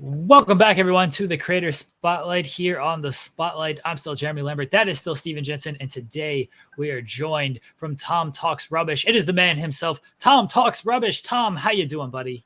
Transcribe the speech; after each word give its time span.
Welcome 0.00 0.58
back, 0.58 0.78
everyone, 0.78 1.10
to 1.10 1.26
the 1.26 1.36
Creator 1.36 1.72
Spotlight 1.72 2.46
here 2.46 2.78
on 2.78 3.02
the 3.02 3.12
Spotlight. 3.12 3.80
I'm 3.84 3.96
still 3.96 4.14
Jeremy 4.14 4.42
Lambert. 4.42 4.70
That 4.70 4.86
is 4.86 5.00
still 5.00 5.16
Steven 5.16 5.42
Jensen. 5.42 5.76
And 5.80 5.90
today 5.90 6.48
we 6.76 6.90
are 6.90 7.02
joined 7.02 7.58
from 7.74 7.96
Tom 7.96 8.30
Talks 8.30 8.70
Rubbish. 8.70 9.08
It 9.08 9.16
is 9.16 9.24
the 9.26 9.32
man 9.32 9.56
himself, 9.56 10.00
Tom 10.20 10.46
Talks 10.46 10.86
Rubbish. 10.86 11.22
Tom, 11.22 11.56
how 11.56 11.72
you 11.72 11.84
doing, 11.84 12.10
buddy? 12.10 12.44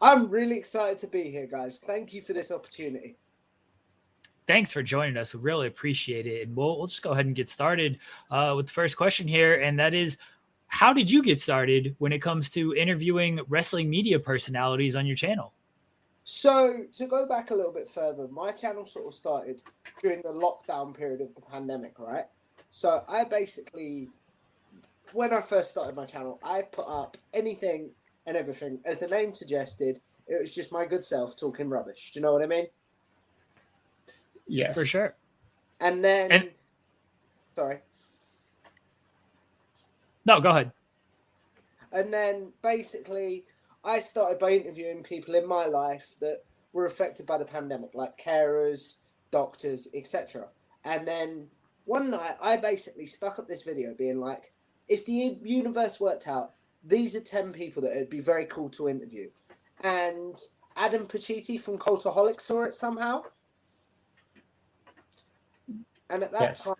I'm 0.00 0.30
really 0.30 0.56
excited 0.56 1.00
to 1.00 1.08
be 1.08 1.24
here, 1.24 1.48
guys. 1.48 1.80
Thank 1.84 2.14
you 2.14 2.22
for 2.22 2.34
this 2.34 2.52
opportunity. 2.52 3.16
Thanks 4.46 4.70
for 4.70 4.84
joining 4.84 5.16
us. 5.16 5.34
We 5.34 5.40
really 5.40 5.66
appreciate 5.66 6.28
it. 6.28 6.46
And 6.46 6.54
we'll, 6.54 6.78
we'll 6.78 6.86
just 6.86 7.02
go 7.02 7.10
ahead 7.10 7.26
and 7.26 7.34
get 7.34 7.50
started 7.50 7.98
uh, 8.30 8.52
with 8.54 8.66
the 8.66 8.72
first 8.72 8.96
question 8.96 9.26
here. 9.26 9.56
And 9.56 9.76
that 9.80 9.92
is 9.92 10.18
How 10.68 10.92
did 10.92 11.10
you 11.10 11.20
get 11.20 11.40
started 11.40 11.96
when 11.98 12.12
it 12.12 12.22
comes 12.22 12.48
to 12.50 12.76
interviewing 12.76 13.40
wrestling 13.48 13.90
media 13.90 14.20
personalities 14.20 14.94
on 14.94 15.04
your 15.04 15.16
channel? 15.16 15.52
So 16.28 16.82
to 16.96 17.06
go 17.06 17.24
back 17.24 17.52
a 17.52 17.54
little 17.54 17.72
bit 17.72 17.88
further, 17.88 18.26
my 18.26 18.50
channel 18.50 18.84
sort 18.84 19.06
of 19.06 19.14
started 19.14 19.62
during 20.02 20.22
the 20.22 20.30
lockdown 20.32 20.92
period 20.92 21.20
of 21.20 21.32
the 21.36 21.40
pandemic, 21.40 22.00
right? 22.00 22.24
So 22.72 23.04
I 23.08 23.22
basically, 23.22 24.08
when 25.12 25.32
I 25.32 25.40
first 25.40 25.70
started 25.70 25.94
my 25.94 26.04
channel, 26.04 26.40
I 26.42 26.62
put 26.62 26.84
up 26.88 27.16
anything 27.32 27.90
and 28.26 28.36
everything. 28.36 28.80
As 28.84 28.98
the 28.98 29.06
name 29.06 29.36
suggested, 29.36 30.00
it 30.26 30.40
was 30.40 30.52
just 30.52 30.72
my 30.72 30.84
good 30.84 31.04
self 31.04 31.36
talking 31.36 31.68
rubbish. 31.68 32.10
Do 32.12 32.18
you 32.18 32.26
know 32.26 32.32
what 32.32 32.42
I 32.42 32.46
mean? 32.46 32.66
Yes, 34.48 34.74
for 34.74 34.84
sure. 34.84 35.14
And 35.78 36.04
then, 36.04 36.32
and, 36.32 36.50
sorry. 37.54 37.78
No, 40.24 40.40
go 40.40 40.50
ahead. 40.50 40.72
And 41.92 42.12
then 42.12 42.48
basically, 42.62 43.44
I 43.86 44.00
started 44.00 44.40
by 44.40 44.50
interviewing 44.50 45.04
people 45.04 45.36
in 45.36 45.46
my 45.46 45.66
life 45.66 46.16
that 46.20 46.42
were 46.72 46.86
affected 46.86 47.24
by 47.24 47.38
the 47.38 47.44
pandemic, 47.44 47.94
like 47.94 48.18
carers, 48.18 48.96
doctors, 49.30 49.86
etc. 49.94 50.48
And 50.84 51.06
then 51.06 51.46
one 51.84 52.10
night, 52.10 52.34
I 52.42 52.56
basically 52.56 53.06
stuck 53.06 53.38
up 53.38 53.46
this 53.46 53.62
video 53.62 53.94
being 53.94 54.18
like, 54.18 54.52
if 54.88 55.06
the 55.06 55.38
universe 55.42 56.00
worked 56.00 56.26
out, 56.26 56.52
these 56.84 57.14
are 57.14 57.20
10 57.20 57.52
people 57.52 57.82
that 57.82 57.92
it'd 57.92 58.10
be 58.10 58.20
very 58.20 58.44
cool 58.44 58.68
to 58.70 58.88
interview. 58.88 59.30
And 59.82 60.36
Adam 60.76 61.06
Pacitti 61.06 61.60
from 61.60 61.78
Cultaholic 61.78 62.40
saw 62.40 62.64
it 62.64 62.74
somehow. 62.74 63.22
And 66.10 66.22
at 66.24 66.32
that 66.32 66.40
yes. 66.40 66.64
time, 66.64 66.74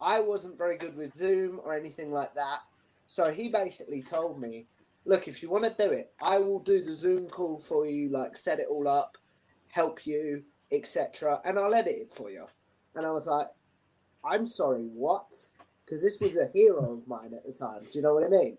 I 0.00 0.20
wasn't 0.20 0.58
very 0.58 0.76
good 0.76 0.96
with 0.96 1.14
Zoom 1.14 1.60
or 1.64 1.74
anything 1.74 2.12
like 2.12 2.34
that. 2.34 2.60
So 3.06 3.32
he 3.32 3.48
basically 3.48 4.02
told 4.02 4.40
me 4.40 4.66
look, 5.04 5.28
if 5.28 5.42
you 5.42 5.50
want 5.50 5.64
to 5.64 5.86
do 5.86 5.90
it, 5.92 6.12
I 6.20 6.38
will 6.38 6.60
do 6.60 6.82
the 6.82 6.92
Zoom 6.92 7.28
call 7.28 7.58
for 7.58 7.86
you, 7.86 8.10
like 8.10 8.36
set 8.36 8.60
it 8.60 8.66
all 8.70 8.86
up, 8.88 9.16
help 9.70 10.06
you, 10.06 10.44
etc., 10.70 11.40
and 11.44 11.58
I'll 11.58 11.74
edit 11.74 11.96
it 11.96 12.12
for 12.12 12.30
you. 12.30 12.46
And 12.94 13.06
I 13.06 13.10
was 13.10 13.26
like, 13.26 13.48
I'm 14.24 14.46
sorry, 14.46 14.82
what? 14.82 15.32
Because 15.84 16.02
this 16.02 16.20
was 16.20 16.36
a 16.36 16.50
hero 16.52 16.92
of 16.92 17.08
mine 17.08 17.32
at 17.34 17.46
the 17.46 17.52
time. 17.52 17.82
Do 17.82 17.98
you 17.98 18.02
know 18.02 18.14
what 18.14 18.24
I 18.24 18.28
mean? 18.28 18.58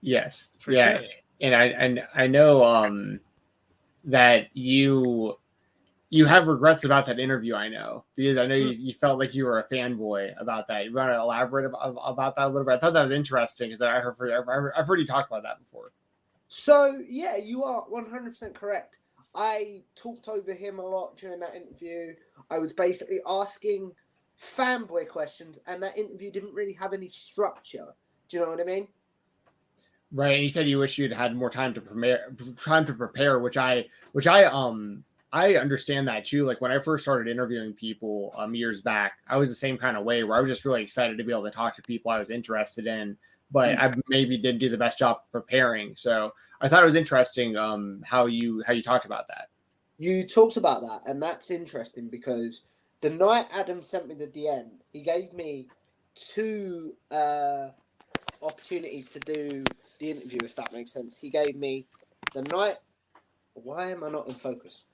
Yes, 0.00 0.50
for 0.58 0.72
yeah, 0.72 0.98
sure. 0.98 1.06
and 1.40 1.54
I 1.54 1.64
and 1.66 2.02
I 2.14 2.26
know 2.26 2.62
um 2.62 3.20
that 4.04 4.48
you 4.54 5.38
you 6.14 6.26
have 6.26 6.46
regrets 6.46 6.84
about 6.84 7.06
that 7.06 7.18
interview. 7.18 7.56
I 7.56 7.68
know 7.68 8.04
because 8.14 8.38
I 8.38 8.46
know 8.46 8.54
you, 8.54 8.72
hmm. 8.72 8.86
you 8.86 8.94
felt 8.94 9.18
like 9.18 9.34
you 9.34 9.46
were 9.46 9.58
a 9.58 9.68
fanboy 9.68 10.32
about 10.40 10.68
that. 10.68 10.84
You 10.84 10.94
want 10.94 11.10
to 11.10 11.18
elaborate 11.18 11.66
about, 11.66 11.96
about 12.04 12.36
that 12.36 12.46
a 12.46 12.48
little 12.48 12.64
bit? 12.64 12.74
I 12.74 12.78
thought 12.78 12.92
that 12.92 13.02
was 13.02 13.10
interesting 13.10 13.70
because 13.70 13.82
I 13.82 13.98
heard 13.98 14.16
I've 14.76 14.86
heard 14.86 15.00
you 15.00 15.08
talk 15.08 15.26
about 15.26 15.42
that 15.42 15.58
before. 15.58 15.90
So 16.46 17.02
yeah, 17.08 17.36
you 17.36 17.64
are 17.64 17.82
one 17.88 18.08
hundred 18.08 18.30
percent 18.30 18.54
correct. 18.54 18.98
I 19.34 19.82
talked 19.96 20.28
over 20.28 20.54
him 20.54 20.78
a 20.78 20.86
lot 20.86 21.16
during 21.16 21.40
that 21.40 21.56
interview. 21.56 22.14
I 22.48 22.60
was 22.60 22.72
basically 22.72 23.18
asking 23.26 23.90
fanboy 24.40 25.08
questions, 25.08 25.58
and 25.66 25.82
that 25.82 25.98
interview 25.98 26.30
didn't 26.30 26.54
really 26.54 26.74
have 26.74 26.92
any 26.92 27.08
structure. 27.08 27.88
Do 28.28 28.36
you 28.36 28.44
know 28.44 28.50
what 28.50 28.60
I 28.60 28.64
mean? 28.64 28.86
Right. 30.12 30.36
And 30.36 30.44
you 30.44 30.50
said 30.50 30.68
you 30.68 30.78
wish 30.78 30.96
you'd 30.96 31.12
had 31.12 31.34
more 31.34 31.50
time 31.50 31.74
to 31.74 31.80
prepare, 31.80 32.32
time 32.56 32.86
to 32.86 32.92
prepare, 32.92 33.40
which 33.40 33.56
I, 33.56 33.86
which 34.12 34.28
I, 34.28 34.44
um, 34.44 35.02
I 35.34 35.56
understand 35.56 36.06
that 36.06 36.24
too. 36.24 36.44
Like 36.44 36.60
when 36.60 36.70
I 36.70 36.78
first 36.78 37.02
started 37.02 37.28
interviewing 37.28 37.72
people 37.72 38.32
um, 38.38 38.54
years 38.54 38.80
back, 38.80 39.14
I 39.26 39.36
was 39.36 39.48
the 39.48 39.56
same 39.56 39.76
kind 39.76 39.96
of 39.96 40.04
way 40.04 40.22
where 40.22 40.38
I 40.38 40.40
was 40.40 40.48
just 40.48 40.64
really 40.64 40.80
excited 40.80 41.18
to 41.18 41.24
be 41.24 41.32
able 41.32 41.42
to 41.42 41.50
talk 41.50 41.74
to 41.74 41.82
people 41.82 42.12
I 42.12 42.20
was 42.20 42.30
interested 42.30 42.86
in, 42.86 43.16
but 43.50 43.70
mm-hmm. 43.70 43.98
I 43.98 44.02
maybe 44.08 44.38
didn't 44.38 44.60
do 44.60 44.68
the 44.68 44.78
best 44.78 44.96
job 44.96 45.22
preparing. 45.32 45.96
So 45.96 46.32
I 46.60 46.68
thought 46.68 46.84
it 46.84 46.86
was 46.86 46.94
interesting 46.94 47.56
um, 47.56 48.00
how 48.04 48.26
you 48.26 48.62
how 48.64 48.72
you 48.72 48.82
talked 48.82 49.06
about 49.06 49.26
that. 49.26 49.48
You 49.98 50.24
talked 50.24 50.56
about 50.56 50.82
that, 50.82 51.10
and 51.10 51.20
that's 51.20 51.50
interesting 51.50 52.06
because 52.08 52.66
the 53.00 53.10
night 53.10 53.48
Adam 53.52 53.82
sent 53.82 54.06
me 54.06 54.14
the 54.14 54.28
DM, 54.28 54.68
he 54.92 55.00
gave 55.00 55.32
me 55.32 55.66
two 56.14 56.94
uh, 57.10 57.70
opportunities 58.40 59.10
to 59.10 59.18
do 59.18 59.64
the 59.98 60.12
interview, 60.12 60.38
if 60.44 60.54
that 60.54 60.72
makes 60.72 60.92
sense. 60.92 61.20
He 61.20 61.28
gave 61.28 61.56
me 61.56 61.86
the 62.34 62.42
night. 62.42 62.76
Why 63.54 63.90
am 63.90 64.04
I 64.04 64.10
not 64.10 64.28
in 64.28 64.34
focus? 64.34 64.84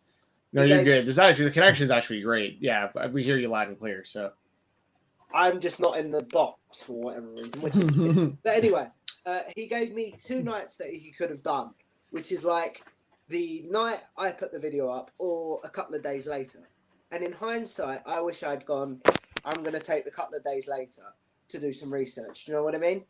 No, 0.53 0.65
you're 0.65 0.83
good. 0.84 1.06
There's 1.06 1.19
actually 1.19 1.47
the 1.47 1.50
connection 1.53 1.84
is 1.84 1.91
actually 1.91 2.22
great. 2.22 2.59
Yeah, 2.61 2.88
we 3.09 3.22
hear 3.22 3.38
you 3.38 3.49
loud 3.49 3.69
and 3.69 3.78
clear. 3.78 4.05
So 4.05 4.33
I'm 5.33 5.61
just 5.61 5.81
not 5.81 5.99
in 5.99 6.11
the 6.11 6.22
box 6.22 6.83
for 6.83 7.00
whatever 7.00 7.28
reason. 7.28 7.61
Which 7.61 7.77
is, 7.77 8.33
but 8.43 8.56
anyway, 8.56 8.88
uh, 9.25 9.41
he 9.55 9.66
gave 9.66 9.94
me 9.94 10.15
two 10.19 10.43
nights 10.43 10.77
that 10.77 10.88
he 10.88 11.12
could 11.12 11.31
have 11.31 11.43
done, 11.43 11.71
which 12.11 12.33
is 12.33 12.44
like 12.44 12.84
the 13.28 13.65
night 13.71 14.03
I 14.16 14.33
put 14.33 14.50
the 14.53 14.59
video 14.59 14.91
up 14.91 15.12
or 15.19 15.61
a 15.62 15.69
couple 15.69 15.94
of 15.94 16.03
days 16.03 16.27
later. 16.27 16.69
And 17.12 17.22
in 17.22 17.32
hindsight, 17.32 18.00
I 18.06 18.21
wish 18.21 18.43
I'd 18.43 18.67
gone. 18.67 19.00
I'm 19.44 19.62
going 19.62 19.72
to 19.72 19.81
take 19.81 20.05
the 20.05 20.11
couple 20.11 20.37
of 20.37 20.44
days 20.44 20.69
later 20.69 21.03
to 21.49 21.59
do 21.59 21.72
some 21.72 21.93
research. 21.93 22.44
Do 22.44 22.53
you 22.53 22.59
know 22.59 22.65
what 22.65 22.75
I 22.75 22.78
mean? 22.78 23.05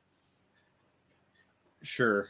Sure. 1.82 2.28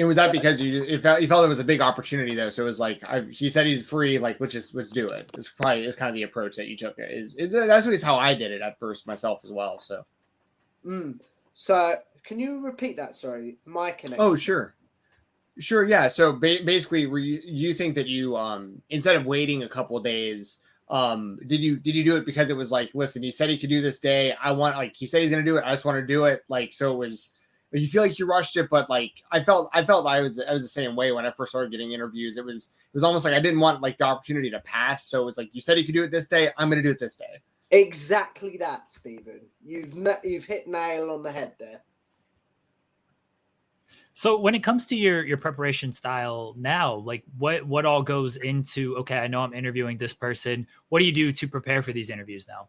And 0.00 0.08
was 0.08 0.16
that 0.16 0.32
because 0.32 0.62
you 0.62 0.84
you 0.84 0.98
felt 0.98 1.20
you 1.20 1.28
felt 1.28 1.44
it 1.44 1.48
was 1.48 1.58
a 1.58 1.64
big 1.64 1.82
opportunity 1.82 2.34
though? 2.34 2.48
So 2.48 2.62
it 2.62 2.66
was 2.66 2.80
like 2.80 3.06
I, 3.06 3.20
he 3.30 3.50
said 3.50 3.66
he's 3.66 3.82
free, 3.82 4.18
like 4.18 4.40
let's 4.40 4.54
just 4.54 4.74
let's 4.74 4.90
do 4.90 5.06
it. 5.06 5.30
It's 5.36 5.50
probably 5.50 5.84
it's 5.84 5.94
kind 5.94 6.08
of 6.08 6.14
the 6.14 6.22
approach 6.22 6.56
that 6.56 6.68
you 6.68 6.76
took. 6.76 6.94
Is, 6.96 7.34
is 7.34 7.52
that's 7.52 7.86
at 7.86 7.90
least 7.90 8.02
how 8.02 8.16
I 8.16 8.32
did 8.32 8.50
it 8.50 8.62
at 8.62 8.78
first 8.78 9.06
myself 9.06 9.40
as 9.44 9.52
well. 9.52 9.78
So, 9.78 10.06
mm. 10.86 11.22
so 11.52 11.96
can 12.24 12.38
you 12.38 12.64
repeat 12.64 12.96
that? 12.96 13.14
Sorry, 13.14 13.58
my 13.66 13.90
connection. 13.90 14.24
Oh 14.24 14.36
sure, 14.36 14.74
sure, 15.58 15.84
yeah. 15.84 16.08
So 16.08 16.32
ba- 16.32 16.64
basically, 16.64 17.06
were 17.06 17.18
you, 17.18 17.42
you 17.44 17.74
think 17.74 17.94
that 17.96 18.06
you 18.06 18.38
um 18.38 18.80
instead 18.88 19.16
of 19.16 19.26
waiting 19.26 19.64
a 19.64 19.68
couple 19.68 20.00
days, 20.00 20.60
um 20.88 21.38
did 21.46 21.60
you 21.60 21.76
did 21.76 21.94
you 21.94 22.04
do 22.04 22.16
it 22.16 22.24
because 22.24 22.48
it 22.48 22.56
was 22.56 22.72
like 22.72 22.90
listen, 22.94 23.22
he 23.22 23.30
said 23.30 23.50
he 23.50 23.58
could 23.58 23.68
do 23.68 23.82
this 23.82 23.98
day. 23.98 24.34
I 24.42 24.52
want 24.52 24.78
like 24.78 24.96
he 24.96 25.06
said 25.06 25.20
he's 25.20 25.30
gonna 25.30 25.42
do 25.42 25.58
it. 25.58 25.64
I 25.66 25.72
just 25.72 25.84
want 25.84 25.96
to 25.96 26.06
do 26.06 26.24
it. 26.24 26.42
Like 26.48 26.72
so 26.72 26.90
it 26.90 26.96
was 26.96 27.34
you 27.72 27.88
feel 27.88 28.02
like 28.02 28.18
you 28.18 28.26
rushed 28.26 28.56
it, 28.56 28.68
but 28.70 28.90
like 28.90 29.12
I 29.30 29.42
felt, 29.42 29.70
I 29.72 29.84
felt 29.84 30.06
I 30.06 30.20
was, 30.20 30.40
I 30.40 30.52
was 30.52 30.62
the 30.62 30.68
same 30.68 30.96
way 30.96 31.12
when 31.12 31.24
I 31.24 31.30
first 31.30 31.52
started 31.52 31.70
getting 31.70 31.92
interviews. 31.92 32.36
It 32.36 32.44
was, 32.44 32.72
it 32.92 32.94
was 32.94 33.04
almost 33.04 33.24
like 33.24 33.34
I 33.34 33.40
didn't 33.40 33.60
want 33.60 33.80
like 33.80 33.98
the 33.98 34.04
opportunity 34.04 34.50
to 34.50 34.60
pass. 34.60 35.04
So 35.06 35.22
it 35.22 35.24
was 35.24 35.36
like 35.36 35.50
you 35.52 35.60
said 35.60 35.78
you 35.78 35.84
could 35.84 35.94
do 35.94 36.02
it 36.02 36.10
this 36.10 36.26
day. 36.26 36.50
I'm 36.58 36.68
going 36.68 36.82
to 36.82 36.88
do 36.88 36.90
it 36.90 36.98
this 36.98 37.16
day. 37.16 37.40
Exactly 37.70 38.56
that, 38.56 38.88
Stephen. 38.88 39.42
You've 39.64 39.94
you've 40.24 40.44
hit 40.44 40.66
nail 40.66 41.10
on 41.10 41.22
the 41.22 41.30
head 41.30 41.52
there. 41.60 41.82
So 44.14 44.38
when 44.38 44.54
it 44.54 44.62
comes 44.64 44.86
to 44.88 44.96
your 44.96 45.24
your 45.24 45.36
preparation 45.36 45.92
style 45.92 46.54
now, 46.58 46.96
like 46.96 47.22
what 47.38 47.64
what 47.64 47.86
all 47.86 48.02
goes 48.02 48.36
into 48.36 48.96
okay, 48.98 49.18
I 49.18 49.28
know 49.28 49.40
I'm 49.40 49.54
interviewing 49.54 49.98
this 49.98 50.12
person. 50.12 50.66
What 50.88 50.98
do 50.98 51.04
you 51.04 51.12
do 51.12 51.30
to 51.30 51.48
prepare 51.48 51.82
for 51.82 51.92
these 51.92 52.10
interviews 52.10 52.48
now? 52.48 52.68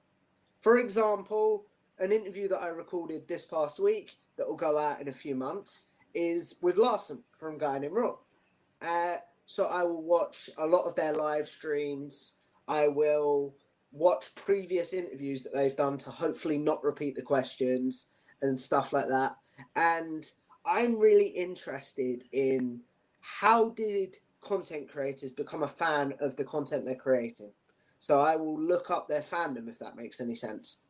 For 0.61 0.77
example, 0.77 1.65
an 1.97 2.11
interview 2.11 2.47
that 2.49 2.61
I 2.61 2.67
recorded 2.67 3.27
this 3.27 3.45
past 3.45 3.79
week 3.79 4.17
that 4.37 4.47
will 4.47 4.55
go 4.55 4.77
out 4.77 5.01
in 5.01 5.07
a 5.07 5.13
few 5.13 5.35
months 5.35 5.89
is 6.13 6.55
with 6.61 6.77
Larson 6.77 7.23
from 7.37 7.57
Guy 7.57 7.77
in 7.77 7.91
Raw. 7.91 8.15
Uh, 8.81 9.17
so 9.45 9.65
I 9.65 9.83
will 9.83 10.03
watch 10.03 10.49
a 10.57 10.65
lot 10.65 10.85
of 10.85 10.95
their 10.95 11.13
live 11.13 11.47
streams. 11.47 12.35
I 12.67 12.87
will 12.87 13.55
watch 13.91 14.33
previous 14.35 14.93
interviews 14.93 15.43
that 15.43 15.53
they've 15.53 15.75
done 15.75 15.97
to 15.99 16.09
hopefully 16.09 16.57
not 16.57 16.83
repeat 16.83 17.15
the 17.15 17.21
questions 17.21 18.11
and 18.41 18.59
stuff 18.59 18.93
like 18.93 19.07
that. 19.07 19.33
And 19.75 20.25
I'm 20.65 20.97
really 20.97 21.27
interested 21.27 22.23
in 22.31 22.81
how 23.21 23.69
did 23.69 24.17
content 24.41 24.89
creators 24.89 25.31
become 25.31 25.63
a 25.63 25.67
fan 25.67 26.13
of 26.19 26.35
the 26.35 26.43
content 26.43 26.85
they're 26.85 26.95
creating. 26.95 27.51
So 27.99 28.19
I 28.19 28.35
will 28.35 28.59
look 28.59 28.89
up 28.89 29.07
their 29.07 29.21
fandom 29.21 29.67
if 29.67 29.77
that 29.79 29.95
makes 29.95 30.19
any 30.19 30.35
sense. 30.35 30.83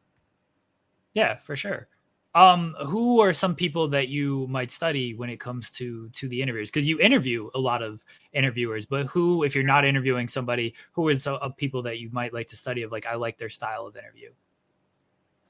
Yeah, 1.13 1.35
for 1.35 1.55
sure. 1.55 1.89
Um, 2.33 2.75
who 2.85 3.19
are 3.19 3.33
some 3.33 3.55
people 3.55 3.89
that 3.89 4.07
you 4.07 4.47
might 4.47 4.71
study 4.71 5.13
when 5.13 5.29
it 5.29 5.39
comes 5.39 5.69
to 5.71 6.09
to 6.09 6.29
the 6.29 6.41
interviews? 6.41 6.71
Because 6.71 6.87
you 6.87 6.97
interview 6.99 7.49
a 7.55 7.59
lot 7.59 7.81
of 7.81 8.03
interviewers, 8.31 8.85
but 8.85 9.07
who, 9.07 9.43
if 9.43 9.53
you're 9.53 9.65
not 9.65 9.83
interviewing 9.83 10.29
somebody, 10.29 10.73
who 10.93 11.09
is 11.09 11.27
a, 11.27 11.33
a 11.33 11.49
people 11.49 11.81
that 11.83 11.99
you 11.99 12.09
might 12.13 12.33
like 12.33 12.47
to 12.49 12.55
study? 12.55 12.83
Of 12.83 12.91
like, 12.91 13.05
I 13.05 13.15
like 13.15 13.37
their 13.37 13.49
style 13.49 13.85
of 13.85 13.97
interview. 13.97 14.29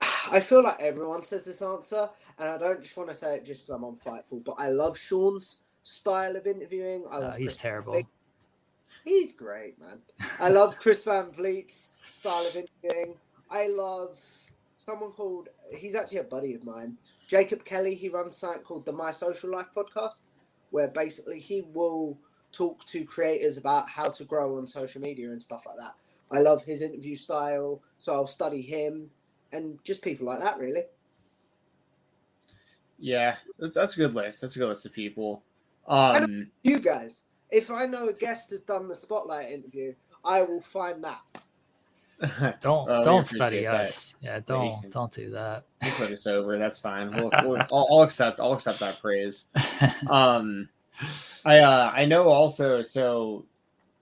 I 0.31 0.39
feel 0.39 0.63
like 0.63 0.79
everyone 0.79 1.21
says 1.21 1.45
this 1.45 1.61
answer, 1.61 2.09
and 2.39 2.49
I 2.49 2.57
don't 2.57 2.81
just 2.81 2.97
want 2.97 3.09
to 3.09 3.15
say 3.15 3.35
it 3.35 3.45
just 3.45 3.67
because 3.67 3.75
I'm 3.75 3.83
on 3.83 3.95
Fightful, 3.95 4.43
but 4.43 4.55
I 4.57 4.69
love 4.69 4.97
Sean's 4.97 5.61
style 5.83 6.35
of 6.35 6.47
interviewing. 6.47 7.05
I 7.11 7.17
uh, 7.17 7.19
love 7.19 7.37
he's 7.37 7.49
Chris 7.49 7.57
terrible. 7.57 8.01
He's 9.03 9.33
great, 9.33 9.79
man. 9.79 9.99
I 10.39 10.49
love 10.49 10.77
Chris 10.79 11.03
Van 11.03 11.31
Vliet's 11.31 11.91
style 12.09 12.45
of 12.45 12.55
interviewing. 12.55 13.15
I 13.49 13.67
love 13.67 14.19
someone 14.81 15.11
called 15.11 15.47
he's 15.71 15.93
actually 15.93 16.17
a 16.17 16.23
buddy 16.23 16.55
of 16.55 16.63
mine, 16.63 16.97
Jacob 17.27 17.63
Kelly. 17.63 17.93
He 17.93 18.09
runs 18.09 18.37
something 18.37 18.63
called 18.63 18.85
the 18.85 18.91
My 18.91 19.11
Social 19.11 19.51
Life 19.51 19.67
podcast, 19.75 20.23
where 20.71 20.87
basically 20.87 21.39
he 21.39 21.61
will 21.61 22.17
talk 22.51 22.83
to 22.85 23.05
creators 23.05 23.59
about 23.59 23.87
how 23.87 24.09
to 24.09 24.23
grow 24.23 24.57
on 24.57 24.65
social 24.65 24.99
media 24.99 25.29
and 25.29 25.41
stuff 25.41 25.65
like 25.67 25.77
that. 25.77 25.93
I 26.35 26.41
love 26.41 26.63
his 26.63 26.81
interview 26.81 27.15
style, 27.15 27.81
so 27.99 28.15
I'll 28.15 28.25
study 28.25 28.61
him 28.61 29.11
and 29.51 29.77
just 29.83 30.01
people 30.01 30.25
like 30.25 30.39
that, 30.39 30.57
really. 30.57 30.83
Yeah, 32.97 33.35
that's 33.59 33.93
a 33.93 33.97
good 33.97 34.15
list. 34.15 34.41
That's 34.41 34.55
a 34.55 34.59
good 34.59 34.69
list 34.69 34.85
of 34.87 34.93
people. 34.93 35.43
Um, 35.87 36.47
you 36.63 36.79
guys, 36.79 37.23
if 37.51 37.69
I 37.69 37.85
know 37.85 38.09
a 38.09 38.13
guest 38.13 38.49
has 38.49 38.61
done 38.61 38.87
the 38.87 38.95
spotlight 38.95 39.51
interview, 39.51 39.93
I 40.25 40.41
will 40.41 40.61
find 40.61 41.03
that. 41.03 41.21
don't 42.59 42.89
oh, 42.89 43.03
don't 43.03 43.25
study 43.25 43.65
us. 43.67 44.15
That. 44.21 44.25
Yeah, 44.25 44.39
don't 44.39 44.89
don't 44.91 45.11
do 45.11 45.29
that. 45.31 45.65
We'll 45.81 45.91
put 45.93 46.11
us 46.11 46.27
over. 46.27 46.57
That's 46.57 46.79
fine. 46.79 47.15
We'll, 47.15 47.31
we'll 47.43 47.61
I'll, 47.71 47.87
I'll, 47.91 48.01
accept. 48.03 48.39
I'll 48.39 48.53
accept 48.53 48.79
that 48.79 49.01
praise. 49.01 49.45
Um, 50.09 50.69
I 51.45 51.59
uh, 51.59 51.91
I 51.93 52.05
know 52.05 52.27
also. 52.27 52.81
So, 52.81 53.45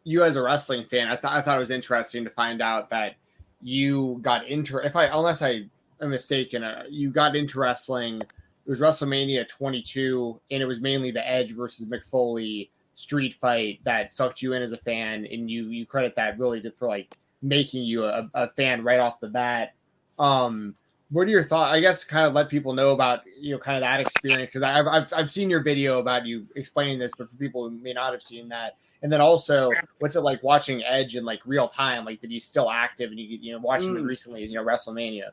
you 0.04 0.24
as 0.24 0.36
a 0.36 0.42
wrestling 0.42 0.86
fan, 0.86 1.08
I 1.08 1.16
thought 1.16 1.34
I 1.34 1.42
thought 1.42 1.56
it 1.56 1.60
was 1.60 1.72
interesting 1.72 2.24
to 2.24 2.30
find 2.30 2.62
out 2.62 2.90
that 2.90 3.16
you 3.62 4.20
got 4.22 4.48
into. 4.48 4.78
If 4.80 4.96
I 4.96 5.06
unless 5.06 5.42
I 5.42 5.66
am 6.02 6.10
mistaken, 6.10 6.64
uh, 6.64 6.84
you 6.90 7.10
got 7.12 7.36
into 7.36 7.60
wrestling 7.60 8.22
it 8.70 8.78
was 8.78 8.82
WrestleMania 8.82 9.48
22, 9.48 10.40
and 10.52 10.62
it 10.62 10.66
was 10.68 10.80
mainly 10.80 11.10
the 11.10 11.28
Edge 11.28 11.54
versus 11.54 11.88
Mick 11.88 12.06
Foley 12.06 12.70
street 12.94 13.34
fight 13.34 13.80
that 13.84 14.14
sucked 14.14 14.44
you 14.44 14.54
in 14.54 14.62
as 14.62 14.74
a 14.74 14.78
fan, 14.78 15.26
and 15.26 15.50
you 15.50 15.70
you 15.70 15.88
credit 15.88 16.16
that 16.18 16.38
really 16.38 16.62
for 16.78 16.88
like 16.88 17.16
making 17.42 17.84
you 17.84 18.06
a, 18.06 18.30
a 18.34 18.50
fan 18.52 18.84
right 18.84 19.00
off 19.00 19.20
the 19.20 19.30
bat. 19.30 19.74
Um, 20.18 20.76
what 21.12 21.28
are 21.28 21.32
your 21.32 21.44
thoughts? 21.44 21.72
I 21.72 21.80
guess 21.80 22.04
kind 22.04 22.28
of 22.28 22.34
let 22.34 22.50
people 22.50 22.74
know 22.74 22.92
about 22.92 23.22
you 23.40 23.54
know 23.54 23.60
kind 23.60 23.78
of 23.78 23.82
that 23.82 24.00
experience 24.00 24.50
because 24.50 24.64
I've, 24.64 24.86
I've 24.88 25.14
I've 25.14 25.32
seen 25.32 25.50
your 25.50 25.64
video 25.64 26.00
about 26.00 26.26
you 26.26 26.46
explaining 26.56 27.00
this, 27.00 27.12
but 27.18 27.30
for 27.30 27.36
people 27.36 27.68
who 27.68 27.76
may 27.78 27.94
not 27.94 28.12
have 28.12 28.22
seen 28.22 28.48
that, 28.50 28.78
and 29.02 29.12
then 29.12 29.22
also 29.22 29.72
what's 30.00 30.16
it 30.16 30.22
like 30.22 30.44
watching 30.44 30.84
Edge 30.84 31.16
in 31.16 31.26
like 31.26 31.40
real 31.46 31.68
time? 31.68 32.06
Like, 32.06 32.22
did 32.22 32.30
he 32.30 32.40
still 32.40 32.70
active 32.70 33.10
and 33.10 33.20
you 33.20 33.40
you 33.42 33.52
know 33.54 33.60
watching 33.60 33.96
mm. 33.96 34.00
it 34.00 34.04
recently 34.04 34.44
as 34.44 34.52
you 34.52 34.58
know 34.58 34.66
WrestleMania? 34.66 35.30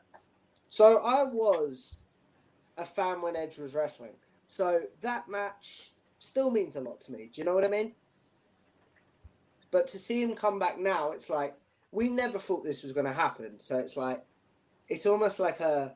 So 0.69 0.97
I 0.97 1.23
was 1.23 1.99
a 2.77 2.85
fan 2.85 3.21
when 3.21 3.35
Edge 3.35 3.57
was 3.57 3.75
wrestling. 3.75 4.13
So 4.47 4.81
that 5.01 5.29
match 5.29 5.91
still 6.19 6.49
means 6.49 6.75
a 6.75 6.81
lot 6.81 7.01
to 7.01 7.11
me. 7.11 7.29
Do 7.31 7.41
you 7.41 7.45
know 7.45 7.53
what 7.53 7.63
I 7.63 7.67
mean? 7.67 7.93
But 9.69 9.87
to 9.87 9.97
see 9.97 10.21
him 10.21 10.33
come 10.33 10.59
back 10.59 10.79
now, 10.79 11.11
it's 11.11 11.29
like 11.29 11.55
we 11.91 12.09
never 12.09 12.39
thought 12.39 12.63
this 12.63 12.83
was 12.83 12.93
going 12.93 13.05
to 13.05 13.13
happen. 13.13 13.59
So 13.59 13.77
it's 13.77 13.97
like 13.97 14.23
it's 14.87 15.05
almost 15.05 15.39
like 15.39 15.59
a 15.59 15.95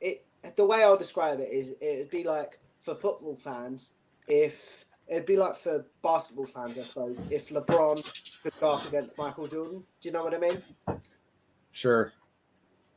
it. 0.00 0.24
The 0.56 0.64
way 0.64 0.82
I'll 0.82 0.96
describe 0.96 1.40
it 1.40 1.50
is 1.50 1.74
it'd 1.80 2.10
be 2.10 2.24
like 2.24 2.58
for 2.80 2.94
football 2.94 3.36
fans 3.36 3.94
if 4.26 4.86
it'd 5.08 5.26
be 5.26 5.36
like 5.36 5.56
for 5.56 5.86
basketball 6.02 6.46
fans, 6.46 6.78
I 6.78 6.82
suppose, 6.84 7.22
if 7.30 7.50
LeBron 7.50 8.02
could 8.42 8.52
go 8.60 8.72
up 8.72 8.86
against 8.86 9.18
Michael 9.18 9.46
Jordan. 9.46 9.84
Do 10.00 10.08
you 10.08 10.12
know 10.12 10.24
what 10.24 10.34
I 10.34 10.38
mean? 10.38 10.62
Sure. 11.70 12.12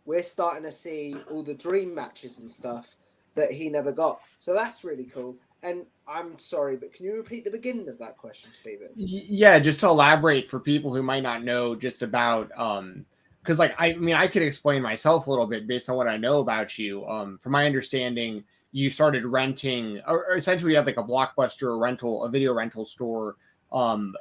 We're 0.06 0.24
starting 0.24 0.64
to 0.64 0.72
see 0.72 1.16
all 1.32 1.44
the 1.44 1.56
dream 1.56 1.94
matches 1.96 2.40
and 2.40 2.52
stuff 2.52 2.96
that 3.36 3.52
he 3.52 3.70
never 3.70 3.92
got. 3.92 4.22
So 4.40 4.54
that's 4.54 4.84
really 4.84 5.06
cool. 5.06 5.38
And 5.64 5.86
I'm 6.08 6.38
sorry, 6.38 6.76
but 6.76 6.94
can 6.94 7.06
you 7.06 7.16
repeat 7.16 7.46
the 7.46 7.52
beginning 7.52 7.90
of 7.90 7.98
that 8.00 8.18
question, 8.18 8.52
Stephen? 8.54 8.90
Yeah, 8.96 9.60
just 9.60 9.80
to 9.80 9.88
elaborate 9.88 10.50
for 10.50 10.60
people 10.60 10.94
who 10.94 11.02
might 11.02 11.24
not 11.24 11.44
know 11.44 11.76
just 11.76 12.02
about 12.04 12.52
um 12.58 13.06
because 13.42 13.60
like 13.60 13.76
I 13.78 13.94
mean 13.94 14.16
I 14.16 14.28
could 14.28 14.42
explain 14.42 14.82
myself 14.82 15.28
a 15.28 15.30
little 15.30 15.48
bit 15.48 15.68
based 15.68 15.90
on 15.90 15.96
what 15.96 16.08
I 16.08 16.18
know 16.18 16.40
about 16.40 16.78
you. 16.78 17.06
Um 17.08 17.38
from 17.40 17.54
my 17.54 17.66
understanding, 17.66 18.44
you 18.72 18.90
started 18.90 19.26
renting 19.26 20.00
or 20.08 20.36
essentially 20.36 20.72
you 20.72 20.78
had 20.78 20.86
like 20.86 20.98
a 20.98 21.04
blockbuster 21.04 21.80
rental, 21.80 22.24
a 22.24 22.30
video 22.30 22.54
rental 22.54 22.86
store 22.86 23.36
um 23.72 24.14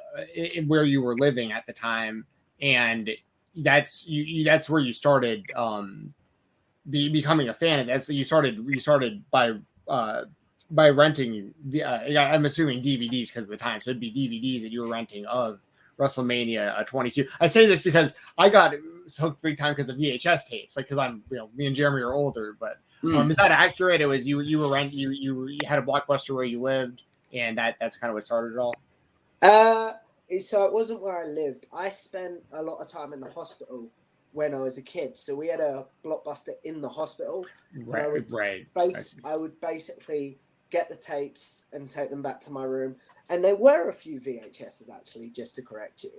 where 0.65 0.85
you 0.85 1.01
were 1.01 1.15
living 1.17 1.51
at 1.51 1.67
the 1.67 1.73
time 1.73 2.25
and 2.61 3.11
that's 3.57 4.05
you, 4.07 4.23
you 4.23 4.43
that's 4.43 4.69
where 4.69 4.81
you 4.81 4.91
started 4.91 5.45
um 5.55 6.13
be 6.89 7.09
becoming 7.09 7.49
a 7.49 7.53
fan 7.53 7.89
of 7.89 8.09
you 8.09 8.23
started 8.23 8.63
you 8.67 8.79
started 8.79 9.23
by 9.31 9.53
uh 9.87 10.23
by 10.75 10.89
renting. 10.89 11.53
Uh, 11.73 11.85
I'm 11.87 12.45
assuming 12.45 12.81
DVDs 12.81 13.27
because 13.27 13.43
of 13.43 13.49
the 13.49 13.57
time, 13.57 13.81
so 13.81 13.89
it'd 13.89 13.99
be 13.99 14.11
DVDs 14.11 14.61
that 14.61 14.71
you 14.71 14.81
were 14.81 14.87
renting 14.87 15.25
of 15.25 15.59
WrestleMania 15.97 16.77
uh, 16.77 16.83
22. 16.83 17.27
I 17.39 17.47
say 17.47 17.65
this 17.65 17.81
because 17.81 18.13
I 18.37 18.49
got 18.49 18.73
hooked 19.17 19.41
big 19.41 19.57
time 19.57 19.73
because 19.73 19.89
of 19.89 19.97
VHS 19.97 20.47
tapes, 20.47 20.75
like 20.75 20.87
because 20.87 20.97
I'm 20.97 21.23
you 21.31 21.37
know 21.37 21.49
me 21.55 21.67
and 21.67 21.75
Jeremy 21.75 22.01
are 22.01 22.13
older. 22.13 22.57
But 22.59 22.79
um, 23.15 23.31
is 23.31 23.37
that 23.37 23.51
accurate? 23.51 24.01
It 24.01 24.05
was 24.05 24.27
you 24.27 24.41
you 24.41 24.59
were 24.59 24.69
rent 24.69 24.93
you 24.93 25.11
you, 25.11 25.47
you 25.47 25.59
had 25.65 25.79
a 25.79 25.81
blockbuster 25.81 26.35
where 26.35 26.43
you 26.43 26.61
lived, 26.61 27.03
and 27.33 27.57
that 27.57 27.77
that's 27.79 27.97
kind 27.97 28.09
of 28.09 28.15
what 28.15 28.23
started 28.23 28.55
it 28.55 28.59
all. 28.59 28.75
Uh, 29.41 29.93
so 30.41 30.65
it 30.65 30.73
wasn't 30.73 31.01
where 31.01 31.23
I 31.23 31.25
lived. 31.25 31.67
I 31.73 31.89
spent 31.89 32.41
a 32.51 32.61
lot 32.61 32.77
of 32.81 32.87
time 32.89 33.13
in 33.13 33.19
the 33.19 33.29
hospital 33.29 33.89
when 34.31 34.53
I 34.53 34.59
was 34.59 34.77
a 34.77 34.81
kid. 34.81 35.17
So 35.17 35.33
we 35.33 35.47
had 35.47 35.61
a 35.61 35.85
blockbuster 36.03 36.53
in 36.65 36.81
the 36.81 36.89
hospital. 36.89 37.45
Right, 37.85 38.03
I 38.03 38.07
would 38.07 38.31
right. 38.31 38.73
Base, 38.73 39.15
I, 39.23 39.31
I 39.33 39.35
would 39.37 39.59
basically 39.61 40.39
get 40.71 40.89
the 40.89 40.95
tapes 40.95 41.65
and 41.73 41.89
take 41.89 42.09
them 42.09 42.21
back 42.21 42.39
to 42.41 42.51
my 42.51 42.63
room. 42.63 42.95
And 43.29 43.43
there 43.43 43.55
were 43.55 43.89
a 43.89 43.93
few 43.93 44.19
VHSs 44.19 44.89
actually, 44.93 45.29
just 45.29 45.55
to 45.55 45.61
correct 45.61 46.03
you. 46.03 46.11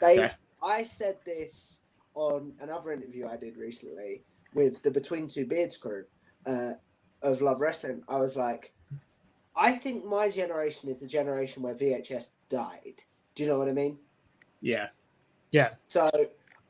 They, 0.00 0.18
okay. 0.18 0.32
I 0.62 0.84
said 0.84 1.18
this 1.24 1.80
on 2.14 2.52
another 2.60 2.92
interview 2.92 3.26
I 3.26 3.36
did 3.36 3.56
recently 3.56 4.22
with 4.54 4.82
the 4.82 4.90
Between 4.90 5.26
Two 5.26 5.46
Beards 5.46 5.76
crew 5.76 6.04
uh, 6.46 6.74
of 7.22 7.42
Love 7.42 7.60
Wrestling. 7.60 8.02
I 8.08 8.16
was 8.16 8.36
like, 8.36 8.72
I 9.56 9.72
think 9.72 10.04
my 10.04 10.28
generation 10.30 10.88
is 10.88 11.00
the 11.00 11.06
generation 11.06 11.62
where 11.62 11.74
VHS 11.74 12.28
died. 12.48 13.02
Do 13.34 13.42
you 13.42 13.48
know 13.48 13.58
what 13.58 13.68
I 13.68 13.72
mean? 13.72 13.98
Yeah. 14.60 14.88
Yeah. 15.50 15.70
So 15.88 16.10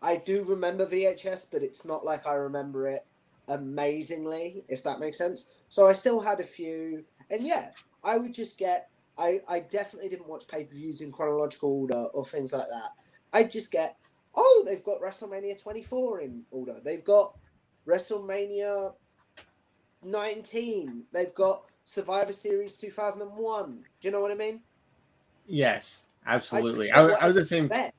I 0.03 0.17
do 0.17 0.45
remember 0.45 0.87
VHS, 0.87 1.49
but 1.51 1.63
it's 1.63 1.85
not 1.85 2.05
like 2.05 2.27
I 2.27 2.35
remember 2.35 2.89
it 2.89 3.07
amazingly, 3.49 4.65
if 4.69 4.83
that 4.85 5.01
makes 5.01 5.19
sense. 5.19 5.51
So 5.69 5.89
I 5.89 5.93
still 5.93 6.21
had 6.21 6.41
a 6.41 6.45
few, 6.45 7.05
and 7.35 7.47
yeah, 7.47 7.71
I 8.03 8.17
would 8.17 8.33
just 8.33 8.59
get. 8.59 8.89
I 9.19 9.41
I 9.49 9.61
definitely 9.61 10.09
didn't 10.09 10.29
watch 10.29 10.49
pay 10.49 10.65
per 10.65 10.75
views 10.75 11.01
in 11.01 11.13
chronological 11.13 11.71
order 11.71 12.07
or 12.15 12.25
things 12.25 12.53
like 12.53 12.69
that. 12.69 12.91
I'd 13.33 13.51
just 13.51 13.71
get. 13.71 13.97
Oh, 14.37 14.65
they've 14.67 14.83
got 14.83 15.01
WrestleMania 15.01 15.63
24 15.63 16.21
in 16.21 16.43
order. 16.51 16.81
They've 16.83 17.05
got 17.05 17.37
WrestleMania 17.87 18.95
19. 20.03 21.05
They've 21.13 21.35
got 21.35 21.65
Survivor 21.85 22.33
Series 22.33 22.77
2001. 22.77 23.85
Do 24.01 24.09
you 24.09 24.11
know 24.11 24.21
what 24.21 24.33
I 24.33 24.35
mean? 24.35 24.61
Yes, 25.47 26.05
absolutely. 26.27 26.91
I, 26.91 27.05
I, 27.05 27.25
I 27.25 27.27
was 27.29 27.37
the 27.37 27.45
same. 27.45 27.69
Bet. 27.69 27.95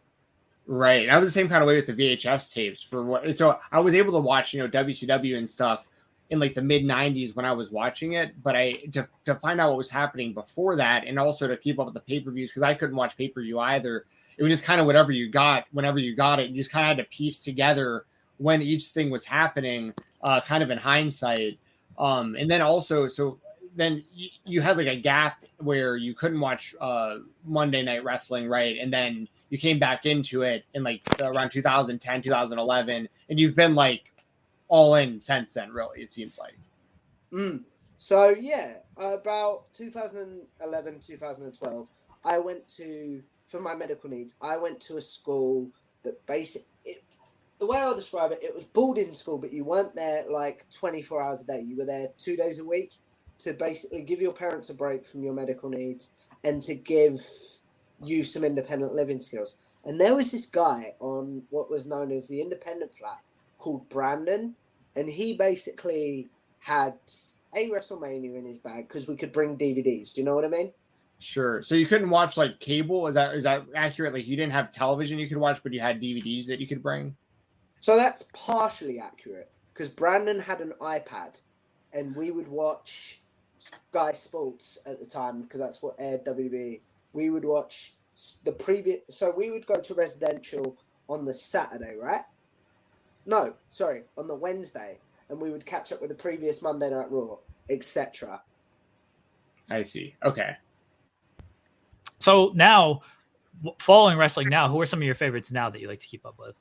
Right. 0.67 1.09
I 1.09 1.17
was 1.19 1.29
the 1.29 1.39
same 1.39 1.47
kind 1.47 1.61
of 1.61 1.67
way 1.67 1.75
with 1.75 1.87
the 1.87 1.93
VHS 1.93 2.51
tapes 2.51 2.81
for 2.81 3.03
what 3.03 3.37
so 3.37 3.59
I 3.71 3.79
was 3.79 3.93
able 3.93 4.13
to 4.13 4.19
watch, 4.19 4.53
you 4.53 4.61
know, 4.61 4.67
WCW 4.67 5.37
and 5.37 5.49
stuff 5.49 5.87
in 6.29 6.39
like 6.39 6.53
the 6.53 6.61
mid 6.61 6.83
90s 6.83 7.35
when 7.35 7.45
I 7.45 7.51
was 7.51 7.71
watching 7.71 8.13
it, 8.13 8.41
but 8.41 8.55
I 8.55 8.73
to, 8.93 9.07
to 9.25 9.35
find 9.35 9.61
out 9.61 9.69
what 9.69 9.77
was 9.77 9.89
happening 9.89 10.33
before 10.33 10.75
that 10.75 11.05
and 11.05 11.19
also 11.19 11.47
to 11.47 11.55
keep 11.55 11.79
up 11.79 11.85
with 11.85 11.93
the 11.93 11.99
pay-per-views 12.01 12.49
because 12.49 12.63
I 12.63 12.73
couldn't 12.73 12.95
watch 12.95 13.17
pay-per-view 13.17 13.59
either. 13.59 14.05
It 14.37 14.43
was 14.43 14.51
just 14.51 14.63
kind 14.63 14.81
of 14.81 14.87
whatever 14.87 15.11
you 15.11 15.29
got 15.29 15.65
whenever 15.71 15.99
you 15.99 16.15
got 16.15 16.39
it. 16.39 16.49
You 16.49 16.55
just 16.55 16.71
kind 16.71 16.83
of 16.83 16.97
had 16.97 17.03
to 17.03 17.15
piece 17.15 17.39
together 17.39 18.05
when 18.37 18.61
each 18.61 18.87
thing 18.87 19.09
was 19.09 19.23
happening, 19.23 19.93
uh, 20.21 20.41
kind 20.41 20.63
of 20.63 20.71
in 20.71 20.77
hindsight. 20.77 21.59
Um, 21.97 22.35
and 22.35 22.49
then 22.49 22.61
also 22.61 23.07
so 23.07 23.39
then 23.75 24.03
you, 24.13 24.29
you 24.45 24.61
had 24.61 24.77
like 24.77 24.87
a 24.87 24.99
gap 24.99 25.45
where 25.57 25.95
you 25.95 26.15
couldn't 26.15 26.39
watch 26.39 26.73
uh, 26.81 27.17
Monday 27.45 27.83
Night 27.83 28.03
Wrestling, 28.03 28.47
right? 28.47 28.77
And 28.79 28.91
then 28.91 29.27
you 29.49 29.57
came 29.57 29.79
back 29.79 30.05
into 30.05 30.41
it 30.41 30.65
in 30.73 30.83
like 30.83 31.01
around 31.21 31.51
2010, 31.51 32.21
2011, 32.23 33.07
and 33.29 33.39
you've 33.39 33.55
been 33.55 33.75
like 33.75 34.11
all 34.67 34.95
in 34.95 35.21
since 35.21 35.53
then. 35.53 35.71
Really, 35.71 36.01
it 36.01 36.11
seems 36.11 36.37
like. 36.37 36.57
Mm. 37.31 37.63
So 37.97 38.29
yeah, 38.29 38.77
about 38.97 39.73
2011, 39.73 40.99
2012, 40.99 41.87
I 42.23 42.37
went 42.39 42.67
to 42.77 43.23
for 43.47 43.59
my 43.59 43.75
medical 43.75 44.09
needs. 44.09 44.35
I 44.41 44.57
went 44.57 44.79
to 44.81 44.97
a 44.97 45.01
school 45.01 45.69
that 46.03 46.25
basic. 46.25 46.63
The 47.57 47.65
way 47.65 47.77
I'll 47.79 47.95
describe 47.95 48.31
it, 48.31 48.39
it 48.43 48.53
was 48.53 48.65
boarding 48.65 49.13
school, 49.13 49.37
but 49.37 49.53
you 49.53 49.63
weren't 49.63 49.95
there 49.95 50.25
like 50.29 50.65
24 50.71 51.21
hours 51.21 51.41
a 51.41 51.45
day. 51.45 51.61
You 51.61 51.77
were 51.77 51.85
there 51.85 52.09
two 52.17 52.35
days 52.35 52.59
a 52.59 52.65
week 52.65 52.93
to 53.39 53.53
basically 53.53 54.01
give 54.01 54.21
your 54.21 54.33
parents 54.33 54.69
a 54.69 54.73
break 54.73 55.05
from 55.05 55.23
your 55.23 55.33
medical 55.33 55.69
needs 55.69 56.15
and 56.43 56.61
to 56.63 56.75
give 56.75 57.19
you 58.03 58.23
some 58.23 58.43
independent 58.43 58.93
living 58.93 59.19
skills. 59.19 59.55
And 59.85 59.99
there 59.99 60.15
was 60.15 60.31
this 60.31 60.45
guy 60.45 60.95
on 60.99 61.43
what 61.49 61.69
was 61.69 61.85
known 61.85 62.11
as 62.11 62.27
the 62.27 62.41
independent 62.41 62.93
flat 62.93 63.19
called 63.65 63.89
Brandon, 63.89 64.53
and 64.95 65.09
he 65.09 65.33
basically 65.33 66.29
had 66.59 66.93
a 67.55 67.67
WrestleMania 67.67 68.37
in 68.37 68.45
his 68.45 68.59
bag 68.59 68.87
because 68.87 69.07
we 69.07 69.15
could 69.17 69.31
bring 69.31 69.57
DVDs. 69.57 70.13
Do 70.13 70.21
you 70.21 70.25
know 70.25 70.35
what 70.35 70.45
I 70.45 70.49
mean? 70.49 70.71
Sure. 71.17 71.63
So 71.63 71.73
you 71.73 71.87
couldn't 71.87 72.11
watch 72.11 72.37
like 72.37 72.59
cable. 72.59 73.07
Is 73.07 73.15
that 73.15 73.33
is 73.33 73.43
that 73.43 73.65
accurate? 73.75 74.13
Like 74.13 74.27
you 74.27 74.35
didn't 74.35 74.51
have 74.51 74.71
television 74.71 75.17
you 75.17 75.27
could 75.27 75.39
watch, 75.39 75.63
but 75.63 75.73
you 75.73 75.79
had 75.79 75.99
DVDs 75.99 76.45
that 76.45 76.59
you 76.59 76.67
could 76.67 76.83
bring. 76.83 77.15
So 77.79 77.95
that's 77.95 78.25
partially 78.33 78.99
accurate 78.99 79.49
because 79.73 79.89
Brandon 79.89 80.39
had 80.39 80.61
an 80.61 80.73
iPad, 80.79 81.39
and 81.91 82.15
we 82.15 82.29
would 82.29 82.47
watch 82.47 83.21
Sky 83.89 84.13
Sports 84.13 84.77
at 84.85 84.99
the 84.99 85.07
time 85.07 85.41
because 85.41 85.59
that's 85.59 85.81
what 85.81 85.95
aired 85.97 86.23
WB. 86.23 86.81
We 87.13 87.31
would 87.31 87.45
watch 87.45 87.95
the 88.43 88.51
previous. 88.51 88.99
So 89.09 89.33
we 89.35 89.49
would 89.49 89.65
go 89.65 89.75
to 89.75 89.93
residential 89.95 90.77
on 91.09 91.25
the 91.25 91.33
Saturday, 91.33 91.95
right? 91.99 92.25
No, 93.25 93.53
sorry, 93.71 94.03
on 94.17 94.27
the 94.27 94.35
Wednesday, 94.35 94.99
and 95.29 95.39
we 95.39 95.49
would 95.49 95.65
catch 95.65 95.91
up 95.91 96.01
with 96.01 96.09
the 96.09 96.15
previous 96.15 96.61
Monday 96.61 96.89
Night 96.89 97.11
Raw, 97.11 97.37
etc. 97.69 98.41
I 99.69 99.83
see. 99.83 100.15
Okay. 100.23 100.55
So 102.19 102.51
now, 102.55 103.01
following 103.79 104.17
wrestling 104.17 104.47
now, 104.49 104.69
who 104.69 104.79
are 104.79 104.85
some 104.85 104.99
of 104.99 105.05
your 105.05 105.15
favorites 105.15 105.51
now 105.51 105.69
that 105.69 105.81
you 105.81 105.87
like 105.87 105.99
to 105.99 106.07
keep 106.07 106.25
up 106.25 106.35
with? 106.39 106.55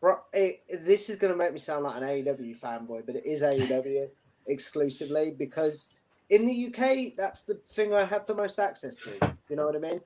Bro, 0.00 0.18
it, 0.32 0.62
this 0.84 1.10
is 1.10 1.18
going 1.18 1.32
to 1.32 1.38
make 1.38 1.52
me 1.52 1.58
sound 1.58 1.84
like 1.84 1.96
an 1.96 2.02
AEW 2.02 2.58
fanboy, 2.58 3.04
but 3.06 3.16
it 3.16 3.26
is 3.26 3.42
AEW 3.42 4.08
exclusively 4.46 5.34
because 5.36 5.90
in 6.30 6.44
the 6.46 6.66
UK, 6.66 7.12
that's 7.16 7.42
the 7.42 7.54
thing 7.54 7.92
I 7.92 8.04
have 8.04 8.26
the 8.26 8.34
most 8.34 8.58
access 8.58 8.96
to. 8.96 9.10
You 9.48 9.56
know 9.56 9.66
what 9.66 9.76
I 9.76 9.78
mean? 9.78 10.00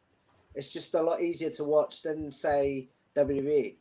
It's 0.55 0.69
just 0.69 0.95
a 0.95 1.03
lot 1.03 1.21
easier 1.21 1.51
to 1.51 1.65
watch 1.65 2.03
than, 2.03 2.31
say, 2.33 2.89
WWE 3.17 3.75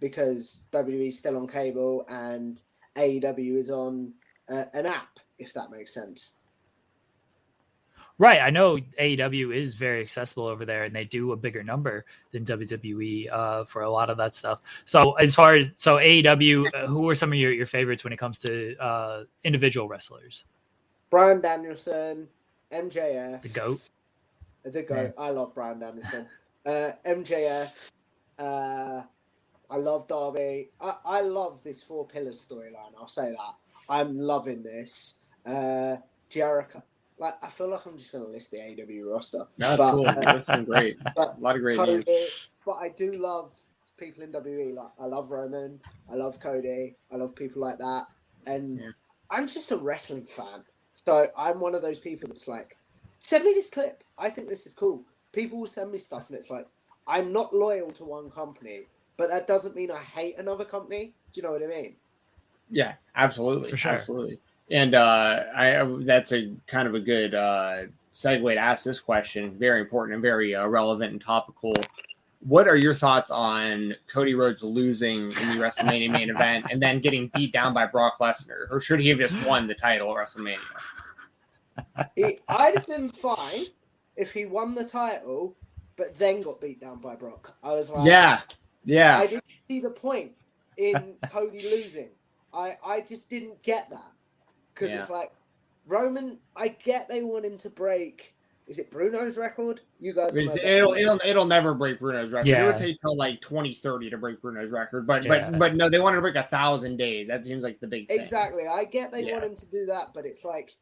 because 0.00 0.62
WWE 0.72 1.08
is 1.08 1.18
still 1.18 1.36
on 1.36 1.46
cable 1.46 2.06
and 2.08 2.62
AEW 2.96 3.56
is 3.56 3.70
on 3.70 4.12
uh, 4.48 4.64
an 4.74 4.86
app, 4.86 5.18
if 5.38 5.52
that 5.54 5.70
makes 5.70 5.94
sense. 5.94 6.38
Right. 8.20 8.40
I 8.40 8.50
know 8.50 8.78
AEW 8.78 9.54
is 9.54 9.74
very 9.74 10.00
accessible 10.00 10.46
over 10.46 10.64
there 10.64 10.84
and 10.84 10.94
they 10.94 11.04
do 11.04 11.30
a 11.30 11.36
bigger 11.36 11.62
number 11.62 12.04
than 12.32 12.44
WWE 12.44 13.32
uh, 13.32 13.64
for 13.64 13.82
a 13.82 13.90
lot 13.90 14.10
of 14.10 14.16
that 14.16 14.34
stuff. 14.34 14.60
So, 14.86 15.12
as 15.12 15.36
far 15.36 15.54
as 15.54 15.72
so 15.76 15.96
AEW, 15.96 16.66
uh, 16.74 16.86
who 16.88 17.08
are 17.08 17.14
some 17.14 17.32
of 17.32 17.38
your, 17.38 17.52
your 17.52 17.66
favorites 17.66 18.02
when 18.02 18.12
it 18.12 18.16
comes 18.16 18.40
to 18.40 18.76
uh, 18.78 19.22
individual 19.44 19.86
wrestlers? 19.86 20.44
Bryan 21.10 21.40
Danielson, 21.40 22.26
MJF, 22.72 23.42
the 23.42 23.48
GOAT. 23.48 23.80
The 24.64 24.82
GOAT. 24.82 25.14
Yeah. 25.16 25.22
I 25.22 25.30
love 25.30 25.54
Bryan 25.54 25.78
Danielson. 25.78 26.26
Uh, 26.66 26.90
MJF, 27.06 27.90
uh, 28.38 29.02
I 29.70 29.76
love 29.76 30.08
Darby. 30.08 30.70
I, 30.80 30.94
I 31.04 31.20
love 31.20 31.62
this 31.62 31.82
four 31.82 32.06
pillars 32.06 32.44
storyline. 32.48 32.92
I'll 32.98 33.08
say 33.08 33.30
that. 33.30 33.54
I'm 33.88 34.18
loving 34.18 34.62
this. 34.62 35.18
Uh, 35.44 35.96
Jericho. 36.28 36.82
Like 37.18 37.34
I 37.42 37.48
feel 37.48 37.68
like 37.68 37.84
I'm 37.86 37.98
just 37.98 38.12
going 38.12 38.24
to 38.24 38.30
list 38.30 38.50
the 38.50 38.58
AEW 38.58 39.12
roster. 39.12 39.44
That's 39.56 39.78
but, 39.78 39.92
cool. 39.92 40.08
Uh, 40.08 40.14
That's 40.20 40.50
great. 40.64 40.98
a 41.16 41.34
lot 41.38 41.56
of 41.56 41.62
great 41.62 41.76
Cody, 41.76 42.02
names. 42.06 42.48
But 42.64 42.74
I 42.74 42.90
do 42.90 43.12
love 43.12 43.52
people 43.96 44.22
in 44.22 44.32
WWE. 44.32 44.74
Like 44.74 44.90
I 45.00 45.06
love 45.06 45.30
Roman. 45.30 45.80
I 46.10 46.14
love 46.14 46.38
Cody. 46.40 46.96
I 47.12 47.16
love 47.16 47.34
people 47.34 47.62
like 47.62 47.78
that. 47.78 48.06
And 48.46 48.78
yeah. 48.78 48.90
I'm 49.30 49.48
just 49.48 49.72
a 49.72 49.76
wrestling 49.76 50.24
fan. 50.24 50.62
So 50.94 51.28
I'm 51.36 51.60
one 51.60 51.74
of 51.74 51.82
those 51.82 51.98
people 51.98 52.28
that's 52.28 52.48
like, 52.48 52.76
send 53.18 53.44
me 53.44 53.52
this 53.52 53.70
clip. 53.70 54.04
I 54.16 54.30
think 54.30 54.48
this 54.48 54.66
is 54.66 54.74
cool. 54.74 55.02
People 55.32 55.58
will 55.60 55.66
send 55.66 55.92
me 55.92 55.98
stuff, 55.98 56.28
and 56.28 56.38
it's 56.38 56.50
like, 56.50 56.66
I'm 57.06 57.32
not 57.32 57.54
loyal 57.54 57.90
to 57.92 58.04
one 58.04 58.30
company 58.30 58.82
but 59.18 59.28
that 59.28 59.46
doesn't 59.46 59.76
mean 59.76 59.90
I 59.90 59.98
hate 59.98 60.38
another 60.38 60.64
company. 60.64 61.12
Do 61.32 61.40
you 61.40 61.42
know 61.42 61.52
what 61.52 61.62
I 61.62 61.66
mean? 61.66 61.96
Yeah, 62.70 62.94
absolutely, 63.16 63.76
sure. 63.76 63.92
absolutely. 63.92 64.38
And 64.70 64.94
uh, 64.94 65.44
I 65.54 65.84
that's 66.00 66.32
a 66.32 66.50
kind 66.66 66.88
of 66.88 66.94
a 66.94 67.00
good 67.00 67.34
uh, 67.34 67.82
segue 68.14 68.54
to 68.54 68.58
ask 68.58 68.84
this 68.84 69.00
question. 69.00 69.50
Very 69.58 69.80
important 69.80 70.14
and 70.14 70.22
very 70.22 70.54
uh, 70.54 70.66
relevant 70.66 71.12
and 71.12 71.20
topical. 71.20 71.72
What 72.46 72.68
are 72.68 72.76
your 72.76 72.94
thoughts 72.94 73.30
on 73.32 73.96
Cody 74.06 74.34
Rhodes 74.34 74.62
losing 74.62 75.22
in 75.22 75.28
the 75.28 75.56
WrestleMania 75.56 76.10
main 76.10 76.30
event 76.30 76.66
and 76.70 76.80
then 76.80 77.00
getting 77.00 77.30
beat 77.34 77.52
down 77.52 77.74
by 77.74 77.84
Brock 77.86 78.18
Lesnar, 78.20 78.70
or 78.70 78.80
should 78.80 79.00
he 79.00 79.08
have 79.08 79.18
just 79.18 79.36
won 79.44 79.66
the 79.66 79.74
title 79.74 80.16
at 80.16 80.24
WrestleMania? 80.24 80.58
He, 82.14 82.38
I'd 82.48 82.74
have 82.74 82.86
been 82.86 83.08
fine 83.08 83.66
if 84.16 84.32
he 84.32 84.46
won 84.46 84.74
the 84.74 84.84
title, 84.84 85.56
but 85.96 86.16
then 86.16 86.42
got 86.42 86.60
beat 86.60 86.80
down 86.80 86.98
by 86.98 87.16
Brock. 87.16 87.56
I 87.62 87.74
was 87.74 87.90
like, 87.90 88.06
yeah, 88.06 88.42
yeah. 88.88 89.18
I 89.18 89.26
didn't 89.26 89.44
see 89.68 89.80
the 89.80 89.90
point 89.90 90.32
in 90.76 91.14
Cody 91.30 91.62
losing. 91.62 92.08
I, 92.52 92.72
I 92.84 93.00
just 93.02 93.28
didn't 93.28 93.62
get 93.62 93.90
that. 93.90 94.12
Because 94.74 94.90
yeah. 94.90 95.00
it's 95.00 95.10
like, 95.10 95.32
Roman, 95.86 96.38
I 96.56 96.68
get 96.68 97.08
they 97.08 97.22
want 97.22 97.44
him 97.44 97.58
to 97.58 97.70
break. 97.70 98.34
Is 98.66 98.78
it 98.78 98.90
Bruno's 98.90 99.38
record? 99.38 99.80
You 99.98 100.12
guys, 100.12 100.36
it'll, 100.36 100.92
it'll 100.92 101.20
it'll 101.24 101.46
never 101.46 101.72
break 101.72 101.98
Bruno's 101.98 102.32
record. 102.32 102.46
Yeah. 102.46 102.64
It 102.64 102.66
would 102.66 102.76
take 102.76 103.00
till 103.00 103.16
like 103.16 103.40
twenty 103.40 103.72
thirty 103.72 104.10
to 104.10 104.18
break 104.18 104.42
Bruno's 104.42 104.70
record, 104.70 105.06
but 105.06 105.24
yeah. 105.24 105.50
but 105.50 105.58
but 105.58 105.74
no, 105.74 105.88
they 105.88 105.98
wanted 105.98 106.16
to 106.16 106.22
break 106.22 106.34
a 106.34 106.42
thousand 106.42 106.98
days. 106.98 107.28
That 107.28 107.46
seems 107.46 107.64
like 107.64 107.80
the 107.80 107.86
big 107.86 108.08
thing. 108.08 108.20
Exactly. 108.20 108.66
I 108.66 108.84
get 108.84 109.10
they 109.10 109.24
yeah. 109.24 109.32
want 109.32 109.44
him 109.44 109.56
to 109.56 109.70
do 109.70 109.86
that, 109.86 110.08
but 110.12 110.26
it's 110.26 110.44
like, 110.44 110.76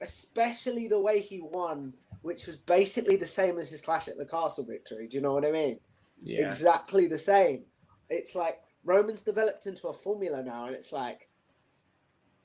especially 0.00 0.88
the 0.88 0.98
way 0.98 1.20
he 1.20 1.42
won, 1.42 1.92
which 2.22 2.46
was 2.46 2.56
basically 2.56 3.16
the 3.16 3.26
same 3.26 3.58
as 3.58 3.70
his 3.70 3.82
Clash 3.82 4.08
at 4.08 4.16
the 4.16 4.24
Castle 4.24 4.64
victory. 4.64 5.06
Do 5.06 5.18
you 5.18 5.22
know 5.22 5.34
what 5.34 5.44
I 5.44 5.52
mean? 5.52 5.80
Yeah. 6.22 6.46
exactly 6.46 7.06
the 7.06 7.18
same. 7.18 7.64
It's 8.10 8.34
like 8.34 8.60
Roman's 8.84 9.22
developed 9.22 9.66
into 9.66 9.88
a 9.88 9.92
formula 9.92 10.42
now, 10.42 10.66
and 10.66 10.74
it's 10.74 10.92
like 10.92 11.28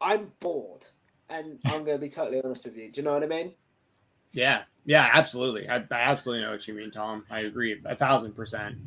I'm 0.02 0.32
bored, 0.40 0.88
and 1.30 1.60
I'm 1.66 1.84
going 1.86 1.98
to 1.98 2.02
be 2.02 2.10
totally 2.10 2.42
honest 2.44 2.66
with 2.66 2.78
you. 2.78 2.92
Do 2.92 3.02
you 3.02 3.06
know 3.06 3.14
what 3.14 3.24
I 3.24 3.28
mean? 3.28 3.54
Yeah, 4.32 4.64
yeah, 4.86 5.10
absolutely. 5.14 5.70
I, 5.70 5.78
I 5.78 5.86
absolutely 5.92 6.44
know 6.44 6.52
what 6.52 6.68
you 6.68 6.74
mean, 6.74 6.92
Tom. 6.92 7.26
I 7.30 7.42
agree 7.42 7.80
a 7.86 7.96
thousand 7.96 8.34
percent. 8.34 8.78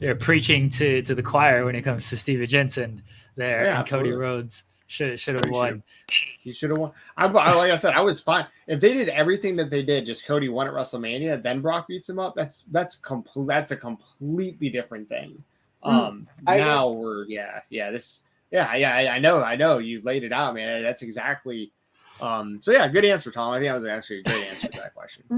You're 0.00 0.14
preaching 0.14 0.68
to 0.70 1.02
to 1.02 1.14
the 1.14 1.22
choir 1.22 1.64
when 1.64 1.74
it 1.74 1.82
comes 1.82 2.08
to 2.10 2.16
Steven 2.16 2.46
Jensen 2.46 3.02
there 3.36 3.64
yeah, 3.64 3.80
and 3.80 3.88
Cody 3.88 4.12
Rhodes. 4.12 4.62
Should 4.86 5.18
should 5.18 5.34
have 5.34 5.50
won. 5.50 5.82
He 6.08 6.52
should 6.52 6.70
have 6.70 6.78
won. 6.78 6.92
I, 7.16 7.26
like 7.26 7.70
I 7.70 7.76
said, 7.76 7.94
I 7.94 8.00
was 8.00 8.20
fine. 8.20 8.46
If 8.66 8.80
they 8.80 8.92
did 8.92 9.08
everything 9.08 9.56
that 9.56 9.70
they 9.70 9.82
did, 9.82 10.04
just 10.04 10.26
Cody 10.26 10.48
won 10.48 10.66
at 10.66 10.74
WrestleMania, 10.74 11.42
then 11.42 11.62
Brock 11.62 11.88
beats 11.88 12.08
him 12.08 12.18
up. 12.18 12.34
That's 12.36 12.64
that's 12.70 12.96
complete. 12.96 13.46
That's 13.46 13.70
a 13.70 13.76
completely 13.76 14.68
different 14.68 15.08
thing. 15.08 15.42
Hmm. 15.82 15.90
Um, 15.90 16.28
mm, 16.46 16.58
now 16.58 16.90
we're 16.90 17.24
yeah, 17.26 17.60
yeah. 17.70 17.90
This 17.90 18.24
yeah, 18.50 18.74
yeah. 18.74 18.94
I, 18.94 19.16
I, 19.16 19.18
know, 19.18 19.42
I 19.42 19.56
know. 19.56 19.78
You 19.78 20.02
laid 20.02 20.22
it 20.22 20.32
out, 20.32 20.54
man. 20.54 20.82
That's 20.82 21.02
exactly. 21.02 21.72
Um, 22.20 22.60
so 22.62 22.70
yeah, 22.70 22.86
good 22.86 23.04
answer, 23.04 23.30
Tom. 23.30 23.52
I 23.52 23.58
think 23.58 23.70
I 23.70 23.74
was 23.74 23.84
actually 23.86 24.20
a 24.20 24.22
great 24.22 24.46
answer 24.48 24.68
to 24.68 24.80
that 24.80 24.94
question. 24.94 25.24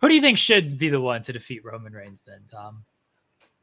Who 0.00 0.08
do 0.08 0.14
you 0.14 0.20
think 0.20 0.38
should 0.38 0.78
be 0.78 0.88
the 0.90 1.00
one 1.00 1.22
to 1.22 1.32
defeat 1.32 1.64
Roman 1.64 1.92
Reigns 1.92 2.22
then, 2.22 2.42
Tom? 2.50 2.84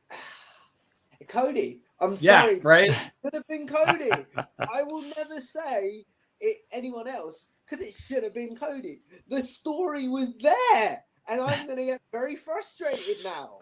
Cody. 1.28 1.82
I'm 2.02 2.18
sorry. 2.18 2.56
Yeah, 2.56 2.60
right? 2.64 2.90
It 2.90 3.12
should 3.24 3.34
have 3.34 3.48
been 3.48 3.68
Cody. 3.68 4.10
I 4.60 4.84
will 4.84 5.04
never 5.16 5.40
say 5.40 6.06
it 6.40 6.58
anyone 6.72 7.08
else 7.08 7.48
because 7.66 7.86
it 7.86 7.94
should 7.94 8.24
have 8.24 8.34
been 8.34 8.56
Cody. 8.56 9.02
The 9.28 9.42
story 9.42 10.08
was 10.08 10.36
there, 10.38 11.04
and 11.30 11.40
I'm 11.40 11.66
going 11.68 11.78
to 11.78 11.86
get 11.86 12.02
very 12.12 12.36
frustrated 12.36 13.24
now. 13.24 13.60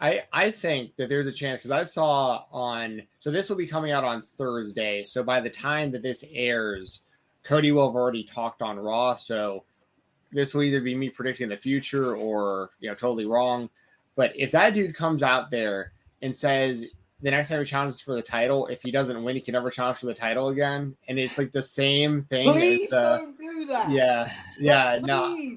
I 0.00 0.24
I 0.32 0.50
think 0.50 0.96
that 0.96 1.08
there's 1.08 1.26
a 1.26 1.32
chance 1.32 1.60
because 1.60 1.70
I 1.70 1.84
saw 1.84 2.44
on 2.50 3.02
so 3.20 3.30
this 3.30 3.48
will 3.48 3.56
be 3.56 3.66
coming 3.66 3.92
out 3.92 4.04
on 4.04 4.22
Thursday. 4.22 5.04
So 5.04 5.22
by 5.22 5.40
the 5.40 5.50
time 5.50 5.90
that 5.92 6.02
this 6.02 6.24
airs, 6.30 7.02
Cody 7.44 7.72
will 7.72 7.88
have 7.88 7.96
already 7.96 8.24
talked 8.24 8.62
on 8.62 8.78
Raw. 8.78 9.16
So 9.16 9.64
this 10.32 10.54
will 10.54 10.64
either 10.64 10.80
be 10.80 10.94
me 10.94 11.08
predicting 11.08 11.48
the 11.48 11.56
future 11.56 12.14
or 12.16 12.70
you 12.80 12.88
know 12.88 12.94
totally 12.94 13.26
wrong. 13.26 13.70
But 14.16 14.32
if 14.34 14.50
that 14.52 14.74
dude 14.74 14.94
comes 14.94 15.22
out 15.22 15.50
there 15.50 15.92
and 16.22 16.34
says 16.34 16.86
the 17.22 17.30
next 17.30 17.48
time 17.48 17.60
he 17.60 17.64
challenges 17.64 18.00
for 18.00 18.14
the 18.14 18.22
title, 18.22 18.66
if 18.66 18.82
he 18.82 18.90
doesn't 18.90 19.22
win, 19.22 19.36
he 19.36 19.40
can 19.40 19.52
never 19.52 19.70
challenge 19.70 19.98
for 19.98 20.06
the 20.06 20.14
title 20.14 20.48
again. 20.48 20.96
And 21.08 21.18
it's 21.18 21.38
like 21.38 21.52
the 21.52 21.62
same 21.62 22.22
thing. 22.22 22.52
Please 22.52 22.90
the, 22.90 23.16
don't 23.18 23.38
do 23.38 23.64
that. 23.66 23.90
Yeah, 23.90 24.30
yeah, 24.60 24.98
no. 25.02 25.56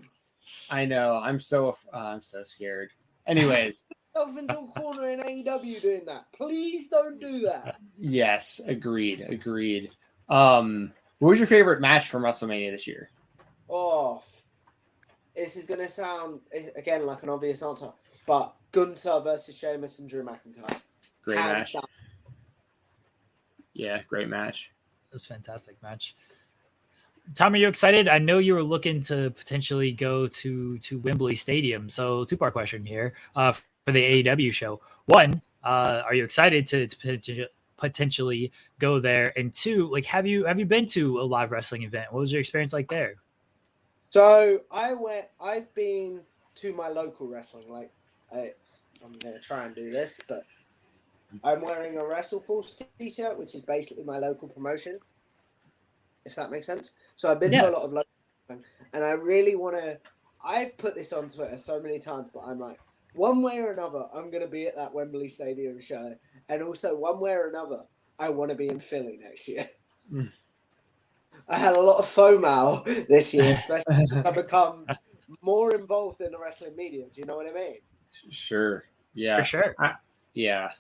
I 0.69 0.85
know. 0.85 1.19
I'm 1.21 1.39
so 1.39 1.77
uh, 1.93 1.97
I'm 1.97 2.21
so 2.21 2.43
scared. 2.43 2.91
Anyways, 3.27 3.85
into 4.37 4.57
a 4.57 4.67
corner 4.67 5.09
in 5.09 5.19
AEW 5.19 5.81
doing 5.81 6.05
that. 6.05 6.25
Please 6.33 6.89
don't 6.89 7.19
do 7.19 7.41
that. 7.41 7.77
Yes, 8.01 8.61
agreed, 8.65 9.21
agreed. 9.21 9.91
Um, 10.29 10.93
what 11.19 11.29
was 11.29 11.39
your 11.39 11.47
favorite 11.47 11.81
match 11.81 12.07
from 12.07 12.23
WrestleMania 12.23 12.71
this 12.71 12.87
year? 12.87 13.09
Oh, 13.69 14.23
this 15.35 15.57
is 15.57 15.67
gonna 15.67 15.89
sound 15.89 16.39
again 16.77 17.05
like 17.05 17.23
an 17.23 17.29
obvious 17.29 17.61
answer, 17.61 17.91
but 18.25 18.55
Gunther 18.71 19.19
versus 19.21 19.57
Sheamus 19.57 19.99
and 19.99 20.07
Drew 20.07 20.23
McIntyre. 20.23 20.81
Great 21.35 21.45
match. 21.45 21.73
Down. 21.73 21.83
Yeah, 23.73 24.01
great 24.07 24.27
match. 24.27 24.71
It 25.09 25.13
was 25.13 25.25
fantastic 25.25 25.81
match. 25.81 26.15
Tom, 27.35 27.53
are 27.53 27.57
you 27.57 27.67
excited? 27.67 28.07
I 28.07 28.17
know 28.17 28.39
you 28.39 28.53
were 28.53 28.63
looking 28.63 29.01
to 29.03 29.31
potentially 29.31 29.91
go 29.91 30.27
to 30.27 30.77
to 30.79 30.99
Wembley 30.99 31.35
Stadium. 31.35 31.89
So, 31.89 32.25
two 32.25 32.37
part 32.37 32.53
question 32.53 32.83
here 32.85 33.13
uh, 33.35 33.51
for 33.51 33.91
the 33.91 34.23
AEW 34.23 34.51
show. 34.53 34.81
One, 35.05 35.41
uh, 35.63 36.01
are 36.05 36.13
you 36.13 36.23
excited 36.23 36.65
to, 36.67 36.87
to 36.87 37.47
potentially 37.77 38.51
go 38.79 38.99
there? 38.99 39.33
And 39.37 39.53
two, 39.53 39.87
like, 39.91 40.05
have 40.05 40.25
you 40.25 40.45
have 40.45 40.59
you 40.59 40.65
been 40.65 40.85
to 40.87 41.19
a 41.19 41.23
live 41.23 41.51
wrestling 41.51 41.83
event? 41.83 42.11
What 42.11 42.19
was 42.19 42.31
your 42.31 42.41
experience 42.41 42.73
like 42.73 42.89
there? 42.89 43.15
So 44.09 44.61
I 44.71 44.93
went. 44.93 45.25
I've 45.39 45.73
been 45.75 46.21
to 46.55 46.73
my 46.73 46.89
local 46.89 47.27
wrestling. 47.27 47.69
Like, 47.69 47.91
I, 48.33 48.51
I'm 49.05 49.13
gonna 49.19 49.39
try 49.39 49.65
and 49.65 49.75
do 49.75 49.91
this, 49.91 50.19
but 50.27 50.43
I'm 51.43 51.61
wearing 51.61 51.97
a 51.97 52.01
WrestleForce 52.01 52.83
t-shirt, 52.99 53.37
which 53.37 53.55
is 53.55 53.61
basically 53.61 54.03
my 54.03 54.17
local 54.17 54.47
promotion. 54.47 54.99
If 56.25 56.35
that 56.35 56.51
makes 56.51 56.65
sense. 56.65 56.93
So 57.15 57.31
I've 57.31 57.39
been 57.39 57.51
Yeah. 57.51 57.63
to 57.63 57.69
a 57.69 57.71
lot 57.71 57.83
of 57.83 57.93
local, 57.93 58.63
and 58.93 59.03
I 59.03 59.11
really 59.11 59.55
want 59.55 59.75
to. 59.75 59.99
I've 60.43 60.77
put 60.77 60.95
this 60.95 61.11
on 61.13 61.27
Twitter 61.27 61.57
so 61.57 61.81
many 61.81 61.99
times, 61.99 62.29
but 62.33 62.41
I'm 62.41 62.59
like, 62.59 62.79
one 63.13 63.41
way 63.41 63.59
or 63.59 63.71
another, 63.71 64.07
I'm 64.13 64.29
gonna 64.31 64.47
be 64.47 64.67
at 64.67 64.75
that 64.75 64.93
Wembley 64.93 65.27
Stadium 65.27 65.79
show, 65.81 66.15
and 66.47 66.63
also 66.63 66.95
one 66.95 67.19
way 67.19 67.31
or 67.33 67.47
another, 67.47 67.83
I 68.17 68.29
want 68.29 68.49
to 68.51 68.55
be 68.55 68.67
in 68.67 68.79
Philly 68.79 69.17
next 69.21 69.47
year. 69.47 69.67
Mm. 70.11 70.31
I 71.47 71.57
had 71.57 71.75
a 71.75 71.81
lot 71.81 71.99
of 71.99 72.05
FOMO 72.05 73.07
this 73.07 73.33
year, 73.33 73.43
especially 73.53 74.05
I've 74.25 74.35
become 74.35 74.85
more 75.41 75.73
involved 75.73 76.21
in 76.21 76.31
the 76.31 76.39
wrestling 76.39 76.75
media. 76.75 77.05
Do 77.13 77.21
you 77.21 77.27
know 77.27 77.35
what 77.35 77.47
I 77.47 77.53
mean? 77.53 77.77
Sure. 78.29 78.85
Yeah. 79.13 79.39
For 79.39 79.45
sure. 79.45 79.75
Yeah. 80.33 80.71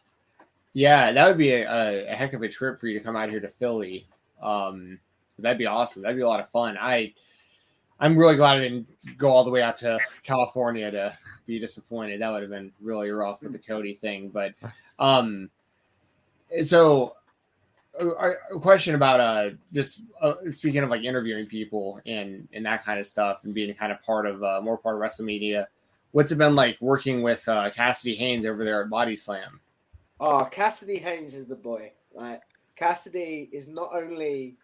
Yeah, 0.79 1.11
that 1.11 1.27
would 1.27 1.37
be 1.37 1.51
a, 1.51 2.09
a 2.09 2.15
heck 2.15 2.31
of 2.31 2.41
a 2.41 2.47
trip 2.47 2.79
for 2.79 2.87
you 2.87 2.97
to 2.97 3.03
come 3.03 3.17
out 3.17 3.29
here 3.29 3.41
to 3.41 3.49
Philly. 3.49 4.07
Um, 4.41 4.97
that'd 5.37 5.57
be 5.57 5.65
awesome. 5.65 6.03
That'd 6.03 6.15
be 6.15 6.23
a 6.23 6.27
lot 6.27 6.39
of 6.39 6.49
fun. 6.51 6.77
I, 6.79 7.13
I'm 7.99 8.17
really 8.17 8.37
glad 8.37 8.59
I 8.59 8.61
didn't 8.61 8.87
go 9.17 9.27
all 9.27 9.43
the 9.43 9.51
way 9.51 9.61
out 9.61 9.77
to 9.79 9.99
California 10.23 10.89
to 10.89 11.17
be 11.45 11.59
disappointed. 11.59 12.21
That 12.21 12.29
would 12.29 12.43
have 12.43 12.51
been 12.51 12.71
really 12.79 13.09
rough 13.09 13.41
with 13.41 13.51
the 13.51 13.59
Cody 13.59 13.95
thing. 13.95 14.29
But, 14.29 14.53
um, 14.99 15.49
so 16.63 17.17
a, 17.99 18.31
a 18.55 18.59
question 18.61 18.95
about 18.95 19.19
uh 19.19 19.49
just 19.73 19.99
uh, 20.21 20.35
speaking 20.49 20.81
of 20.81 20.89
like 20.89 21.03
interviewing 21.03 21.45
people 21.45 21.99
and 22.05 22.47
and 22.53 22.65
that 22.65 22.85
kind 22.85 23.01
of 23.01 23.05
stuff 23.05 23.43
and 23.43 23.53
being 23.53 23.73
kind 23.73 23.91
of 23.91 24.01
part 24.01 24.25
of 24.25 24.41
uh, 24.41 24.61
more 24.61 24.77
part 24.77 24.95
of 24.95 25.01
wrestling 25.01 25.25
media. 25.25 25.67
What's 26.11 26.31
it 26.31 26.37
been 26.37 26.55
like 26.55 26.77
working 26.79 27.21
with 27.21 27.45
uh, 27.49 27.69
Cassidy 27.71 28.15
Haynes 28.15 28.45
over 28.45 28.63
there 28.63 28.81
at 28.81 28.89
Body 28.89 29.17
Slam? 29.17 29.59
Oh, 30.19 30.47
Cassidy 30.51 30.97
Haynes 30.97 31.33
is 31.33 31.47
the 31.47 31.55
boy. 31.55 31.91
Like 32.13 32.41
Cassidy 32.75 33.49
is 33.53 33.67
not 33.67 33.89
only 33.93 34.57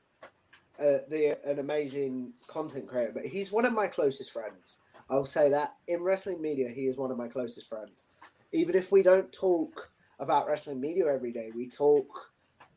uh, 0.79 0.99
the 1.09 1.37
an 1.45 1.59
amazing 1.59 2.33
content 2.47 2.87
creator, 2.87 3.11
but 3.13 3.25
he's 3.25 3.51
one 3.51 3.65
of 3.65 3.73
my 3.73 3.87
closest 3.87 4.31
friends. 4.31 4.81
I'll 5.09 5.25
say 5.25 5.49
that 5.49 5.75
in 5.87 6.01
wrestling 6.01 6.41
media, 6.41 6.69
he 6.69 6.87
is 6.87 6.97
one 6.97 7.11
of 7.11 7.17
my 7.17 7.27
closest 7.27 7.67
friends. 7.67 8.07
Even 8.51 8.75
if 8.75 8.91
we 8.91 9.03
don't 9.03 9.31
talk 9.31 9.91
about 10.19 10.47
wrestling 10.47 10.81
media 10.81 11.05
every 11.07 11.31
day, 11.31 11.51
we 11.55 11.69
talk 11.69 12.07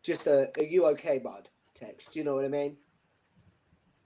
just 0.03 0.27
a, 0.27 0.51
a 0.59 0.65
you 0.65 0.87
okay, 0.87 1.19
bud 1.19 1.49
text. 1.75 2.13
Do 2.13 2.19
you 2.19 2.25
know 2.25 2.35
what 2.35 2.45
I 2.45 2.49
mean? 2.49 2.77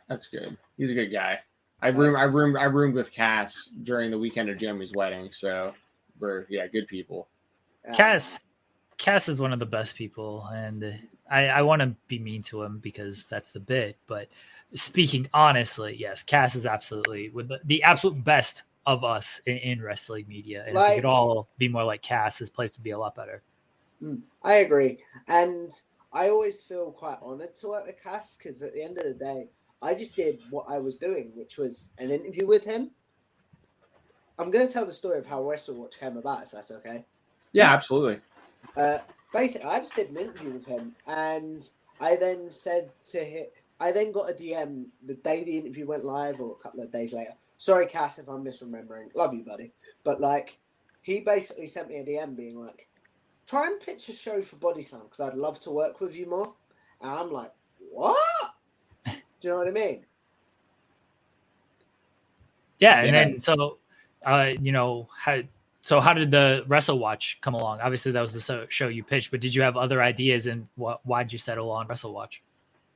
That's 0.09 0.27
good. 0.27 0.57
He's 0.77 0.91
a 0.91 0.95
good 0.95 1.13
guy. 1.13 1.39
I 1.81 1.89
roomed, 1.89 2.17
I 2.17 2.25
roomed, 2.25 2.57
I 2.57 2.65
roomed 2.65 2.95
with 2.95 3.11
Cass 3.11 3.71
during 3.83 4.11
the 4.11 4.19
weekend 4.19 4.49
of 4.49 4.59
Jeremy's 4.59 4.93
wedding. 4.95 5.31
So 5.33 5.73
we're 6.21 6.47
yeah, 6.49 6.67
good 6.69 6.87
people. 6.87 7.29
Um, 7.89 7.95
Cass, 7.95 8.41
Cass 9.03 9.29
is 9.29 9.41
one 9.41 9.53
of 9.53 9.59
the 9.59 9.67
best 9.67 9.97
people, 9.97 10.49
and 10.55 10.97
I, 11.29 11.49
I 11.49 11.63
want 11.63 11.83
to 11.83 11.93
be 12.07 12.21
mean 12.21 12.41
to 12.45 12.63
him 12.63 12.79
because 12.79 13.27
that's 13.27 13.51
the 13.51 13.59
bit. 13.59 13.97
But 14.07 14.29
speaking 14.75 15.29
honestly, 15.35 15.97
yes, 15.99 16.23
Cass 16.23 16.55
is 16.55 16.67
absolutely 16.67 17.29
with 17.31 17.49
the, 17.49 17.59
the 17.65 17.83
absolute 17.83 18.23
best 18.23 18.63
of 18.87 19.03
us 19.03 19.41
in, 19.47 19.57
in 19.57 19.83
wrestling 19.83 20.27
media, 20.29 20.65
and 20.69 20.79
if 20.79 20.89
we 20.89 20.95
could 20.95 21.05
all 21.05 21.49
be 21.59 21.67
more 21.67 21.83
like 21.83 22.01
Cass, 22.01 22.39
his 22.39 22.49
place 22.49 22.77
would 22.77 22.85
be 22.85 22.93
a 22.93 22.99
lot 22.99 23.17
better. 23.17 23.43
Mm, 24.01 24.23
I 24.45 24.55
agree, 24.59 24.99
and 25.27 25.73
I 26.13 26.29
always 26.29 26.61
feel 26.61 26.93
quite 26.93 27.19
honored 27.21 27.57
to 27.57 27.69
work 27.71 27.87
with 27.87 28.01
Cass 28.01 28.37
because 28.37 28.63
at 28.63 28.73
the 28.73 28.85
end 28.85 28.99
of 28.99 29.05
the 29.05 29.15
day, 29.15 29.49
I 29.83 29.95
just 29.95 30.15
did 30.15 30.39
what 30.49 30.67
I 30.71 30.79
was 30.79 30.97
doing, 30.97 31.33
which 31.35 31.59
was 31.59 31.91
an 31.99 32.13
interview 32.13 32.47
with 32.47 32.65
him. 32.65 32.93
I'm 34.39 34.53
going 34.53 34.65
to 34.65 34.73
tell 34.73 34.87
the 34.87 34.93
story 34.93 35.19
of 35.19 35.27
how 35.27 35.43
Wrestle 35.43 35.75
Watch 35.75 35.99
came 35.99 36.17
about, 36.17 36.45
if 36.45 36.53
that's 36.53 36.71
okay. 36.71 37.05
Yeah, 37.53 37.73
absolutely. 37.73 38.21
Uh, 38.77 38.99
basically, 39.33 39.69
I 39.69 39.79
just 39.79 39.97
did 39.97 40.11
an 40.11 40.17
interview 40.17 40.53
with 40.53 40.67
him, 40.67 40.93
and 41.07 41.63
I 42.01 42.17
then 42.17 42.51
said 42.51 42.93
to 43.11 43.25
him, 43.25 43.47
I 43.81 43.93
then 43.93 44.13
got 44.13 44.31
a 44.31 44.35
DM 44.35 44.87
the 45.05 45.15
day 45.15 45.43
the 45.45 45.59
interview 45.59 45.87
went 45.87 46.05
live, 46.05 46.41
or 46.41 46.53
a 46.53 46.63
couple 46.63 46.83
of 46.83 46.93
days 46.93 47.13
later. 47.13 47.33
Sorry, 47.59 47.87
Cass, 47.87 48.19
if 48.19 48.29
I'm 48.29 48.45
misremembering. 48.45 49.15
Love 49.15 49.35
you, 49.35 49.45
buddy. 49.45 49.73
But 50.05 50.21
like, 50.21 50.59
he 51.03 51.21
basically 51.21 51.67
sent 51.67 51.89
me 51.89 51.99
a 51.99 52.05
DM 52.05 52.37
being 52.37 52.59
like, 52.59 52.89
"Try 53.47 53.67
and 53.67 53.81
pitch 53.81 54.09
a 54.09 54.13
show 54.13 54.43
for 54.43 54.57
Body 54.57 54.83
Slam 54.83 55.03
because 55.03 55.21
I'd 55.21 55.35
love 55.35 55.61
to 55.61 55.71
work 55.71 56.01
with 56.01 56.17
you 56.17 56.27
more." 56.27 56.55
And 57.01 57.11
I'm 57.11 57.31
like, 57.33 57.53
"What?" 57.79 58.17
Do 59.05 59.13
you 59.43 59.51
know 59.51 59.57
what 59.59 59.69
I 59.69 59.73
mean? 59.73 60.07
Yeah, 62.79 62.99
and 63.03 63.07
Yeah. 63.15 63.25
then 63.25 63.41
so, 63.41 63.79
uh, 64.25 64.53
you 64.61 64.73
know, 64.73 65.09
how 65.17 65.41
so 65.83 66.01
how 66.01 66.15
did 66.15 66.31
the 66.31 66.65
Wrestle 66.69 66.99
Watch 66.99 67.39
come 67.41 67.55
along? 67.55 67.81
Obviously, 67.81 68.13
that 68.13 68.21
was 68.21 68.33
the 68.33 68.67
show 68.69 68.89
you 68.89 69.03
pitched, 69.03 69.31
but 69.33 69.41
did 69.41 69.55
you 69.55 69.63
have 69.63 69.77
other 69.77 70.01
ideas, 70.01 70.47
and 70.47 70.69
what 70.77 71.05
why 71.05 71.25
did 71.25 71.33
you 71.33 71.39
settle 71.39 71.71
on 71.71 71.89
Wrestle 71.89 72.13
Watch? 72.13 72.43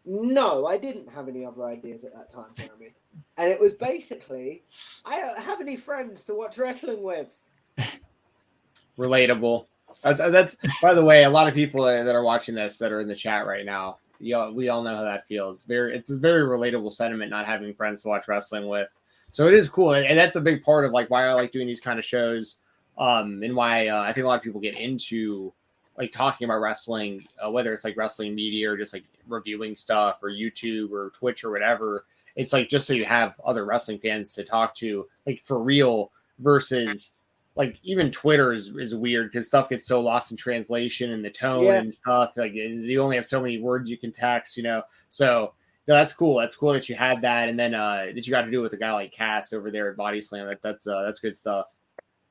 No, 0.05 0.67
I 0.67 0.79
didn't 0.79 1.09
have 1.11 1.27
any 1.29 1.45
other 1.45 1.65
ideas 1.65 2.05
at 2.05 2.15
that 2.15 2.31
time, 2.31 2.51
Jeremy. 2.57 2.95
And 3.37 3.51
it 3.51 3.59
was 3.59 3.75
basically, 3.75 4.63
I 5.05 5.21
don't 5.21 5.41
have 5.41 5.61
any 5.61 5.75
friends 5.75 6.25
to 6.27 6.35
watch 6.35 6.59
wrestling 6.59 7.03
with. 7.03 7.35
Relatable. 8.99 9.67
Uh, 10.05 10.13
that's, 10.13 10.55
that's 10.55 10.81
by 10.81 10.95
the 10.95 11.05
way, 11.05 11.25
a 11.25 11.31
lot 11.31 11.49
of 11.49 11.55
people 11.55 11.85
that 11.85 12.07
are 12.07 12.23
watching 12.23 12.55
this 12.55 12.79
that 12.79 12.93
are 12.93 13.01
in 13.01 13.09
the 13.09 13.17
chat 13.17 13.47
right 13.47 13.67
now. 13.67 13.99
You 14.21 14.37
all, 14.37 14.53
we 14.53 14.69
all 14.69 14.83
know 14.83 14.95
how 14.95 15.03
that 15.03 15.27
feels. 15.27 15.65
Very, 15.65 15.97
it's 15.97 16.11
a 16.11 16.19
very 16.19 16.43
relatable 16.43 16.93
sentiment 16.93 17.31
not 17.31 17.45
having 17.45 17.75
friends 17.75 18.03
to 18.03 18.09
watch 18.09 18.29
wrestling 18.29 18.69
with. 18.69 18.97
So 19.33 19.47
it 19.47 19.55
is 19.55 19.69
cool, 19.69 19.95
and, 19.95 20.07
and 20.07 20.17
that's 20.17 20.37
a 20.37 20.41
big 20.41 20.63
part 20.63 20.85
of 20.85 20.93
like 20.93 21.11
why 21.11 21.27
I 21.27 21.33
like 21.33 21.51
doing 21.51 21.67
these 21.67 21.81
kind 21.81 21.99
of 21.99 22.05
shows, 22.05 22.59
um, 22.99 23.43
and 23.43 23.55
why 23.55 23.89
uh, 23.89 24.03
I 24.03 24.13
think 24.13 24.25
a 24.25 24.29
lot 24.29 24.37
of 24.39 24.43
people 24.43 24.61
get 24.61 24.77
into 24.77 25.53
like 25.99 26.13
talking 26.13 26.45
about 26.45 26.61
wrestling, 26.61 27.27
uh, 27.45 27.51
whether 27.51 27.73
it's 27.73 27.85
like 27.85 27.97
wrestling 27.97 28.35
media 28.35 28.71
or 28.71 28.77
just 28.77 28.93
like 28.93 29.05
reviewing 29.29 29.75
stuff 29.77 30.19
or 30.23 30.31
YouTube 30.31 30.91
or 30.91 31.11
Twitch 31.11 31.45
or 31.45 31.51
whatever. 31.51 32.05
It's 32.37 32.53
like 32.53 32.69
just 32.69 32.87
so 32.87 32.93
you 32.93 33.07
have 33.07 33.35
other 33.45 33.65
wrestling 33.65 33.99
fans 33.99 34.35
to 34.35 34.45
talk 34.45 34.75
to, 34.77 35.07
like 35.27 35.41
for 35.43 35.59
real, 35.59 36.13
versus 36.39 37.15
like 37.55 37.79
even 37.83 38.11
Twitter 38.11 38.53
is, 38.53 38.77
is 38.77 38.95
weird 38.95 39.33
because 39.33 39.47
stuff 39.47 39.71
gets 39.71 39.87
so 39.87 40.01
lost 40.03 40.31
in 40.31 40.37
translation 40.37 41.13
and 41.13 41.25
the 41.25 41.31
tone 41.31 41.65
Yeah. 41.65 41.81
and 41.81 41.95
stuff. 41.95 42.37
Like 42.37 42.53
you 42.53 43.01
only 43.01 43.17
have 43.17 43.25
so 43.25 43.41
many 43.41 43.59
words 43.59 43.91
you 43.91 43.97
can 43.97 44.13
text, 44.13 44.57
you 44.59 44.63
know. 44.63 44.83
So 45.09 45.55
no, 45.89 45.95
that's 45.95 46.13
cool. 46.13 46.39
That's 46.39 46.57
cool 46.57 46.73
that 46.75 46.89
you 46.91 46.95
had 46.95 47.23
that, 47.23 47.49
and 47.49 47.59
then 47.59 47.73
uh 47.73 48.09
that 48.15 48.27
you 48.27 48.31
got 48.31 48.43
to 48.43 48.51
do 48.51 48.61
with 48.61 48.75
a 48.75 48.77
guy 48.77 48.93
like 48.93 49.13
Cass 49.13 49.55
over 49.55 49.71
there 49.71 49.91
at 49.91 49.97
Body 49.97 50.21
Slam. 50.21 50.47
That, 50.47 50.61
that's 50.61 50.87
uh 50.87 51.03
that's 51.03 51.21
good 51.21 51.37
stuff. 51.37 51.69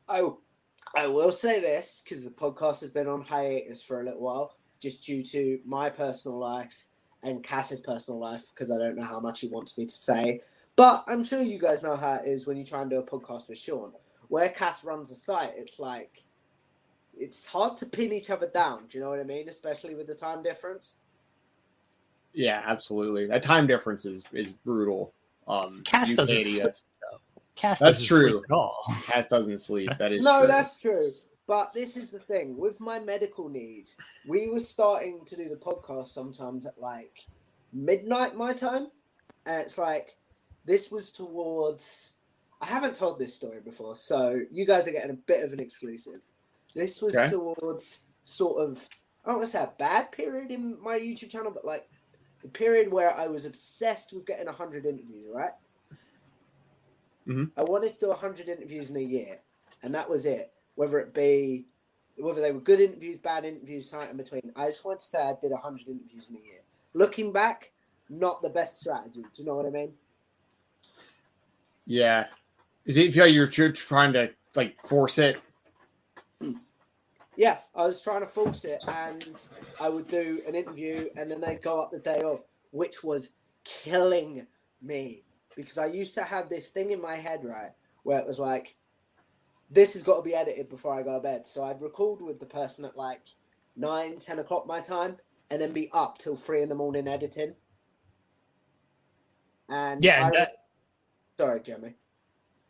I, 0.08 0.30
I 0.96 1.08
will 1.08 1.32
say 1.32 1.60
this 1.60 2.02
because 2.04 2.24
the 2.24 2.30
podcast 2.30 2.82
has 2.82 2.90
been 2.92 3.08
on 3.08 3.22
hiatus 3.22 3.84
for 3.84 4.02
a 4.02 4.06
little 4.06 4.22
while, 4.22 4.56
just 4.80 5.04
due 5.04 5.22
to 5.24 5.60
my 5.66 5.90
personal 5.90 6.38
life 6.38 6.86
and 7.24 7.44
Cass's 7.44 7.82
personal 7.82 8.20
life, 8.20 8.44
because 8.54 8.72
I 8.72 8.78
don't 8.78 8.96
know 8.96 9.06
how 9.06 9.20
much 9.20 9.42
he 9.42 9.48
wants 9.48 9.78
me 9.78 9.86
to 9.86 9.96
say. 9.96 10.42
But 10.76 11.04
I'm 11.08 11.24
sure 11.24 11.42
you 11.42 11.58
guys 11.58 11.84
know 11.84 11.96
how 11.96 12.16
it 12.16 12.28
is 12.28 12.46
when 12.46 12.58
you 12.58 12.66
try 12.66 12.82
and 12.82 12.90
do 12.90 13.00
a 13.00 13.04
podcast 13.04 13.50
with 13.50 13.58
Sean. 13.58 13.94
Where 14.28 14.50
Cass 14.50 14.84
runs 14.84 15.10
the 15.10 15.16
site, 15.16 15.54
it's 15.56 15.80
like 15.80 16.24
it's 17.18 17.48
hard 17.48 17.78
to 17.78 17.86
pin 17.86 18.12
each 18.12 18.30
other 18.30 18.48
down. 18.48 18.86
Do 18.90 18.98
you 18.98 19.04
know 19.04 19.10
what 19.10 19.20
I 19.20 19.24
mean? 19.24 19.48
Especially 19.50 19.96
with 19.96 20.08
the 20.08 20.16
time 20.16 20.44
difference. 20.44 20.96
Yeah, 22.34 22.62
absolutely. 22.66 23.28
That 23.28 23.44
time 23.44 23.68
difference 23.68 24.06
is 24.06 24.24
is 24.34 24.54
brutal. 24.54 25.14
Um, 25.48 25.82
Cass 25.86 26.14
doesn't 26.14 26.36
to 26.36 26.44
sleep, 26.44 26.66
US. 26.66 26.84
Cass 27.56 27.80
That's 27.80 27.98
doesn't 28.00 28.08
true. 28.08 28.30
sleep 28.32 28.44
at 28.50 28.54
all. 28.54 28.78
Cass 29.06 29.28
doesn't 29.28 29.60
sleep. 29.60 29.90
That 29.98 30.12
is 30.12 30.24
No, 30.24 30.40
true. 30.40 30.48
that's 30.48 30.80
true. 30.82 31.14
But 31.48 31.74
this 31.74 31.96
is 31.96 32.10
the 32.10 32.20
thing 32.20 32.58
with 32.58 32.80
my 32.80 33.00
medical 33.00 33.50
needs. 33.50 33.98
We 34.28 34.50
were 34.50 34.60
starting 34.60 35.22
to 35.26 35.36
do 35.36 35.48
the 35.48 35.56
podcast 35.56 36.08
sometimes 36.08 36.66
at 36.66 36.80
like 36.82 37.26
midnight 37.72 38.36
my 38.36 38.54
time, 38.54 38.88
and 39.46 39.62
it's 39.62 39.78
like 39.78 40.16
this 40.66 40.92
was 40.92 41.12
towards. 41.12 42.14
I 42.62 42.66
haven't 42.68 42.96
told 42.96 43.20
this 43.20 43.36
story 43.36 43.60
before, 43.64 43.96
so 43.96 44.42
you 44.50 44.66
guys 44.66 44.88
are 44.88 44.92
getting 44.92 45.12
a 45.12 45.14
bit 45.14 45.44
of 45.44 45.54
an 45.54 45.60
exclusive. 45.60 46.22
This 46.74 47.02
was 47.02 47.16
Okay. 47.16 47.30
towards 47.30 48.06
sort 48.24 48.62
of 48.68 48.90
I 49.24 49.30
don't 49.30 49.38
want 49.38 49.48
to 49.48 49.52
say 49.52 49.64
a 49.64 49.72
bad 49.78 50.12
period 50.12 50.52
in 50.52 50.78
my 50.82 50.98
YouTube 50.98 51.30
channel, 51.30 51.52
but 51.52 51.66
like 51.66 51.88
the 52.42 52.48
period 52.48 52.92
where 52.92 53.16
I 53.16 53.28
was 53.28 53.46
obsessed 53.46 54.14
with 54.14 54.26
getting 54.26 54.48
hundred 54.48 54.86
interviews. 54.86 55.28
Right. 55.32 55.52
Mhm. 57.28 57.52
I 57.58 57.64
wanted 57.64 57.94
to 57.94 58.00
do 58.00 58.12
hundred 58.12 58.50
interviews 58.50 58.90
in 58.90 58.96
a 58.98 59.00
year, 59.00 59.40
and 59.84 59.94
that 59.96 60.10
was 60.10 60.26
it 60.26 60.54
whether 60.76 61.00
it 61.00 61.14
be 61.14 61.66
whether 62.18 62.40
they 62.40 62.52
were 62.52 62.62
good 62.62 62.80
interviews, 62.80 63.18
bad 63.18 63.44
interviews, 63.44 63.90
something 63.90 64.12
in 64.12 64.18
between. 64.18 64.52
I 64.56 64.68
just 64.68 64.86
wanted 64.86 65.00
to 65.02 65.06
say 65.06 65.22
I 65.22 65.36
did 65.42 65.52
hundred 65.52 65.88
interviews 65.88 66.30
in 66.30 66.38
a 66.38 66.40
year. 66.40 66.60
Looking 66.94 67.34
back, 67.34 67.72
not 68.10 68.42
the 68.42 68.50
best 68.50 68.80
strategy. 68.80 69.22
Do 69.22 69.42
you 69.42 69.46
know 69.46 69.56
what 69.56 69.66
I 69.66 69.70
mean? 69.70 69.94
Yeah. 71.86 72.28
You 72.86 73.12
feel 73.12 73.26
like 73.26 73.34
you're 73.34 73.48
trying 73.48 74.14
to 74.14 74.32
like 74.56 74.78
force 74.86 75.18
it? 75.18 75.38
Yeah, 77.36 77.58
I 77.76 77.88
was 77.88 78.02
trying 78.02 78.22
to 78.22 78.28
force 78.28 78.64
it, 78.64 78.80
and 78.88 79.46
I 79.82 79.90
would 79.90 80.08
do 80.08 80.42
an 80.48 80.56
interview, 80.56 81.10
and 81.18 81.30
then 81.30 81.42
they'd 81.42 81.62
go 81.62 81.82
up 81.82 81.92
the 81.92 82.00
day 82.00 82.22
of, 82.22 82.46
which 82.72 83.04
was 83.04 83.32
killing 83.66 84.48
me 84.82 85.24
because 85.56 85.78
I 85.78 85.88
used 85.88 86.16
to 86.16 86.24
have 86.24 86.50
this 86.50 86.70
thing 86.70 86.92
in 86.92 87.02
my 87.02 87.16
head, 87.16 87.44
right, 87.44 87.72
where 88.04 88.20
it 88.20 88.28
was 88.28 88.40
like, 88.40 88.76
this 89.70 89.94
has 89.94 90.04
got 90.04 90.18
to 90.18 90.22
be 90.22 90.36
edited 90.36 90.70
before 90.70 90.94
I 90.94 91.04
go 91.04 91.16
to 91.16 91.20
bed. 91.20 91.48
So 91.48 91.64
I'd 91.64 91.82
record 91.82 92.22
with 92.22 92.40
the 92.40 92.46
person 92.46 92.86
at 92.86 92.96
like 92.96 93.22
nine, 93.76 94.20
10 94.20 94.40
o'clock 94.40 94.68
my 94.68 94.80
time, 94.80 95.18
and 95.50 95.62
then 95.62 95.72
be 95.72 95.90
up 95.94 96.18
till 96.18 96.36
three 96.36 96.62
in 96.62 96.70
the 96.70 96.76
morning 96.76 97.08
editing. 97.08 97.56
And 99.70 100.04
Yeah, 100.04 100.28
I, 100.28 100.32
that- 100.32 100.56
sorry, 101.40 101.60
Jeremy. 101.62 101.96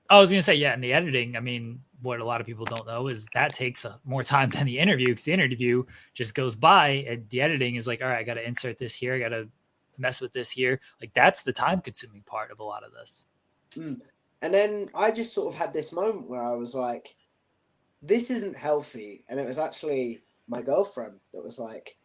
I 0.09 0.19
was 0.19 0.29
gonna 0.29 0.41
say, 0.43 0.55
yeah, 0.55 0.73
and 0.73 0.83
the 0.83 0.93
editing. 0.93 1.35
I 1.35 1.39
mean, 1.39 1.81
what 2.01 2.19
a 2.19 2.25
lot 2.25 2.39
of 2.39 2.45
people 2.47 2.65
don't 2.65 2.85
know 2.85 3.07
is 3.07 3.25
that 3.33 3.53
takes 3.53 3.85
uh 3.85 3.95
more 4.05 4.23
time 4.23 4.49
than 4.51 4.65
the 4.65 4.77
interview 4.77 5.07
because 5.07 5.23
the 5.23 5.33
interview 5.33 5.83
just 6.13 6.35
goes 6.35 6.55
by, 6.55 7.05
and 7.07 7.27
the 7.29 7.41
editing 7.41 7.75
is 7.75 7.87
like, 7.87 8.01
all 8.01 8.07
right, 8.07 8.19
I 8.19 8.23
got 8.23 8.35
to 8.35 8.47
insert 8.47 8.77
this 8.77 8.95
here, 8.95 9.15
I 9.15 9.19
got 9.19 9.29
to 9.29 9.49
mess 9.97 10.21
with 10.21 10.33
this 10.33 10.51
here. 10.51 10.79
Like 11.01 11.13
that's 11.13 11.43
the 11.43 11.53
time-consuming 11.53 12.23
part 12.25 12.51
of 12.51 12.59
a 12.59 12.63
lot 12.63 12.83
of 12.83 12.91
this. 12.93 13.25
Hmm. 13.73 13.95
And 14.41 14.53
then 14.53 14.89
I 14.93 15.11
just 15.11 15.33
sort 15.33 15.53
of 15.53 15.59
had 15.59 15.73
this 15.73 15.91
moment 15.91 16.29
where 16.29 16.43
I 16.43 16.53
was 16.53 16.75
like, 16.75 17.15
this 18.01 18.29
isn't 18.29 18.55
healthy. 18.55 19.23
And 19.29 19.39
it 19.39 19.45
was 19.45 19.57
actually 19.57 20.21
my 20.47 20.61
girlfriend 20.61 21.19
that 21.33 21.43
was 21.43 21.57
like, 21.57 21.97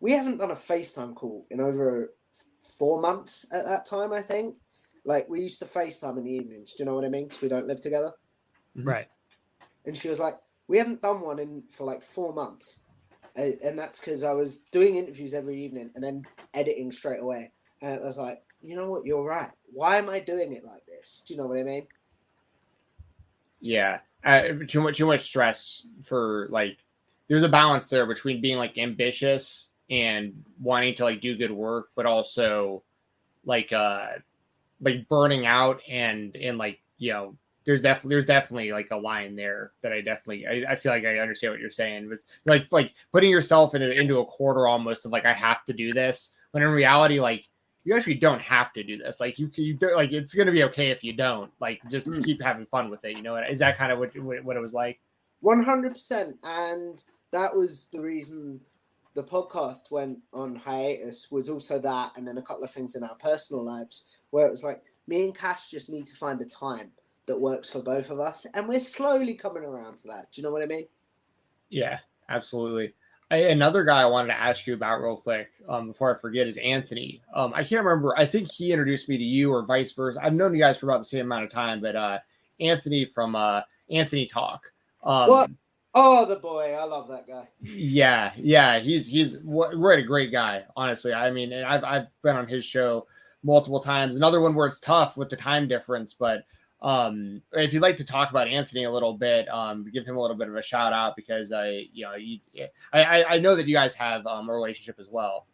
we 0.00 0.12
haven't 0.12 0.38
done 0.38 0.50
a 0.50 0.54
FaceTime 0.54 1.14
call 1.14 1.46
in 1.50 1.60
over 1.60 2.12
four 2.60 3.00
months 3.00 3.46
at 3.52 3.64
that 3.64 3.86
time, 3.86 4.12
I 4.12 4.20
think. 4.20 4.56
Like, 5.04 5.28
we 5.28 5.40
used 5.40 5.60
to 5.60 5.64
FaceTime 5.64 6.18
in 6.18 6.24
the 6.24 6.32
evenings. 6.32 6.72
Do 6.72 6.82
you 6.82 6.86
know 6.86 6.94
what 6.94 7.04
I 7.04 7.08
mean? 7.08 7.24
Because 7.24 7.40
we 7.42 7.48
don't 7.48 7.68
live 7.68 7.80
together. 7.80 8.12
Right. 8.74 9.06
And 9.84 9.96
she 9.96 10.08
was 10.08 10.18
like, 10.18 10.34
we 10.66 10.78
haven't 10.78 11.00
done 11.00 11.20
one 11.20 11.38
in 11.38 11.62
for 11.70 11.84
like 11.84 12.02
four 12.02 12.32
months. 12.34 12.82
And, 13.36 13.54
and 13.62 13.78
that's 13.78 14.00
because 14.00 14.24
I 14.24 14.32
was 14.32 14.58
doing 14.58 14.96
interviews 14.96 15.34
every 15.34 15.62
evening 15.62 15.90
and 15.94 16.02
then 16.02 16.24
editing 16.54 16.90
straight 16.90 17.20
away. 17.20 17.52
And 17.82 18.00
I 18.02 18.04
was 18.04 18.18
like, 18.18 18.42
you 18.62 18.74
know 18.74 18.90
what? 18.90 19.04
You're 19.04 19.24
right. 19.24 19.50
Why 19.72 19.96
am 19.96 20.08
I 20.08 20.20
doing 20.20 20.52
it 20.52 20.64
like 20.64 20.84
this? 20.86 21.24
Do 21.26 21.34
you 21.34 21.38
know 21.40 21.46
what 21.46 21.58
I 21.58 21.62
mean? 21.62 21.86
Yeah, 23.60 23.98
uh, 24.24 24.42
too 24.66 24.80
much 24.80 24.96
too 24.96 25.06
much 25.06 25.22
stress 25.22 25.82
for 26.02 26.46
like. 26.50 26.78
There's 27.28 27.42
a 27.42 27.48
balance 27.48 27.88
there 27.88 28.06
between 28.06 28.40
being 28.40 28.56
like 28.56 28.78
ambitious 28.78 29.68
and 29.90 30.44
wanting 30.60 30.94
to 30.94 31.04
like 31.04 31.20
do 31.20 31.36
good 31.36 31.50
work, 31.50 31.88
but 31.96 32.06
also 32.06 32.82
like 33.44 33.72
uh 33.72 34.08
like 34.80 35.08
burning 35.08 35.46
out 35.46 35.80
and 35.88 36.36
and 36.36 36.58
like 36.58 36.80
you 36.98 37.12
know 37.12 37.36
there's 37.66 37.82
definitely 37.82 38.10
there's 38.10 38.26
definitely 38.26 38.72
like 38.72 38.88
a 38.92 38.96
line 38.96 39.36
there 39.36 39.72
that 39.82 39.92
I 39.92 40.00
definitely 40.00 40.46
I, 40.46 40.72
I 40.72 40.76
feel 40.76 40.92
like 40.92 41.04
I 41.04 41.18
understand 41.18 41.52
what 41.52 41.60
you're 41.60 41.70
saying 41.70 42.08
with 42.08 42.22
like 42.44 42.66
like 42.70 42.94
putting 43.12 43.30
yourself 43.30 43.74
into 43.74 43.90
into 43.92 44.20
a 44.20 44.24
quarter 44.26 44.66
almost 44.68 45.04
of 45.04 45.12
like 45.12 45.26
I 45.26 45.32
have 45.32 45.64
to 45.66 45.72
do 45.72 45.92
this 45.92 46.32
when 46.52 46.62
in 46.62 46.70
reality 46.70 47.20
like 47.20 47.44
you 47.84 47.94
actually 47.94 48.14
don't 48.14 48.40
have 48.42 48.72
to 48.72 48.82
do 48.82 48.96
this 48.96 49.20
like 49.20 49.38
you 49.38 49.50
you 49.56 49.76
like 49.94 50.12
it's 50.12 50.32
gonna 50.34 50.52
be 50.52 50.64
okay 50.64 50.90
if 50.90 51.04
you 51.04 51.12
don't 51.12 51.50
like 51.60 51.80
just 51.90 52.08
Mm. 52.08 52.24
keep 52.24 52.42
having 52.42 52.66
fun 52.66 52.88
with 52.88 53.04
it 53.04 53.16
you 53.16 53.22
know 53.22 53.36
is 53.36 53.58
that 53.58 53.76
kind 53.76 53.92
of 53.92 53.98
what 53.98 54.12
what 54.44 54.56
it 54.56 54.60
was 54.60 54.74
like 54.74 55.00
One 55.40 55.62
hundred 55.62 55.92
percent, 55.92 56.36
and 56.44 57.02
that 57.32 57.54
was 57.54 57.88
the 57.92 58.00
reason 58.00 58.60
the 59.14 59.22
podcast 59.22 59.90
went 59.90 60.18
on 60.32 60.56
hiatus. 60.56 61.30
Was 61.30 61.48
also 61.48 61.78
that, 61.80 62.12
and 62.16 62.26
then 62.26 62.38
a 62.38 62.42
couple 62.42 62.64
of 62.64 62.70
things 62.70 62.96
in 62.96 63.02
our 63.04 63.14
personal 63.16 63.62
lives 63.64 64.06
where 64.30 64.46
it 64.46 64.50
was 64.50 64.64
like 64.64 64.82
me 65.06 65.24
and 65.24 65.36
Cass 65.36 65.70
just 65.70 65.88
need 65.88 66.06
to 66.06 66.16
find 66.16 66.40
a 66.40 66.44
time 66.46 66.90
that 67.26 67.40
works 67.40 67.70
for 67.70 67.80
both 67.80 68.10
of 68.10 68.20
us, 68.20 68.46
and 68.54 68.68
we're 68.68 68.78
slowly 68.80 69.34
coming 69.34 69.64
around 69.64 69.96
to 69.98 70.08
that. 70.08 70.32
Do 70.32 70.40
you 70.40 70.46
know 70.46 70.52
what 70.52 70.62
I 70.62 70.66
mean? 70.66 70.86
Yeah, 71.68 71.98
absolutely. 72.28 72.94
I, 73.30 73.36
another 73.36 73.82
guy 73.82 74.02
I 74.02 74.06
wanted 74.06 74.28
to 74.28 74.40
ask 74.40 74.66
you 74.66 74.74
about 74.74 75.02
real 75.02 75.16
quick 75.16 75.48
um, 75.68 75.88
before 75.88 76.14
I 76.14 76.18
forget 76.18 76.46
is 76.46 76.58
Anthony. 76.58 77.22
Um, 77.34 77.52
I 77.54 77.64
can't 77.64 77.84
remember. 77.84 78.16
I 78.16 78.24
think 78.24 78.50
he 78.50 78.70
introduced 78.70 79.08
me 79.08 79.18
to 79.18 79.24
you 79.24 79.52
or 79.52 79.66
vice 79.66 79.92
versa. 79.92 80.20
I've 80.22 80.32
known 80.32 80.54
you 80.54 80.60
guys 80.60 80.78
for 80.78 80.86
about 80.86 81.00
the 81.00 81.06
same 81.06 81.26
amount 81.26 81.44
of 81.44 81.50
time, 81.50 81.80
but 81.80 81.96
uh, 81.96 82.18
Anthony 82.60 83.04
from 83.04 83.34
uh, 83.34 83.62
Anthony 83.90 84.26
Talk. 84.26 84.70
Um, 85.02 85.28
What? 85.28 85.50
Oh, 85.98 86.26
the 86.26 86.36
boy, 86.36 86.74
I 86.78 86.84
love 86.84 87.08
that 87.08 87.26
guy. 87.26 87.48
Yeah, 87.62 88.30
yeah, 88.36 88.78
he's 88.80 89.06
he's 89.06 89.38
what 89.38 89.72
a 89.72 90.02
great 90.02 90.30
guy. 90.30 90.66
Honestly, 90.76 91.14
I 91.14 91.30
mean, 91.30 91.54
and 91.54 91.64
I've 91.64 91.84
I've 91.84 92.06
been 92.22 92.36
on 92.36 92.46
his 92.46 92.66
show 92.66 93.06
multiple 93.42 93.80
times. 93.80 94.14
Another 94.14 94.42
one 94.42 94.54
where 94.54 94.66
it's 94.66 94.78
tough 94.78 95.16
with 95.16 95.30
the 95.30 95.36
time 95.36 95.66
difference, 95.66 96.12
but 96.12 96.44
um, 96.82 97.42
if 97.52 97.72
you'd 97.72 97.82
like 97.82 97.96
to 97.96 98.04
talk 98.04 98.30
about 98.30 98.48
Anthony 98.48 98.84
a 98.84 98.90
little 98.90 99.14
bit, 99.14 99.48
um, 99.48 99.86
give 99.92 100.04
him 100.06 100.16
a 100.16 100.20
little 100.20 100.36
bit 100.36 100.48
of 100.48 100.56
a 100.56 100.62
shout 100.62 100.92
out 100.92 101.16
because 101.16 101.52
I, 101.52 101.86
you 101.92 102.04
know, 102.04 102.14
you, 102.14 102.38
I 102.92 103.02
I 103.02 103.34
I 103.34 103.38
know 103.38 103.56
that 103.56 103.66
you 103.66 103.74
guys 103.74 103.94
have 103.94 104.26
um, 104.26 104.48
a 104.48 104.52
relationship 104.52 105.00
as 105.00 105.08
well. 105.10 105.46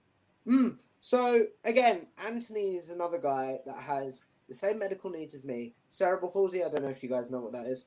Mm. 0.46 0.80
So 1.00 1.46
again, 1.64 2.06
Anthony 2.24 2.76
is 2.76 2.90
another 2.90 3.18
guy 3.18 3.58
that 3.66 3.76
has 3.76 4.24
the 4.48 4.54
same 4.54 4.78
medical 4.78 5.10
needs 5.10 5.34
as 5.34 5.44
me. 5.44 5.74
Cerebral 5.88 6.30
palsy. 6.30 6.64
I 6.64 6.68
don't 6.68 6.82
know 6.82 6.90
if 6.90 7.02
you 7.02 7.08
guys 7.08 7.30
know 7.30 7.40
what 7.40 7.52
that 7.52 7.66
is. 7.66 7.86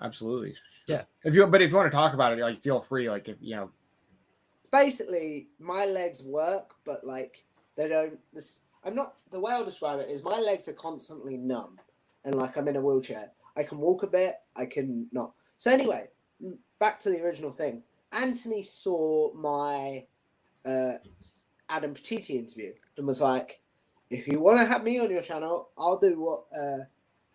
Absolutely. 0.00 0.54
Yeah. 0.86 1.02
If 1.24 1.34
you 1.34 1.46
but 1.46 1.62
if 1.62 1.70
you 1.70 1.76
want 1.76 1.90
to 1.90 1.96
talk 1.96 2.14
about 2.14 2.32
it, 2.32 2.40
like 2.40 2.62
feel 2.62 2.80
free. 2.80 3.08
Like 3.08 3.28
if 3.28 3.36
you 3.40 3.56
know, 3.56 3.70
basically 4.70 5.48
my 5.58 5.86
legs 5.86 6.22
work, 6.22 6.74
but 6.84 7.04
like 7.04 7.44
they 7.76 7.88
don't. 7.88 8.18
This 8.32 8.60
I'm 8.84 8.94
not. 8.94 9.18
The 9.30 9.40
way 9.40 9.52
I'll 9.52 9.64
describe 9.64 10.00
it 10.00 10.08
is 10.08 10.22
my 10.22 10.38
legs 10.38 10.68
are 10.68 10.74
constantly 10.74 11.36
numb, 11.36 11.78
and 12.26 12.34
like 12.34 12.58
I'm 12.58 12.68
in 12.68 12.76
a 12.76 12.80
wheelchair. 12.80 13.30
I 13.56 13.62
can 13.62 13.78
walk 13.78 14.02
a 14.02 14.08
bit. 14.08 14.34
I 14.54 14.66
can 14.66 15.06
not. 15.12 15.32
So 15.56 15.70
anyway, 15.70 16.08
back 16.78 17.00
to 17.00 17.10
the 17.10 17.22
original 17.24 17.52
thing. 17.52 17.82
Anthony 18.12 18.62
saw 18.62 19.32
my 19.32 20.04
uh, 20.66 20.94
Adam 21.70 21.94
Pacitti 21.94 22.30
interview 22.30 22.72
and 22.98 23.06
was 23.06 23.20
like, 23.20 23.60
"If 24.10 24.28
you 24.28 24.40
want 24.40 24.58
to 24.58 24.66
have 24.66 24.84
me 24.84 24.98
on 24.98 25.10
your 25.10 25.22
channel, 25.22 25.70
I'll 25.78 25.98
do 25.98 26.20
what 26.20 26.44
uh, 26.54 26.84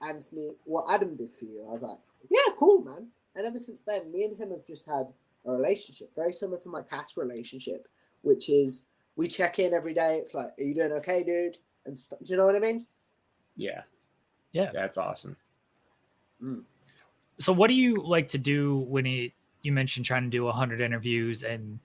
Anthony, 0.05 0.51
what 0.65 0.93
Adam 0.93 1.15
did 1.15 1.33
for 1.33 1.45
you." 1.45 1.65
I 1.67 1.71
was 1.71 1.83
like, 1.83 1.97
"Yeah, 2.29 2.53
cool, 2.59 2.83
man." 2.83 3.07
And 3.35 3.47
ever 3.47 3.59
since 3.59 3.81
then, 3.81 4.11
me 4.11 4.25
and 4.25 4.37
him 4.37 4.51
have 4.51 4.65
just 4.65 4.85
had 4.87 5.13
a 5.45 5.51
relationship 5.51 6.13
very 6.15 6.33
similar 6.33 6.59
to 6.59 6.69
my 6.69 6.81
Cass 6.81 7.15
relationship, 7.17 7.87
which 8.21 8.49
is 8.49 8.87
we 9.15 9.27
check 9.27 9.57
in 9.57 9.73
every 9.73 9.93
day. 9.93 10.17
It's 10.17 10.33
like, 10.33 10.51
"Are 10.59 10.63
you 10.63 10.75
doing 10.75 10.91
okay, 10.93 11.23
dude?" 11.23 11.57
And 11.85 11.95
do 11.95 12.15
you 12.25 12.37
know 12.37 12.45
what 12.45 12.55
I 12.55 12.59
mean? 12.59 12.85
yeah, 13.55 13.81
Yeah. 14.51 14.71
that's 14.73 14.97
awesome. 14.97 15.35
Hmm. 16.39 16.59
So 17.39 17.53
what 17.53 17.67
do 17.67 17.73
you 17.73 17.95
like 17.95 18.27
to 18.29 18.37
do 18.37 18.79
when 18.79 19.05
it, 19.05 19.33
you 19.61 19.71
mentioned 19.71 20.05
trying 20.05 20.23
to 20.23 20.29
do 20.29 20.45
100 20.45 20.81
interviews 20.81 21.43
and 21.43 21.79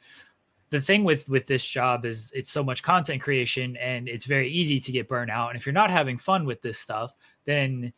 the 0.71 0.81
thing 0.81 1.05
with 1.05 1.29
with 1.29 1.47
this 1.47 1.65
job 1.65 2.05
is 2.05 2.33
it's 2.35 2.51
so 2.51 2.65
much 2.65 2.83
content 2.83 3.23
creation 3.23 3.77
and 3.77 4.09
it's 4.09 4.25
very 4.25 4.49
easy 4.49 4.81
to 4.81 4.93
get 4.93 5.09
burnt 5.09 5.31
out. 5.31 5.51
And 5.51 5.57
if 5.59 5.65
you're 5.65 5.73
not 5.73 5.91
having 5.91 6.19
fun 6.19 6.45
with 6.45 6.61
this 6.63 6.79
stuff 6.79 7.17
then 7.45 7.93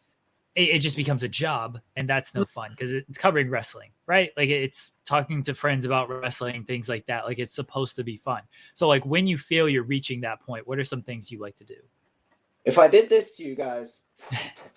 it, 0.55 0.69
it 0.71 0.79
just 0.81 0.97
becomes 0.97 1.23
a 1.23 1.29
job 1.29 1.81
and 1.97 2.09
that's 2.09 2.35
no 2.35 2.45
fun 2.45 2.71
because 2.73 2.93
it's 2.93 3.19
covering 3.19 3.49
wrestling 3.49 3.91
right? 4.07 4.31
Like 4.37 4.49
it's 4.49 4.93
talking 5.05 5.43
to 5.45 5.55
friends 5.55 5.85
about 5.85 6.09
wrestling 6.09 6.65
things 6.65 6.89
like 6.89 7.07
that. 7.07 7.25
Like 7.25 7.39
it's 7.39 7.55
supposed 7.55 7.97
to 7.97 8.05
be 8.05 8.17
fun. 8.17 8.43
So 8.75 8.89
like 8.89 9.07
when 9.07 9.27
you 9.27 9.39
feel 9.39 9.69
you're 9.69 9.83
reaching 9.85 10.21
that 10.23 10.41
point 10.43 10.69
what 10.69 10.79
are 10.79 10.85
some 10.85 11.03
things 11.03 11.31
you 11.31 11.41
like 11.41 11.57
to 11.57 11.65
do 11.65 11.77
If 12.69 12.79
I 12.79 12.87
did 12.87 13.09
this 13.09 13.37
to 13.39 13.43
you 13.43 13.55
guys, 13.55 14.03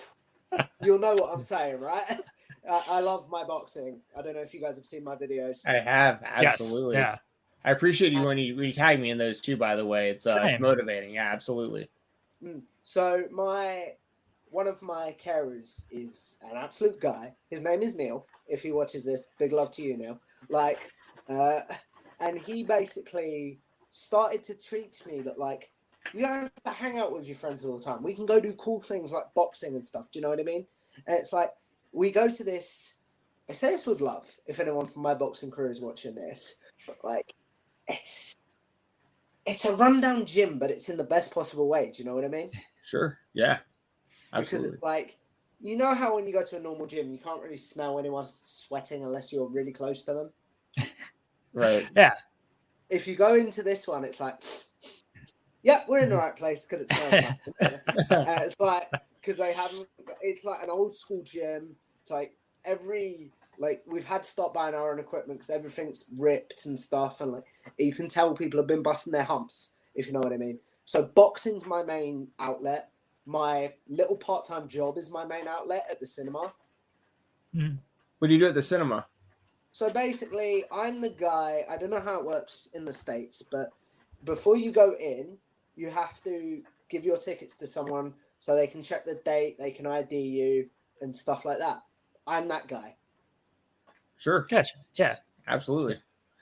you'll 0.81 0.99
know 0.99 1.13
what 1.15 1.33
I'm 1.33 1.41
saying, 1.41 1.79
right? 1.79 2.03
I, 2.69 2.83
I 2.89 2.99
love 3.01 3.29
my 3.29 3.43
boxing. 3.43 3.99
I 4.17 4.21
don't 4.21 4.35
know 4.35 4.41
if 4.41 4.53
you 4.53 4.61
guys 4.61 4.77
have 4.77 4.85
seen 4.85 5.03
my 5.03 5.15
videos. 5.15 5.67
I 5.67 5.81
have 5.81 6.21
Yes, 6.21 6.53
absolutely. 6.53 6.95
yeah 6.95 7.17
I 7.63 7.71
appreciate 7.71 8.13
you 8.13 8.23
when 8.23 8.37
you 8.37 8.55
when 8.55 8.65
you 8.65 8.73
tag 8.73 8.99
me 8.99 9.11
in 9.11 9.17
those 9.17 9.39
too. 9.39 9.57
By 9.57 9.75
the 9.75 9.85
way, 9.85 10.09
it's 10.09 10.25
uh, 10.25 10.41
it's 10.43 10.59
motivating. 10.59 11.13
Yeah, 11.13 11.29
absolutely. 11.31 11.89
Mm. 12.43 12.61
So 12.83 13.25
my 13.29 13.93
one 14.49 14.67
of 14.67 14.81
my 14.81 15.15
carers 15.23 15.83
is 15.91 16.37
an 16.49 16.57
absolute 16.57 16.99
guy. 16.99 17.33
His 17.49 17.61
name 17.61 17.81
is 17.81 17.95
Neil. 17.95 18.25
If 18.47 18.63
he 18.63 18.71
watches 18.71 19.03
this, 19.03 19.27
big 19.37 19.51
love 19.51 19.69
to 19.71 19.83
you, 19.83 19.95
Neil. 19.95 20.19
Like, 20.49 20.91
uh, 21.29 21.59
and 22.19 22.39
he 22.39 22.63
basically 22.63 23.59
started 23.91 24.43
to 24.45 24.55
treat 24.55 25.01
me 25.05 25.21
that 25.21 25.37
like 25.37 25.71
you 26.13 26.21
don't 26.21 26.33
have 26.33 26.63
to 26.65 26.71
hang 26.71 26.99
out 26.99 27.13
with 27.13 27.25
your 27.25 27.35
friends 27.35 27.63
all 27.63 27.77
the 27.77 27.83
time. 27.83 28.03
We 28.03 28.13
can 28.13 28.25
go 28.25 28.39
do 28.39 28.53
cool 28.53 28.81
things 28.81 29.11
like 29.11 29.33
boxing 29.35 29.75
and 29.75 29.85
stuff. 29.85 30.11
Do 30.11 30.19
you 30.19 30.23
know 30.23 30.29
what 30.29 30.39
I 30.39 30.43
mean? 30.43 30.65
And 31.07 31.17
it's 31.17 31.33
like 31.33 31.51
we 31.91 32.11
go 32.11 32.29
to 32.29 32.43
this. 32.43 32.95
I 33.49 33.53
say 33.53 33.71
this 33.71 33.87
with 33.87 34.01
love. 34.01 34.33
If 34.45 34.59
anyone 34.59 34.85
from 34.85 35.01
my 35.01 35.13
boxing 35.13 35.51
crew 35.51 35.69
is 35.69 35.81
watching 35.81 36.15
this, 36.15 36.59
but 36.87 36.97
like, 37.03 37.33
it's 37.87 38.37
it's 39.45 39.65
a 39.65 39.75
rundown 39.75 40.25
gym, 40.25 40.59
but 40.59 40.71
it's 40.71 40.89
in 40.89 40.97
the 40.97 41.03
best 41.03 41.33
possible 41.33 41.67
way. 41.67 41.91
Do 41.91 42.01
you 42.01 42.07
know 42.07 42.15
what 42.15 42.25
I 42.25 42.29
mean? 42.29 42.51
Sure. 42.83 43.17
Yeah. 43.33 43.59
Absolutely. 44.33 44.69
Because 44.69 44.73
it's 44.73 44.83
like 44.83 45.17
you 45.59 45.77
know 45.77 45.93
how 45.93 46.15
when 46.15 46.25
you 46.25 46.33
go 46.33 46.43
to 46.43 46.57
a 46.57 46.59
normal 46.59 46.87
gym 46.87 47.11
you 47.11 47.19
can't 47.19 47.41
really 47.41 47.57
smell 47.57 47.99
anyone 47.99 48.25
sweating 48.41 49.03
unless 49.03 49.31
you're 49.31 49.47
really 49.47 49.71
close 49.71 50.03
to 50.03 50.13
them 50.13 50.29
Right. 51.53 51.87
Yeah. 51.95 52.13
If 52.89 53.07
you 53.07 53.15
go 53.15 53.35
into 53.35 53.61
this 53.61 53.87
one 53.87 54.03
it's 54.03 54.19
like 54.19 54.41
yeah 55.63 55.81
we're 55.87 55.99
in 55.99 56.09
the 56.09 56.17
right 56.17 56.35
place 56.35 56.65
because 56.65 56.81
it 56.81 56.93
smells 56.93 57.23
like 57.61 57.81
uh, 58.11 58.39
it's 58.41 58.55
like 58.59 58.89
because 59.19 59.37
they 59.37 59.53
haven't 59.53 59.87
it's 60.21 60.43
like 60.43 60.61
an 60.63 60.69
old 60.69 60.95
school 60.95 61.21
gym 61.23 61.75
it's 62.01 62.11
like 62.11 62.35
every 62.65 63.31
Like 63.57 63.83
we've 63.85 64.05
had 64.05 64.23
to 64.23 64.29
stop 64.29 64.53
buying 64.53 64.73
our 64.73 64.91
own 64.91 64.99
equipment 64.99 65.39
because 65.39 65.49
everything's 65.49 66.05
ripped 66.17 66.65
and 66.65 66.79
stuff, 66.79 67.21
and 67.21 67.31
like 67.31 67.45
you 67.77 67.93
can 67.93 68.07
tell 68.07 68.33
people 68.33 68.59
have 68.59 68.67
been 68.67 68.81
busting 68.81 69.13
their 69.13 69.23
humps, 69.23 69.73
if 69.93 70.07
you 70.07 70.13
know 70.13 70.19
what 70.19 70.33
I 70.33 70.37
mean. 70.37 70.59
So 70.85 71.03
boxing's 71.03 71.65
my 71.65 71.83
main 71.83 72.29
outlet. 72.39 72.89
My 73.25 73.73
little 73.87 74.17
part-time 74.17 74.67
job 74.67 74.97
is 74.97 75.11
my 75.11 75.25
main 75.25 75.47
outlet 75.47 75.83
at 75.91 75.99
the 75.99 76.07
cinema. 76.07 76.53
What 78.17 78.27
do 78.27 78.33
you 78.33 78.39
do 78.39 78.47
at 78.47 78.55
the 78.55 78.63
cinema? 78.63 79.05
So 79.71 79.91
basically, 79.91 80.65
I'm 80.71 81.01
the 81.01 81.09
guy. 81.09 81.61
I 81.69 81.77
don't 81.77 81.91
know 81.91 81.99
how 81.99 82.19
it 82.19 82.25
works 82.25 82.67
in 82.73 82.83
the 82.83 82.93
states, 82.93 83.43
but 83.43 83.69
before 84.23 84.57
you 84.57 84.71
go 84.71 84.95
in, 84.99 85.37
you 85.75 85.89
have 85.89 86.21
to 86.23 86.61
give 86.89 87.05
your 87.05 87.17
tickets 87.17 87.55
to 87.57 87.67
someone 87.67 88.13
so 88.39 88.55
they 88.55 88.67
can 88.67 88.83
check 88.83 89.05
the 89.05 89.15
date, 89.25 89.57
they 89.57 89.71
can 89.71 89.85
ID 89.87 90.15
you, 90.19 90.69
and 91.01 91.15
stuff 91.15 91.45
like 91.45 91.59
that. 91.59 91.83
I'm 92.27 92.47
that 92.49 92.67
guy. 92.67 92.95
Sure, 94.17 94.45
Gotcha. 94.49 94.77
Yeah. 94.95 95.17
absolutely. 95.47 95.97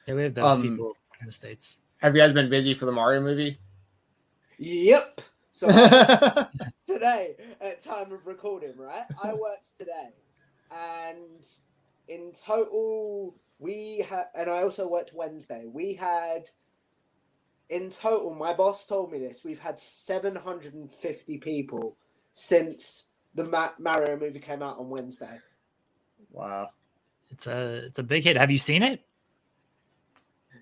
Yeah, 0.08 0.14
we 0.16 0.24
have 0.24 0.34
those 0.34 0.56
Um, 0.56 0.62
people 0.62 0.98
in 1.22 1.28
the 1.28 1.32
states. 1.32 1.80
Have 1.98 2.16
you 2.16 2.22
guys 2.22 2.34
been 2.34 2.50
busy 2.50 2.74
for 2.74 2.86
the 2.86 2.92
Mario 2.92 3.22
movie? 3.22 3.58
Yep. 4.58 5.22
So 5.52 5.68
today, 6.88 7.36
at 7.62 7.84
time 7.84 8.12
of 8.12 8.28
recording, 8.28 8.76
right? 8.78 9.04
I 9.22 9.34
worked 9.34 9.78
today, 9.78 10.10
and 10.72 11.46
in 12.08 12.32
total, 12.32 13.36
we 13.60 14.06
had, 14.10 14.26
and 14.36 14.50
I 14.50 14.64
also 14.64 14.88
worked 14.88 15.14
Wednesday. 15.14 15.66
We 15.66 15.94
had, 15.94 16.50
in 17.70 17.90
total, 17.90 18.34
my 18.34 18.54
boss 18.54 18.86
told 18.86 19.12
me 19.12 19.20
this. 19.20 19.44
We've 19.44 19.60
had 19.60 19.78
seven 19.80 20.36
hundred 20.36 20.74
and 20.74 20.92
fifty 20.92 21.38
people 21.38 21.98
since 22.34 23.10
the 23.36 23.44
Ma- 23.44 23.72
Mario 23.80 24.18
movie 24.18 24.40
came 24.40 24.62
out 24.64 24.78
on 24.80 24.90
Wednesday. 24.90 25.40
wow. 26.32 26.70
It's 27.32 27.46
a 27.46 27.86
it's 27.86 28.00
a 28.00 28.04
big 28.04 28.24
hit. 28.24 28.38
Have 28.38 28.50
you 28.50 28.58
seen 28.58 28.82
it? 28.82 29.06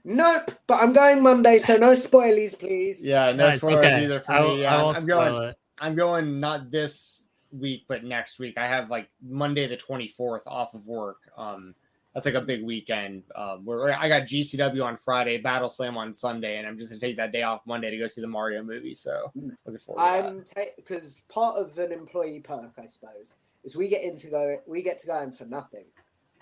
Nope, 0.03 0.51
but 0.67 0.81
I'm 0.81 0.93
going 0.93 1.21
Monday, 1.21 1.59
so 1.59 1.75
no 1.77 1.91
spoilies, 1.93 2.57
please. 2.57 3.03
Yeah, 3.05 3.31
no 3.31 3.47
Nice. 3.49 3.59
spoilers 3.59 3.85
Okay. 3.85 4.03
either 4.03 4.19
for 4.21 4.31
I, 4.33 4.41
me. 4.41 4.65
I, 4.65 4.75
I'm, 4.77 4.83
won't 4.85 4.97
I'm 4.97 5.05
going. 5.05 5.43
it. 5.49 5.55
I'm 5.79 5.95
going 5.95 6.39
not 6.39 6.71
this 6.71 7.23
week, 7.51 7.85
but 7.87 8.03
next 8.03 8.39
week. 8.39 8.57
I 8.57 8.67
have 8.67 8.89
like 8.89 9.09
Monday 9.21 9.67
the 9.67 9.77
24th 9.77 10.41
off 10.47 10.73
of 10.73 10.87
work. 10.87 11.17
Um, 11.37 11.73
that's 12.17 12.25
like 12.25 12.33
a 12.33 12.41
big 12.41 12.63
weekend. 12.63 13.21
Um, 13.35 13.63
where 13.63 13.95
I 13.95 14.07
got 14.07 14.23
GCW 14.23 14.83
on 14.83 14.97
Friday, 14.97 15.37
Battle 15.37 15.69
Slam 15.69 15.97
on 15.97 16.15
Sunday, 16.15 16.57
and 16.57 16.65
I'm 16.65 16.75
just 16.75 16.89
gonna 16.89 16.99
take 16.99 17.15
that 17.17 17.31
day 17.31 17.43
off 17.43 17.61
Monday 17.67 17.91
to 17.91 17.97
go 17.99 18.07
see 18.07 18.21
the 18.21 18.27
Mario 18.27 18.63
movie. 18.63 18.95
So 18.95 19.31
looking 19.35 19.77
forward. 19.77 20.01
I'm 20.01 20.43
because 20.77 21.21
part 21.29 21.57
of 21.57 21.77
an 21.77 21.91
employee 21.91 22.39
perk, 22.39 22.73
I 22.79 22.87
suppose, 22.87 23.35
is 23.63 23.75
we 23.75 23.87
get 23.87 24.03
into 24.03 24.31
go 24.31 24.57
we 24.65 24.81
get 24.81 24.97
to 24.97 25.05
go 25.05 25.21
in 25.21 25.31
for 25.31 25.45
nothing. 25.45 25.85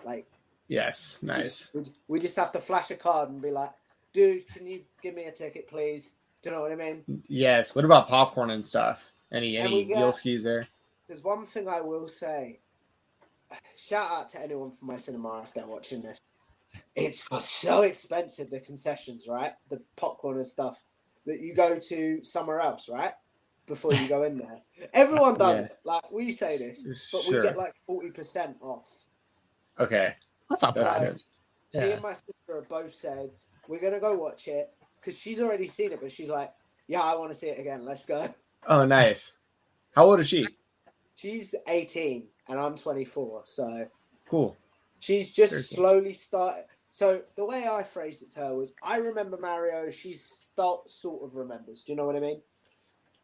Like 0.05 0.27
Yes, 0.69 1.19
nice. 1.21 1.71
we, 1.73 1.81
we 2.07 2.19
just 2.21 2.37
have 2.37 2.53
to 2.53 2.59
flash 2.59 2.89
a 2.91 2.95
card 2.95 3.29
and 3.29 3.41
be 3.41 3.51
like, 3.51 3.71
dude, 4.13 4.47
can 4.47 4.65
you 4.65 4.81
give 5.03 5.13
me 5.13 5.25
a 5.25 5.31
ticket, 5.31 5.67
please? 5.67 6.15
Do 6.41 6.51
you 6.51 6.55
know 6.55 6.61
what 6.61 6.71
I 6.71 6.75
mean? 6.75 7.03
Yes. 7.27 7.75
What 7.75 7.83
about 7.83 8.07
popcorn 8.07 8.49
and 8.49 8.65
stuff? 8.65 9.11
Any 9.29 9.57
And 9.57 9.67
any 9.67 9.83
deal 9.83 10.13
skis 10.13 10.41
there? 10.41 10.69
There's 11.07 11.21
one 11.21 11.45
thing 11.45 11.67
I 11.67 11.81
will 11.81 12.07
say. 12.07 12.59
Shout 13.75 14.11
out 14.11 14.29
to 14.29 14.41
anyone 14.41 14.71
from 14.71 14.87
my 14.87 14.97
cinema 14.97 15.41
if 15.43 15.53
they're 15.53 15.67
watching 15.67 16.01
this. 16.01 16.19
It's 16.95 17.27
so 17.47 17.81
expensive, 17.83 18.49
the 18.49 18.59
concessions, 18.59 19.27
right? 19.27 19.53
The 19.69 19.81
popcorn 19.95 20.37
and 20.37 20.47
stuff 20.47 20.83
that 21.25 21.39
you 21.39 21.53
go 21.53 21.77
to 21.79 22.23
somewhere 22.23 22.59
else, 22.61 22.87
right? 22.89 23.13
Before 23.67 23.93
you 23.93 24.07
go 24.07 24.23
in 24.23 24.37
there. 24.37 24.61
Everyone 24.93 25.37
does 25.37 25.59
Yeah. 25.59 25.65
it. 25.65 25.77
Like 25.83 26.11
we 26.11 26.31
say 26.31 26.57
this, 26.57 27.09
but 27.11 27.21
Sure. 27.23 27.41
we 27.41 27.47
get 27.47 27.57
like 27.57 27.73
40% 27.89 28.55
off. 28.61 29.07
Okay, 29.79 30.15
That's 30.49 30.61
not 30.61 30.75
that's 30.75 30.93
bad. 30.93 31.13
good. 31.73 31.81
Me 31.83 31.91
and 31.91 32.01
my 32.01 32.13
sister 32.13 32.55
have 32.55 32.69
both 32.69 32.93
said 32.93 33.31
we're 33.67 33.81
gonna 33.81 33.99
go 33.99 34.15
watch 34.17 34.47
it 34.47 34.73
because 34.99 35.19
she's 35.19 35.41
already 35.41 35.67
seen 35.67 35.91
it, 35.91 35.99
but 35.99 36.09
she's 36.11 36.29
like, 36.29 36.53
"Yeah, 36.87 37.01
I 37.01 37.15
want 37.15 37.31
to 37.31 37.35
see 37.35 37.47
it 37.49 37.59
again. 37.59 37.83
Let's 37.83 38.05
go." 38.05 38.33
Oh, 38.67 38.85
nice. 38.85 39.33
How 39.93 40.05
old 40.05 40.19
is 40.21 40.29
she? 40.29 40.47
She's 41.15 41.53
18 41.67 42.27
and 42.47 42.59
I'm 42.59 42.75
24, 42.75 43.41
so 43.45 43.87
Cool. 44.29 44.55
she's 44.99 45.33
just 45.33 45.51
Very 45.53 45.61
cool. 45.63 45.75
slowly 46.01 46.13
started. 46.13 46.65
So 46.91 47.21
the 47.35 47.43
way 47.45 47.67
I 47.67 47.83
phrased 47.83 48.23
it 48.23 48.29
to 48.31 48.39
her 48.39 48.55
was, 48.55 48.73
"I 48.81 48.97
remember 48.97 49.37
Mario. 49.37 49.91
She 49.91 50.13
start, 50.13 50.89
sort 50.89 51.23
of 51.23 51.35
remembers. 51.35 51.83
Do 51.83 51.91
you 51.91 51.97
know 51.97 52.05
what 52.05 52.15
I 52.15 52.19
mean?" 52.21 52.41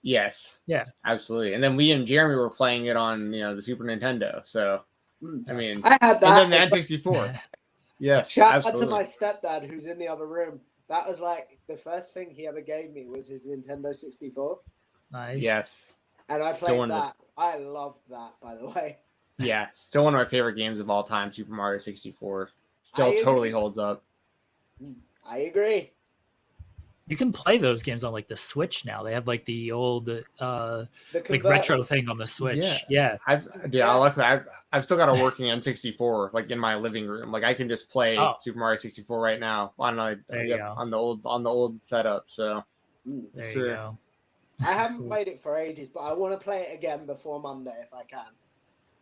Yes. 0.03 0.61
Yeah. 0.65 0.85
Absolutely. 1.05 1.53
And 1.53 1.63
then 1.63 1.75
we 1.75 1.91
and 1.91 2.05
Jeremy 2.07 2.35
were 2.35 2.49
playing 2.49 2.85
it 2.85 2.95
on 2.97 3.31
you 3.33 3.41
know 3.41 3.55
the 3.55 3.61
Super 3.61 3.83
Nintendo. 3.83 4.45
So 4.47 4.81
Mm. 5.23 5.47
I 5.47 5.53
mean, 5.53 5.81
I 5.83 5.91
had 6.01 6.19
that. 6.19 6.43
and 6.43 6.51
that. 6.51 6.71
then 6.71 6.71
the 6.71 6.77
N64. 6.77 7.39
Yes. 7.99 8.31
Shout 8.31 8.55
absolutely. 8.55 8.81
out 8.81 8.85
to 8.85 8.89
my 8.89 9.03
stepdad 9.03 9.69
who's 9.69 9.85
in 9.85 9.99
the 9.99 10.07
other 10.07 10.25
room. 10.25 10.59
That 10.89 11.07
was 11.07 11.19
like 11.19 11.59
the 11.67 11.77
first 11.77 12.11
thing 12.15 12.31
he 12.31 12.47
ever 12.47 12.59
gave 12.61 12.91
me 12.91 13.05
was 13.05 13.27
his 13.27 13.45
Nintendo 13.45 13.95
64, 13.95 14.57
Nice. 15.11 15.43
Yes. 15.43 15.93
and 16.27 16.41
I 16.41 16.53
Still 16.53 16.69
played 16.69 16.77
one 16.79 16.89
the- 16.89 16.95
that. 16.95 17.15
I 17.37 17.57
loved 17.59 18.01
that, 18.09 18.31
by 18.41 18.55
the 18.55 18.65
way. 18.71 18.97
Yeah. 19.43 19.67
Still 19.73 20.03
one 20.05 20.13
of 20.15 20.19
my 20.19 20.25
favorite 20.25 20.55
games 20.55 20.79
of 20.79 20.89
all 20.89 21.03
time. 21.03 21.31
Super 21.31 21.53
Mario 21.53 21.79
64. 21.79 22.49
Still 22.83 23.07
I 23.07 23.15
totally 23.23 23.49
agree. 23.49 23.59
holds 23.59 23.77
up. 23.77 24.03
I 25.25 25.37
agree. 25.39 25.91
You 27.07 27.17
can 27.17 27.33
play 27.33 27.57
those 27.57 27.83
games 27.83 28.03
on 28.05 28.13
like 28.13 28.27
the 28.29 28.37
Switch 28.37 28.85
now. 28.85 29.03
They 29.03 29.13
have 29.13 29.27
like 29.27 29.43
the 29.45 29.71
old 29.73 30.09
uh 30.39 30.85
The 31.11 31.23
like 31.29 31.43
retro 31.43 31.83
thing 31.83 32.07
on 32.09 32.17
the 32.17 32.25
Switch. 32.27 32.63
Yeah. 32.63 32.77
Yeah. 32.89 33.17
I've 33.27 33.45
yeah, 33.63 33.67
Yeah. 33.87 33.93
luckily 33.95 34.25
I've 34.25 34.45
I've 34.71 34.85
still 34.85 34.97
got 34.97 35.09
a 35.09 35.21
working 35.21 35.47
N64 35.47 36.31
like 36.33 36.49
in 36.51 36.59
my 36.59 36.75
living 36.75 37.07
room. 37.07 37.31
Like 37.31 37.43
I 37.43 37.53
can 37.53 37.67
just 37.67 37.89
play 37.89 38.17
Oh. 38.17 38.35
Super 38.39 38.59
Mario 38.59 38.77
64 38.77 39.19
right 39.19 39.39
now 39.39 39.73
on 39.77 39.99
a, 39.99 40.15
There 40.29 40.45
you 40.45 40.57
go. 40.57 40.73
on 40.77 40.89
the 40.89 40.97
old 40.97 41.25
on 41.25 41.43
the 41.43 41.49
old 41.49 41.83
setup. 41.83 42.25
So 42.27 42.63
Mm. 43.07 43.23
There 43.33 43.51
Sure. 43.51 43.67
you 43.67 43.73
go. 43.73 43.97
I 44.61 44.71
haven't 44.73 45.07
played 45.09 45.27
it 45.27 45.39
for 45.39 45.57
ages, 45.57 45.89
but 45.89 46.01
I 46.01 46.13
want 46.13 46.39
to 46.39 46.43
play 46.43 46.61
it 46.61 46.75
again 46.77 47.07
before 47.07 47.39
Monday 47.41 47.73
if 47.81 47.93
I 47.95 48.03
can. 48.03 48.27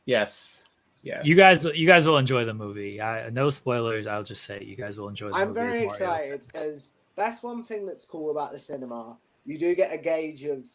Yes. 0.10 0.64
Yes. 1.02 1.26
You 1.26 1.36
guys 1.36 1.64
you 1.64 1.88
guys 1.88 2.06
will 2.06 2.18
enjoy 2.18 2.44
the 2.44 2.54
movie. 2.54 3.02
I, 3.02 3.30
no 3.30 3.50
spoilers. 3.50 4.06
I'll 4.06 4.24
just 4.24 4.44
say 4.44 4.62
you 4.62 4.76
guys 4.76 4.98
will 4.98 5.08
enjoy 5.08 5.30
the 5.30 5.36
I'm 5.36 5.50
movie. 5.50 5.60
very 5.62 5.84
excited 5.84 6.46
because 6.46 6.92
that's 7.16 7.42
one 7.42 7.64
thing 7.64 7.86
that's 7.86 8.04
cool 8.04 8.32
about 8.32 8.52
the 8.52 8.60
cinema. 8.60 9.18
You 9.46 9.58
do 9.58 9.76
get 9.76 9.94
a 9.94 9.98
gauge 9.98 10.44
of 10.44 10.68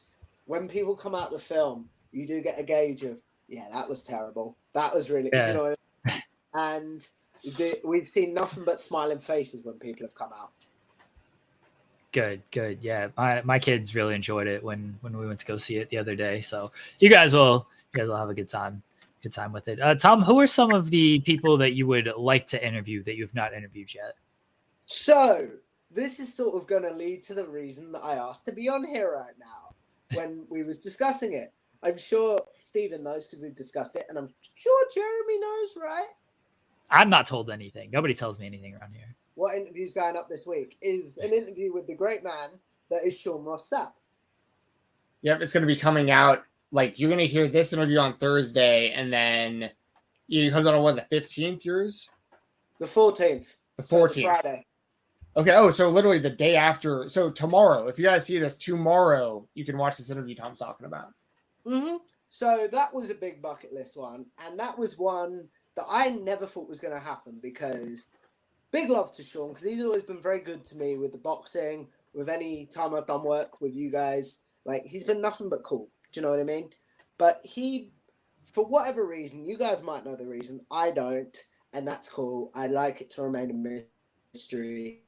when 0.46 0.66
people 0.68 0.94
come 0.96 1.14
out 1.14 1.30
the 1.30 1.38
film. 1.38 1.88
You 2.12 2.26
do 2.26 2.40
get 2.40 2.58
a 2.58 2.62
gauge 2.62 3.02
of 3.02 3.18
yeah, 3.48 3.66
that 3.72 3.88
was 3.88 4.02
terrible. 4.02 4.56
That 4.72 4.94
was 4.94 5.10
really. 5.10 5.30
Yeah. 5.32 5.48
You 5.48 5.54
know, 5.54 5.62
what 5.62 5.78
I 6.06 6.10
mean? 6.10 6.22
and 6.54 7.08
the, 7.56 7.80
we've 7.84 8.06
seen 8.06 8.32
nothing 8.32 8.64
but 8.64 8.80
smiling 8.80 9.18
faces 9.18 9.64
when 9.64 9.74
people 9.74 10.06
have 10.06 10.14
come 10.14 10.32
out. 10.32 10.52
Good, 12.12 12.42
good. 12.50 12.78
Yeah, 12.80 13.08
my 13.16 13.42
my 13.42 13.58
kids 13.58 13.94
really 13.94 14.14
enjoyed 14.14 14.46
it 14.46 14.62
when 14.62 14.96
when 15.02 15.18
we 15.18 15.26
went 15.26 15.40
to 15.40 15.46
go 15.46 15.56
see 15.56 15.76
it 15.76 15.90
the 15.90 15.98
other 15.98 16.14
day. 16.14 16.40
So 16.40 16.70
you 17.00 17.10
guys 17.10 17.34
will 17.34 17.66
you 17.92 17.98
guys 17.98 18.08
will 18.08 18.16
have 18.16 18.30
a 18.30 18.34
good 18.34 18.48
time, 18.48 18.82
good 19.24 19.32
time 19.32 19.52
with 19.52 19.66
it. 19.68 19.80
Uh, 19.80 19.94
Tom, 19.94 20.22
who 20.22 20.38
are 20.38 20.46
some 20.46 20.72
of 20.72 20.90
the 20.90 21.18
people 21.20 21.56
that 21.56 21.72
you 21.72 21.86
would 21.86 22.12
like 22.16 22.46
to 22.46 22.64
interview 22.64 23.02
that 23.02 23.16
you've 23.16 23.34
not 23.34 23.54
interviewed 23.54 23.92
yet? 23.92 24.14
So 24.86 25.48
this 25.90 26.20
is 26.20 26.32
sort 26.32 26.54
of 26.54 26.68
going 26.68 26.82
to 26.82 26.92
lead 26.92 27.22
to 27.24 27.34
the 27.34 27.46
reason 27.46 27.90
that 27.92 28.00
I 28.00 28.16
asked 28.16 28.44
to 28.46 28.52
be 28.52 28.68
on 28.68 28.84
here 28.84 29.12
right 29.12 29.34
now 29.38 30.16
when 30.16 30.44
we 30.50 30.62
was 30.62 30.78
discussing 30.78 31.32
it. 31.32 31.52
I'm 31.82 31.98
sure 31.98 32.38
Stephen 32.62 33.02
knows 33.02 33.26
because 33.26 33.42
we've 33.42 33.54
discussed 33.54 33.96
it, 33.96 34.06
and 34.08 34.16
I'm 34.16 34.28
sure 34.54 34.86
Jeremy 34.94 35.38
knows, 35.40 35.70
right? 35.76 36.08
I'm 36.90 37.10
not 37.10 37.26
told 37.26 37.50
anything. 37.50 37.90
Nobody 37.90 38.14
tells 38.14 38.38
me 38.38 38.46
anything 38.46 38.74
around 38.74 38.94
here. 38.94 39.14
What 39.34 39.56
interview's 39.56 39.94
going 39.94 40.16
up 40.16 40.28
this 40.28 40.46
week 40.46 40.76
is 40.80 41.18
an 41.18 41.32
interview 41.32 41.72
with 41.72 41.86
the 41.86 41.94
great 41.94 42.22
man 42.22 42.50
that 42.90 43.04
is 43.04 43.18
Sean 43.18 43.44
Ross 43.44 43.68
Sapp. 43.68 43.92
Yep, 45.22 45.40
it's 45.40 45.52
going 45.52 45.62
to 45.62 45.66
be 45.66 45.76
coming 45.76 46.10
out. 46.10 46.44
Like 46.74 46.98
you're 46.98 47.08
going 47.08 47.24
to 47.24 47.32
hear 47.32 47.46
this 47.46 47.72
interview 47.72 47.98
on 47.98 48.16
Thursday, 48.18 48.90
and 48.90 49.12
then 49.12 49.70
it 50.28 50.50
comes 50.50 50.66
out 50.66 50.74
on 50.74 50.82
what 50.82 50.96
the 50.96 51.02
fifteenth. 51.02 51.64
Yours, 51.64 52.10
The 52.80 52.86
14th. 52.86 53.54
the 53.76 53.82
so 53.84 53.96
fourteenth. 53.96 54.26
Friday. 54.26 54.66
Okay. 55.36 55.52
Oh, 55.54 55.70
so 55.70 55.88
literally 55.88 56.18
the 56.18 56.30
day 56.30 56.56
after. 56.56 57.08
So 57.08 57.30
tomorrow, 57.30 57.86
if 57.86 57.96
you 57.96 58.04
guys 58.04 58.26
see 58.26 58.40
this 58.40 58.56
tomorrow, 58.56 59.46
you 59.54 59.64
can 59.64 59.78
watch 59.78 59.96
this 59.98 60.10
interview 60.10 60.34
Tom's 60.34 60.58
talking 60.58 60.86
about. 60.86 61.10
hmm 61.64 61.98
So 62.28 62.66
that 62.72 62.92
was 62.92 63.08
a 63.08 63.14
big 63.14 63.40
bucket 63.40 63.72
list 63.72 63.96
one, 63.96 64.26
and 64.44 64.58
that 64.58 64.76
was 64.76 64.98
one 64.98 65.46
that 65.76 65.86
I 65.88 66.10
never 66.10 66.44
thought 66.44 66.68
was 66.68 66.80
going 66.80 66.94
to 66.94 67.00
happen 67.00 67.38
because 67.40 68.08
big 68.72 68.90
love 68.90 69.12
to 69.14 69.22
Sean 69.22 69.50
because 69.52 69.64
he's 69.68 69.84
always 69.84 70.02
been 70.02 70.20
very 70.20 70.40
good 70.40 70.64
to 70.64 70.76
me 70.76 70.96
with 70.96 71.12
the 71.12 71.18
boxing, 71.18 71.86
with 72.14 72.28
any 72.28 72.66
time 72.66 72.96
I've 72.96 73.06
done 73.06 73.22
work 73.22 73.60
with 73.60 73.74
you 73.76 73.92
guys. 73.92 74.40
Like 74.64 74.86
he's 74.86 75.04
been 75.04 75.20
nothing 75.20 75.48
but 75.48 75.62
cool. 75.62 75.88
Do 76.14 76.20
you 76.20 76.22
know 76.22 76.30
what 76.30 76.38
I 76.38 76.44
mean? 76.44 76.70
But 77.18 77.40
he, 77.42 77.90
for 78.52 78.64
whatever 78.64 79.04
reason, 79.04 79.44
you 79.44 79.58
guys 79.58 79.82
might 79.82 80.04
know 80.06 80.14
the 80.14 80.26
reason. 80.26 80.60
I 80.70 80.92
don't, 80.92 81.36
and 81.72 81.86
that's 81.86 82.08
cool. 82.08 82.52
I 82.54 82.68
like 82.68 83.00
it 83.00 83.10
to 83.10 83.22
remain 83.22 83.50
a 83.50 84.32
mystery. 84.32 85.02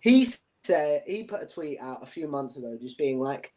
He 0.00 0.28
said 0.62 1.04
he 1.06 1.24
put 1.24 1.42
a 1.42 1.46
tweet 1.46 1.78
out 1.80 2.02
a 2.02 2.06
few 2.06 2.28
months 2.28 2.58
ago, 2.58 2.76
just 2.78 2.98
being 2.98 3.18
like, 3.18 3.54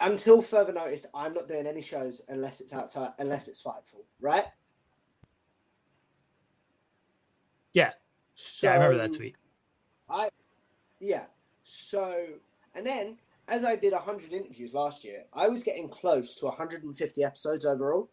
until 0.00 0.40
further 0.40 0.72
notice, 0.72 1.06
I'm 1.14 1.34
not 1.34 1.48
doing 1.48 1.66
any 1.66 1.82
shows 1.82 2.22
unless 2.28 2.62
it's 2.62 2.72
outside, 2.72 3.10
unless 3.18 3.46
it's 3.46 3.62
Fightful, 3.62 4.04
right? 4.20 4.44
Yeah. 7.74 7.90
So, 8.34 8.68
yeah, 8.68 8.72
I 8.72 8.76
remember 8.76 9.06
that 9.06 9.16
tweet. 9.16 9.36
I, 10.08 10.30
yeah. 10.98 11.26
So, 11.64 12.24
and 12.74 12.86
then 12.86 13.18
as 13.48 13.64
I 13.64 13.76
did 13.76 13.92
100 13.92 14.32
interviews 14.32 14.72
last 14.74 15.04
year, 15.04 15.24
I 15.32 15.48
was 15.48 15.62
getting 15.62 15.88
close 15.88 16.34
to 16.36 16.46
150 16.46 17.24
episodes 17.24 17.64
overall. 17.66 18.10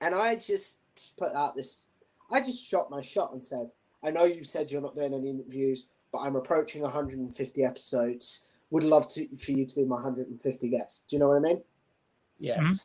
And 0.00 0.14
I 0.14 0.36
just 0.36 0.80
put 1.16 1.32
out 1.34 1.56
this, 1.56 1.90
I 2.30 2.40
just 2.40 2.64
shot 2.64 2.90
my 2.90 3.00
shot 3.00 3.32
and 3.32 3.42
said, 3.42 3.72
I 4.02 4.10
know 4.10 4.24
you've 4.24 4.46
said 4.46 4.70
you're 4.70 4.82
not 4.82 4.94
doing 4.94 5.14
any 5.14 5.30
interviews, 5.30 5.88
but 6.12 6.18
I'm 6.18 6.36
approaching 6.36 6.82
150 6.82 7.64
episodes. 7.64 8.46
Would 8.70 8.84
love 8.84 9.08
to 9.14 9.36
for 9.36 9.52
you 9.52 9.64
to 9.66 9.74
be 9.74 9.84
my 9.84 9.96
150 9.96 10.68
guest. 10.68 11.06
Do 11.08 11.16
you 11.16 11.20
know 11.20 11.28
what 11.28 11.36
I 11.36 11.40
mean? 11.40 11.62
Yes, 12.38 12.58
Mhm. 12.66 12.80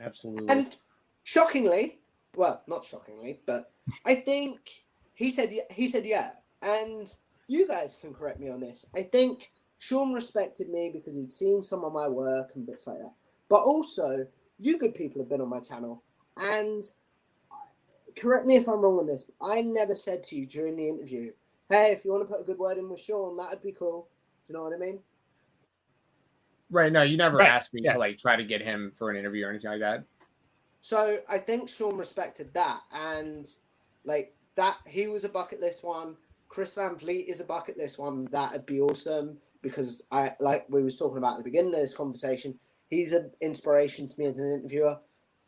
absolutely. 0.00 0.46
And 0.48 0.76
shockingly, 1.24 2.00
well, 2.36 2.62
not 2.66 2.84
shockingly, 2.84 3.40
but 3.44 3.72
I 4.04 4.14
think 4.14 4.86
he 5.14 5.30
said 5.30 5.52
ye- 5.52 5.66
he 5.70 5.88
said 5.88 6.04
yeah. 6.06 6.36
And 6.62 7.12
you 7.48 7.66
guys 7.68 7.96
can 8.00 8.14
correct 8.14 8.40
me 8.40 8.48
on 8.48 8.60
this. 8.60 8.86
I 8.94 9.02
think 9.02 9.50
Sean 9.78 10.12
respected 10.12 10.68
me 10.68 10.90
because 10.92 11.16
he'd 11.16 11.32
seen 11.32 11.62
some 11.62 11.84
of 11.84 11.92
my 11.92 12.08
work 12.08 12.52
and 12.54 12.66
bits 12.66 12.86
like 12.86 12.98
that. 12.98 13.14
But 13.48 13.62
also, 13.62 14.26
you 14.58 14.78
good 14.78 14.94
people 14.94 15.20
have 15.20 15.28
been 15.28 15.40
on 15.40 15.48
my 15.50 15.60
channel, 15.60 16.02
and 16.36 16.84
uh, 17.52 17.56
correct 18.20 18.46
me 18.46 18.56
if 18.56 18.68
I'm 18.68 18.80
wrong 18.80 18.98
on 18.98 19.06
this. 19.06 19.30
But 19.40 19.46
I 19.46 19.60
never 19.62 19.94
said 19.94 20.24
to 20.24 20.36
you 20.36 20.46
during 20.46 20.76
the 20.76 20.88
interview, 20.88 21.32
"Hey, 21.68 21.92
if 21.92 22.04
you 22.04 22.12
want 22.12 22.28
to 22.28 22.32
put 22.32 22.40
a 22.42 22.46
good 22.46 22.58
word 22.58 22.78
in 22.78 22.88
with 22.90 23.00
Sean, 23.00 23.36
that'd 23.36 23.62
be 23.62 23.72
cool." 23.72 24.08
Do 24.46 24.52
you 24.52 24.58
know 24.58 24.64
what 24.64 24.74
I 24.74 24.78
mean? 24.78 25.00
right, 26.70 26.92
no, 26.92 27.02
you 27.02 27.16
never 27.16 27.38
Right, 27.38 27.48
asked 27.48 27.74
me 27.74 27.82
yeah. 27.82 27.92
to 27.92 27.98
like 27.98 28.18
try 28.18 28.36
to 28.36 28.44
get 28.44 28.62
him 28.62 28.92
for 28.96 29.10
an 29.10 29.16
interview 29.16 29.46
or 29.46 29.50
anything 29.50 29.70
like 29.70 29.80
that. 29.80 30.04
So 30.80 31.20
I 31.28 31.38
think 31.38 31.68
Sean 31.68 31.96
respected 31.96 32.54
that, 32.54 32.80
and 32.92 33.46
like 34.04 34.34
that, 34.56 34.78
he 34.86 35.06
was 35.08 35.24
a 35.24 35.28
bucket 35.28 35.60
list 35.60 35.84
one. 35.84 36.16
Chris 36.56 36.72
Van 36.72 36.96
Vliet 36.96 37.28
is 37.28 37.42
a 37.42 37.44
bucket 37.44 37.76
list 37.76 37.98
one. 37.98 38.24
That'd 38.32 38.64
be 38.64 38.80
awesome 38.80 39.36
because 39.60 40.02
I 40.10 40.30
like 40.40 40.64
we 40.70 40.82
was 40.82 40.96
talking 40.96 41.18
about 41.18 41.32
at 41.32 41.36
the 41.36 41.50
beginning 41.50 41.74
of 41.74 41.80
this 41.80 41.94
conversation. 41.94 42.58
He's 42.88 43.12
an 43.12 43.30
inspiration 43.42 44.08
to 44.08 44.18
me 44.18 44.24
as 44.24 44.38
an 44.38 44.50
interviewer. 44.50 44.98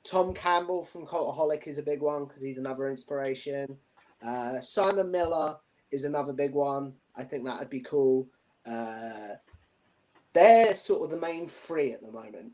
Tom 0.05 0.35
Campbell 0.35 0.85
from 0.85 1.07
Cultaholic 1.07 1.66
is 1.66 1.79
a 1.79 1.83
big 1.83 2.03
one 2.03 2.27
because 2.27 2.42
he's 2.42 2.59
another 2.59 2.90
inspiration. 2.90 3.79
Uh, 4.23 4.61
Simon 4.61 5.11
Miller 5.11 5.57
is 5.90 6.05
another 6.05 6.35
big 6.35 6.53
one. 6.53 6.92
I 7.16 7.25
think 7.25 7.47
that'd 7.47 7.71
be 7.71 7.81
cool. 7.81 8.29
Uh, 8.66 9.37
they're 10.35 10.77
sort 10.77 11.05
of 11.05 11.11
the 11.11 11.27
main 11.27 11.49
three 11.49 11.92
at 11.94 12.03
the 12.03 12.12
moment. 12.12 12.53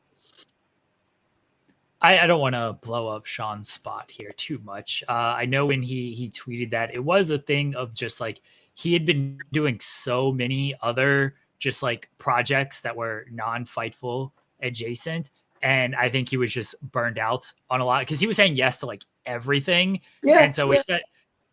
I, 2.00 2.18
I 2.18 2.26
don't 2.26 2.40
want 2.40 2.54
to 2.54 2.76
blow 2.82 3.08
up 3.08 3.26
Sean's 3.26 3.70
spot 3.70 4.10
here 4.10 4.32
too 4.36 4.60
much. 4.64 5.02
Uh, 5.08 5.12
I 5.12 5.46
know 5.46 5.66
when 5.66 5.82
he 5.82 6.12
he 6.14 6.30
tweeted 6.30 6.70
that 6.72 6.94
it 6.94 7.02
was 7.02 7.30
a 7.30 7.38
thing 7.38 7.74
of 7.74 7.94
just 7.94 8.20
like 8.20 8.40
he 8.74 8.92
had 8.92 9.06
been 9.06 9.38
doing 9.52 9.78
so 9.80 10.32
many 10.32 10.74
other 10.82 11.36
just 11.58 11.82
like 11.82 12.10
projects 12.18 12.82
that 12.82 12.94
were 12.94 13.26
non-fightful 13.30 14.32
adjacent, 14.60 15.30
and 15.62 15.94
I 15.94 16.10
think 16.10 16.28
he 16.28 16.36
was 16.36 16.52
just 16.52 16.80
burned 16.92 17.18
out 17.18 17.50
on 17.70 17.80
a 17.80 17.84
lot 17.84 18.00
because 18.00 18.20
he 18.20 18.26
was 18.26 18.36
saying 18.36 18.56
yes 18.56 18.80
to 18.80 18.86
like 18.86 19.04
everything, 19.24 20.00
Yeah, 20.22 20.40
and 20.40 20.54
so 20.54 20.66
we 20.66 20.78
said. 20.78 21.02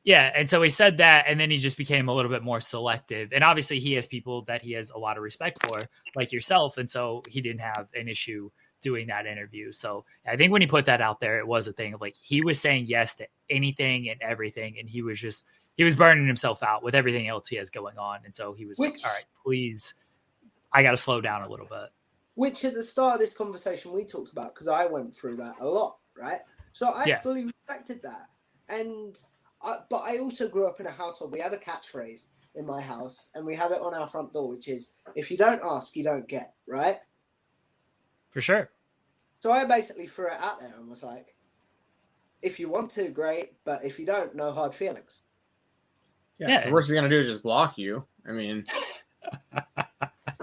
Yeah, 0.03 0.31
and 0.35 0.49
so 0.49 0.59
he 0.63 0.71
said 0.71 0.97
that, 0.97 1.25
and 1.27 1.39
then 1.39 1.51
he 1.51 1.59
just 1.59 1.77
became 1.77 2.09
a 2.09 2.13
little 2.13 2.31
bit 2.31 2.41
more 2.41 2.59
selective. 2.59 3.33
And 3.33 3.43
obviously, 3.43 3.79
he 3.79 3.93
has 3.93 4.07
people 4.07 4.41
that 4.45 4.63
he 4.63 4.71
has 4.71 4.89
a 4.89 4.97
lot 4.97 5.15
of 5.15 5.21
respect 5.21 5.63
for, 5.67 5.79
like 6.15 6.31
yourself, 6.31 6.79
and 6.79 6.89
so 6.89 7.21
he 7.29 7.39
didn't 7.39 7.61
have 7.61 7.87
an 7.93 8.07
issue 8.07 8.49
doing 8.81 9.07
that 9.07 9.25
interview. 9.25 9.71
So 9.71 10.03
I 10.27 10.35
think 10.35 10.51
when 10.51 10.61
he 10.61 10.67
put 10.67 10.85
that 10.85 11.01
out 11.01 11.19
there, 11.19 11.39
it 11.39 11.47
was 11.47 11.67
a 11.67 11.73
thing 11.73 11.93
of 11.93 12.01
like 12.01 12.15
he 12.21 12.41
was 12.41 12.59
saying 12.59 12.85
yes 12.87 13.15
to 13.15 13.27
anything 13.49 14.09
and 14.09 14.21
everything, 14.21 14.77
and 14.79 14.89
he 14.89 15.01
was 15.01 15.19
just 15.19 15.45
he 15.77 15.83
was 15.83 15.95
burning 15.95 16.27
himself 16.27 16.61
out 16.63 16.83
with 16.83 16.95
everything 16.95 17.27
else 17.27 17.47
he 17.47 17.55
has 17.55 17.69
going 17.69 17.97
on, 17.97 18.19
and 18.25 18.35
so 18.35 18.53
he 18.53 18.65
was 18.65 18.77
Which- 18.77 19.03
like, 19.03 19.05
"All 19.05 19.13
right, 19.13 19.25
please, 19.43 19.93
I 20.73 20.83
got 20.83 20.91
to 20.91 20.97
slow 20.97 21.21
down 21.21 21.41
a 21.43 21.49
little 21.49 21.67
bit." 21.67 21.89
Which 22.35 22.65
at 22.65 22.73
the 22.73 22.83
start 22.83 23.15
of 23.15 23.19
this 23.19 23.35
conversation 23.35 23.91
we 23.91 24.03
talked 24.05 24.31
about 24.31 24.53
because 24.53 24.67
I 24.67 24.85
went 24.85 25.15
through 25.15 25.35
that 25.37 25.55
a 25.59 25.67
lot, 25.67 25.97
right? 26.17 26.39
So 26.73 26.89
I 26.89 27.05
Yeah. 27.05 27.19
fully 27.19 27.45
respected 27.45 28.01
that, 28.03 28.29
and 28.69 29.21
I, 29.61 29.77
but 29.89 29.99
I 29.99 30.17
also 30.17 30.47
grew 30.49 30.65
up 30.67 30.79
in 30.79 30.87
a 30.87 30.91
household. 30.91 31.31
We 31.31 31.39
have 31.39 31.53
a 31.53 31.57
catchphrase 31.57 32.27
in 32.55 32.65
my 32.65 32.81
house, 32.81 33.29
and 33.35 33.45
we 33.45 33.55
have 33.55 33.71
it 33.71 33.79
on 33.81 33.93
our 33.93 34.07
front 34.07 34.33
door, 34.33 34.47
which 34.49 34.67
is 34.67 34.91
"If 35.15 35.29
you 35.31 35.37
don't 35.37 35.61
ask, 35.63 35.95
you 35.95 36.03
don't 36.03 36.27
get." 36.27 36.53
Right? 36.67 36.99
For 38.31 38.41
sure. 38.41 38.69
So 39.39 39.51
I 39.51 39.65
basically 39.65 40.07
threw 40.07 40.27
it 40.27 40.33
out 40.39 40.59
there 40.59 40.73
and 40.77 40.89
was 40.89 41.03
like, 41.03 41.35
"If 42.41 42.59
you 42.59 42.69
want 42.69 42.91
to, 42.91 43.09
great, 43.09 43.53
but 43.65 43.83
if 43.83 43.99
you 43.99 44.05
don't, 44.05 44.35
no 44.35 44.51
hard 44.51 44.73
feelings." 44.73 45.23
Yeah, 46.37 46.47
Yeah. 46.49 46.65
the 46.67 46.71
worst 46.71 46.87
he's 46.89 46.95
gonna 46.95 47.09
do 47.09 47.19
is 47.19 47.27
just 47.27 47.43
block 47.43 47.77
you. 47.77 48.05
I 48.27 48.31
mean, 48.31 48.65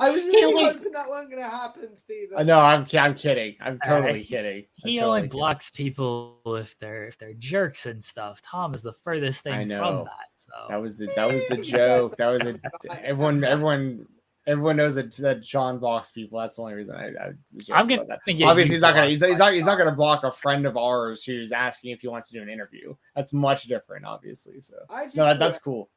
I 0.00 0.10
was 0.10 0.24
really 0.24 0.44
only- 0.44 0.64
hoping 0.64 0.92
that 0.92 1.08
wasn't 1.08 1.30
going 1.32 1.42
to 1.42 1.48
happen, 1.48 1.96
Stephen. 1.96 2.38
I 2.38 2.44
know 2.44 2.60
I'm 2.60 2.86
I'm 2.94 3.14
kidding. 3.16 3.56
I'm 3.60 3.80
Uh, 3.82 3.86
totally 3.86 4.20
he- 4.20 4.24
kidding. 4.26 4.58
I'm 4.58 4.88
He 4.88 4.96
totally 4.98 5.00
only 5.00 5.20
kidding. 5.22 5.30
blocks 5.30 5.70
people 5.70 6.40
if 6.46 6.78
they're 6.78 7.06
if 7.08 7.18
they're 7.18 7.34
jerks 7.34 7.86
and 7.86 8.02
stuff. 8.02 8.40
Tom 8.40 8.74
is 8.74 8.82
the 8.82 8.92
furthest 8.92 9.44
I 9.46 9.50
thing 9.58 9.68
know. 9.68 9.78
from 9.78 10.04
that. 10.04 10.28
So 10.36 10.52
That 10.68 10.80
was 10.80 10.94
the 10.96 11.06
that 11.16 11.26
was 11.32 11.42
the 11.48 11.56
joke. 11.56 12.16
That 12.16 12.28
was 12.28 12.40
the 12.40 12.60
everyone 13.04 13.42
everyone 13.42 14.06
everyone 14.48 14.76
knows 14.76 14.94
that 14.94 15.12
that 15.16 15.44
Sean 15.44 15.78
blocks 15.78 16.10
people. 16.10 16.40
That's 16.40 16.56
the 16.56 16.62
only 16.62 16.74
reason 16.74 16.96
I, 16.96 17.08
I 17.08 17.32
I'm 17.72 17.86
gonna 17.86 18.02
about 18.02 18.08
that. 18.08 18.24
think 18.24 18.40
yeah, 18.40 18.46
Obviously, 18.46 18.74
he's 18.74 18.80
not 18.80 18.94
gonna 18.94 19.08
he's, 19.08 19.24
he's 19.24 19.38
not 19.38 19.52
he's 19.52 19.66
not 19.66 19.76
gonna 19.76 19.92
block 19.92 20.24
a 20.24 20.32
friend 20.32 20.66
of 20.66 20.76
ours 20.76 21.22
who's 21.22 21.52
asking 21.52 21.90
if 21.90 22.00
he 22.00 22.08
wants 22.08 22.28
to 22.28 22.34
do 22.34 22.42
an 22.42 22.48
interview. 22.48 22.94
That's 23.14 23.32
much 23.32 23.64
different, 23.64 24.06
obviously. 24.06 24.60
So 24.60 24.74
I 24.90 25.04
just 25.04 25.16
no, 25.16 25.24
that, 25.24 25.38
that's 25.38 25.58
cool. 25.58 25.90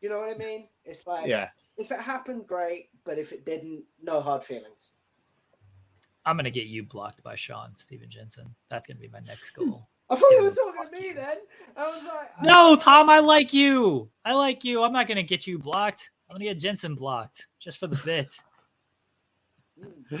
You 0.00 0.10
know 0.10 0.18
what 0.18 0.34
I 0.34 0.38
mean? 0.38 0.68
It's 0.84 1.06
like 1.06 1.26
Yeah, 1.26 1.48
if 1.78 1.90
it 1.90 1.98
happened, 1.98 2.46
great, 2.46 2.90
but 3.04 3.18
if 3.18 3.32
it 3.32 3.46
didn't, 3.46 3.84
no 4.02 4.20
hard 4.20 4.44
feelings. 4.44 4.92
I'm 6.26 6.36
gonna 6.36 6.50
get 6.50 6.66
you 6.66 6.82
blocked 6.82 7.22
by 7.22 7.34
Sean 7.36 7.74
Steven 7.74 8.10
Jensen. 8.10 8.54
That's 8.68 8.86
gonna 8.86 9.00
be 9.00 9.08
my 9.08 9.20
next 9.20 9.54
hmm. 9.56 9.70
goal. 9.70 9.88
I 10.10 10.16
thought 10.16 10.30
you 10.32 10.44
were 10.44 10.50
talking 10.50 10.92
to 10.92 11.00
me 11.00 11.12
then. 11.12 11.36
I 11.78 11.86
was 11.86 12.02
like, 12.02 12.28
I- 12.38 12.44
No, 12.44 12.76
Tom, 12.76 13.08
I 13.08 13.20
like 13.20 13.54
you. 13.54 14.10
I 14.22 14.34
like 14.34 14.62
you. 14.62 14.82
I'm 14.82 14.92
not 14.92 15.08
gonna 15.08 15.22
get 15.22 15.46
you 15.46 15.58
blocked. 15.58 16.10
I'm 16.34 16.40
gonna 16.40 16.50
get 16.50 16.58
Jensen 16.58 16.96
blocked 16.96 17.46
just 17.60 17.78
for 17.78 17.86
the 17.86 18.00
bit. 18.04 18.40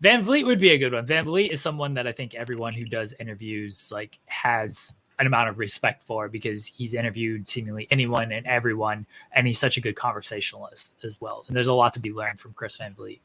Van 0.00 0.22
Vliet 0.22 0.46
would 0.46 0.60
be 0.60 0.70
a 0.70 0.78
good 0.78 0.92
one. 0.92 1.04
Van 1.04 1.24
Vliet 1.24 1.50
is 1.50 1.60
someone 1.60 1.92
that 1.94 2.06
I 2.06 2.12
think 2.12 2.36
everyone 2.36 2.72
who 2.72 2.84
does 2.84 3.14
interviews 3.18 3.90
like 3.92 4.20
has 4.26 4.94
an 5.18 5.26
amount 5.26 5.48
of 5.48 5.58
respect 5.58 6.04
for 6.04 6.28
because 6.28 6.66
he's 6.66 6.94
interviewed 6.94 7.48
seemingly 7.48 7.88
anyone 7.90 8.30
and 8.30 8.46
everyone, 8.46 9.04
and 9.32 9.44
he's 9.44 9.58
such 9.58 9.76
a 9.76 9.80
good 9.80 9.96
conversationalist 9.96 10.94
as 11.02 11.20
well. 11.20 11.44
And 11.48 11.56
there's 11.56 11.66
a 11.66 11.74
lot 11.74 11.94
to 11.94 12.00
be 12.00 12.12
learned 12.12 12.38
from 12.38 12.52
Chris 12.52 12.76
Van 12.76 12.94
Vliet. 12.94 13.20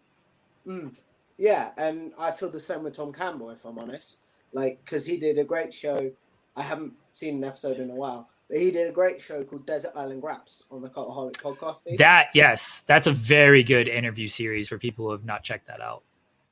Mm. 0.65 0.97
Yeah, 1.37 1.73
and 1.77 2.11
I 2.17 2.31
feel 2.31 2.49
the 2.49 2.59
same 2.59 2.81
with 2.81 2.95
Tom 2.95 3.13
Campbell, 3.13 3.51
if 3.51 3.65
I'm 3.65 3.77
honest. 3.77 4.21
Like, 4.51 4.83
because 4.83 5.05
he 5.05 5.17
did 5.17 5.37
a 5.37 5.43
great 5.43 5.71
show. 5.71 6.11
I 6.55 6.63
haven't 6.63 6.93
seen 7.11 7.35
an 7.35 7.43
episode 7.43 7.77
in 7.77 7.91
a 7.91 7.95
while, 7.95 8.29
but 8.49 8.57
he 8.57 8.71
did 8.71 8.89
a 8.89 8.91
great 8.91 9.21
show 9.21 9.43
called 9.43 9.65
Desert 9.65 9.91
Island 9.95 10.21
Graps 10.21 10.63
on 10.71 10.81
the 10.81 10.89
Cultaholic 10.89 11.35
podcast. 11.37 11.97
That 11.97 12.27
yes, 12.33 12.83
that's 12.87 13.07
a 13.07 13.11
very 13.11 13.63
good 13.63 13.87
interview 13.87 14.27
series 14.27 14.69
for 14.69 14.77
people 14.77 15.05
who 15.05 15.11
have 15.11 15.25
not 15.25 15.43
checked 15.43 15.67
that 15.67 15.81
out. 15.81 16.03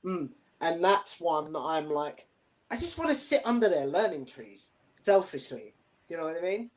Mm. 0.06 0.30
And 0.62 0.84
that's 0.84 1.20
one 1.20 1.52
that 1.54 1.60
I'm 1.60 1.90
like, 1.90 2.28
I 2.72 2.78
just 2.78 2.98
want 2.98 3.10
to 3.10 3.16
sit 3.16 3.42
under 3.46 3.70
their 3.70 3.86
learning 3.86 4.26
trees, 4.26 4.72
selfishly. 5.02 5.74
Do 6.08 6.14
you 6.14 6.18
know 6.18 6.26
what 6.26 6.38
I 6.38 6.42
mean? 6.42 6.70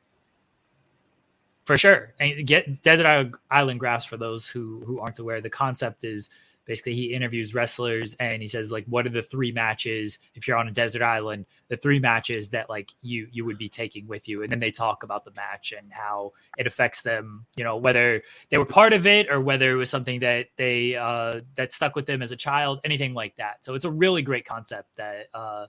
for 1.67 1.77
sure 1.77 2.13
and 2.21 2.47
get 2.47 2.81
desert 2.81 3.29
island 3.51 3.77
graps 3.77 4.05
for 4.05 4.15
those 4.15 4.47
who 4.47 4.81
who 4.85 5.01
aren't 5.01 5.19
aware 5.19 5.41
the 5.41 5.49
concept 5.49 6.05
is 6.05 6.29
basically 6.67 6.93
he 6.93 7.13
interviews 7.13 7.55
wrestlers 7.55 8.15
and 8.19 8.41
he 8.41 8.47
says 8.47 8.71
like 8.71 8.85
what 8.85 9.07
are 9.07 9.09
the 9.09 9.23
three 9.23 9.51
matches 9.51 10.19
if 10.35 10.47
you're 10.47 10.57
on 10.57 10.67
a 10.67 10.71
desert 10.71 11.01
island 11.01 11.45
the 11.69 11.77
three 11.77 11.97
matches 11.97 12.49
that 12.51 12.69
like 12.69 12.91
you 13.01 13.27
you 13.31 13.43
would 13.45 13.57
be 13.57 13.69
taking 13.69 14.05
with 14.07 14.27
you 14.27 14.43
and 14.43 14.51
then 14.51 14.59
they 14.59 14.69
talk 14.69 15.01
about 15.01 15.25
the 15.25 15.31
match 15.31 15.73
and 15.75 15.91
how 15.91 16.31
it 16.57 16.67
affects 16.67 17.01
them 17.01 17.45
you 17.55 17.63
know 17.63 17.77
whether 17.77 18.21
they 18.49 18.57
were 18.57 18.65
part 18.65 18.93
of 18.93 19.07
it 19.07 19.31
or 19.31 19.41
whether 19.41 19.71
it 19.71 19.75
was 19.75 19.89
something 19.89 20.19
that 20.19 20.47
they 20.57 20.95
uh 20.95 21.39
that 21.55 21.71
stuck 21.71 21.95
with 21.95 22.05
them 22.05 22.21
as 22.21 22.31
a 22.31 22.37
child 22.37 22.79
anything 22.83 23.13
like 23.13 23.35
that 23.37 23.63
so 23.63 23.73
it's 23.73 23.85
a 23.85 23.91
really 23.91 24.21
great 24.21 24.45
concept 24.45 24.95
that 24.97 25.27
uh 25.33 25.65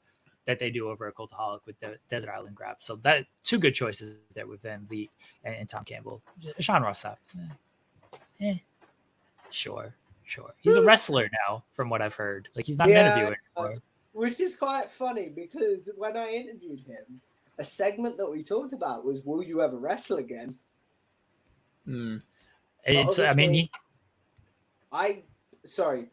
that 0.49 0.59
they 0.59 0.71
do 0.71 0.89
over 0.89 1.07
at 1.07 1.15
Cultaholic 1.15 1.61
with 1.67 1.79
the 1.79 1.99
Desert 2.09 2.31
Island 2.31 2.57
Grab. 2.57 2.77
So 2.81 2.97
that 3.03 3.27
two 3.45 3.59
good 3.59 3.75
choices 3.75 4.17
there 4.35 4.47
with 4.47 4.63
Van 4.63 4.87
Vliet 4.89 5.11
and, 5.45 5.55
and 5.55 5.69
Tom 5.69 5.85
Campbell. 5.85 6.23
Sean 6.59 6.81
Ross 6.83 7.03
Sapp. 7.03 7.17
Eh. 8.41 8.47
Eh. 8.53 8.59
Sure, 9.51 9.95
sure. 10.29 10.55
He's 10.61 10.77
a 10.77 10.85
wrestler 10.85 11.31
now, 11.49 11.65
from 11.73 11.89
what 11.91 12.03
I've 12.03 12.15
heard. 12.15 12.49
Like 12.55 12.67
he's 12.67 12.79
not 12.79 12.89
Yeah, 12.89 13.01
an 13.01 13.07
interviewer 13.07 13.37
uh, 13.57 13.63
anymore. 13.63 13.83
Which 14.13 14.41
is 14.41 14.57
quite 14.57 14.91
funny 14.91 15.29
because 15.29 15.91
when 15.97 16.17
I 16.17 16.31
interviewed 16.31 16.81
him, 16.81 17.21
a 17.59 17.65
segment 17.65 18.17
that 18.19 18.31
we 18.31 18.43
talked 18.43 18.73
about 18.73 19.05
was 19.05 19.23
Will 19.25 19.43
you 19.43 19.63
ever 19.63 19.79
wrestle 19.79 20.19
again? 20.19 20.57
Mm. 21.87 22.23
It's 22.85 23.19
I 23.19 23.35
mean 23.35 23.53
he, 23.53 23.71
I 24.93 25.23
sorry, 25.65 26.07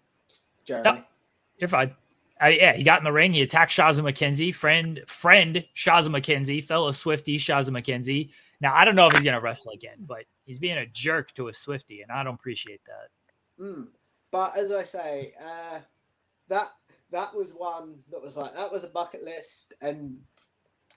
Jeremy. 0.65 1.03
you're 1.57 1.69
fine. 1.69 1.95
Uh, 2.41 2.47
yeah, 2.47 2.73
he 2.73 2.83
got 2.83 2.99
in 2.99 3.05
the 3.05 3.11
ring. 3.11 3.31
He 3.31 3.41
attacked 3.41 3.71
Shazza 3.71 4.01
McKenzie, 4.01 4.53
friend, 4.53 5.01
friend 5.07 5.63
Shazza 5.75 6.09
McKenzie, 6.09 6.63
fellow 6.63 6.91
Swifty 6.91 7.37
Shazza 7.37 7.69
McKenzie. 7.69 8.31
Now 8.59 8.73
I 8.75 8.83
don't 8.83 8.95
know 8.95 9.07
if 9.07 9.13
he's 9.13 9.23
gonna 9.23 9.39
wrestle 9.39 9.71
again, 9.71 9.97
but 9.99 10.25
he's 10.45 10.59
being 10.59 10.77
a 10.77 10.85
jerk 10.85 11.33
to 11.33 11.47
a 11.47 11.53
Swifty, 11.53 12.01
and 12.01 12.11
I 12.11 12.23
don't 12.23 12.35
appreciate 12.35 12.81
that. 12.85 13.63
Mm. 13.63 13.87
But 14.35 14.57
as 14.57 14.69
I 14.69 14.83
say, 14.83 15.33
uh, 15.41 15.79
that 16.49 16.67
that 17.09 17.33
was 17.33 17.51
one 17.51 17.99
that 18.11 18.21
was 18.21 18.35
like 18.35 18.53
that 18.53 18.69
was 18.69 18.83
a 18.83 18.89
bucket 18.89 19.23
list, 19.23 19.71
and 19.79 20.17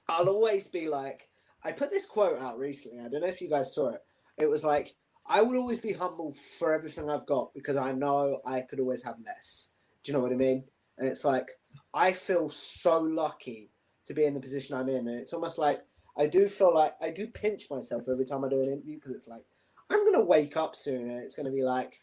I'll 0.09 0.29
always 0.29 0.67
be 0.67 0.89
like, 0.89 1.29
I 1.63 1.71
put 1.71 1.93
this 1.93 2.05
quote 2.05 2.41
out 2.41 2.59
recently. 2.59 2.99
I 2.99 3.09
don't 3.09 3.21
know 3.21 3.29
if 3.29 3.41
you 3.41 3.49
guys 3.49 3.73
saw 3.73 3.91
it. 3.91 4.01
It 4.39 4.51
was 4.51 4.65
like, 4.65 4.97
I 5.25 5.43
will 5.43 5.57
always 5.57 5.79
be 5.79 5.93
humble 5.93 6.35
for 6.59 6.75
everything 6.75 7.09
I've 7.09 7.27
got 7.27 7.55
because 7.55 7.77
I 7.77 7.93
know 7.93 8.41
I 8.45 8.63
could 8.63 8.81
always 8.81 9.05
have 9.05 9.21
less. 9.25 9.75
Do 10.03 10.11
you 10.11 10.19
know 10.19 10.25
what 10.25 10.33
I 10.33 10.37
mean? 10.37 10.65
And 10.99 11.07
it's 11.07 11.25
like 11.25 11.47
I 11.95 12.15
feel 12.15 12.49
so 12.49 12.99
lucky 12.99 13.71
to 14.07 14.15
be 14.15 14.25
in 14.25 14.35
the 14.35 14.41
position 14.41 14.75
I'm 14.75 14.89
in, 14.89 15.07
and 15.07 15.21
it's 15.21 15.33
almost 15.33 15.59
like 15.59 15.85
I 16.17 16.27
do 16.27 16.49
feel 16.49 16.75
like 16.75 16.95
I 17.01 17.11
do 17.11 17.29
pinch 17.29 17.71
myself 17.71 18.09
every 18.11 18.25
time 18.25 18.45
I 18.45 18.49
do 18.49 18.63
an 18.63 18.73
interview 18.73 18.97
because 18.97 19.13
it's 19.13 19.29
like 19.29 19.45
I'm 19.91 20.05
gonna 20.05 20.25
wake 20.25 20.57
up 20.57 20.75
soon 20.75 21.09
and 21.09 21.23
it's 21.23 21.37
gonna 21.37 21.53
be 21.53 21.63
like 21.63 22.03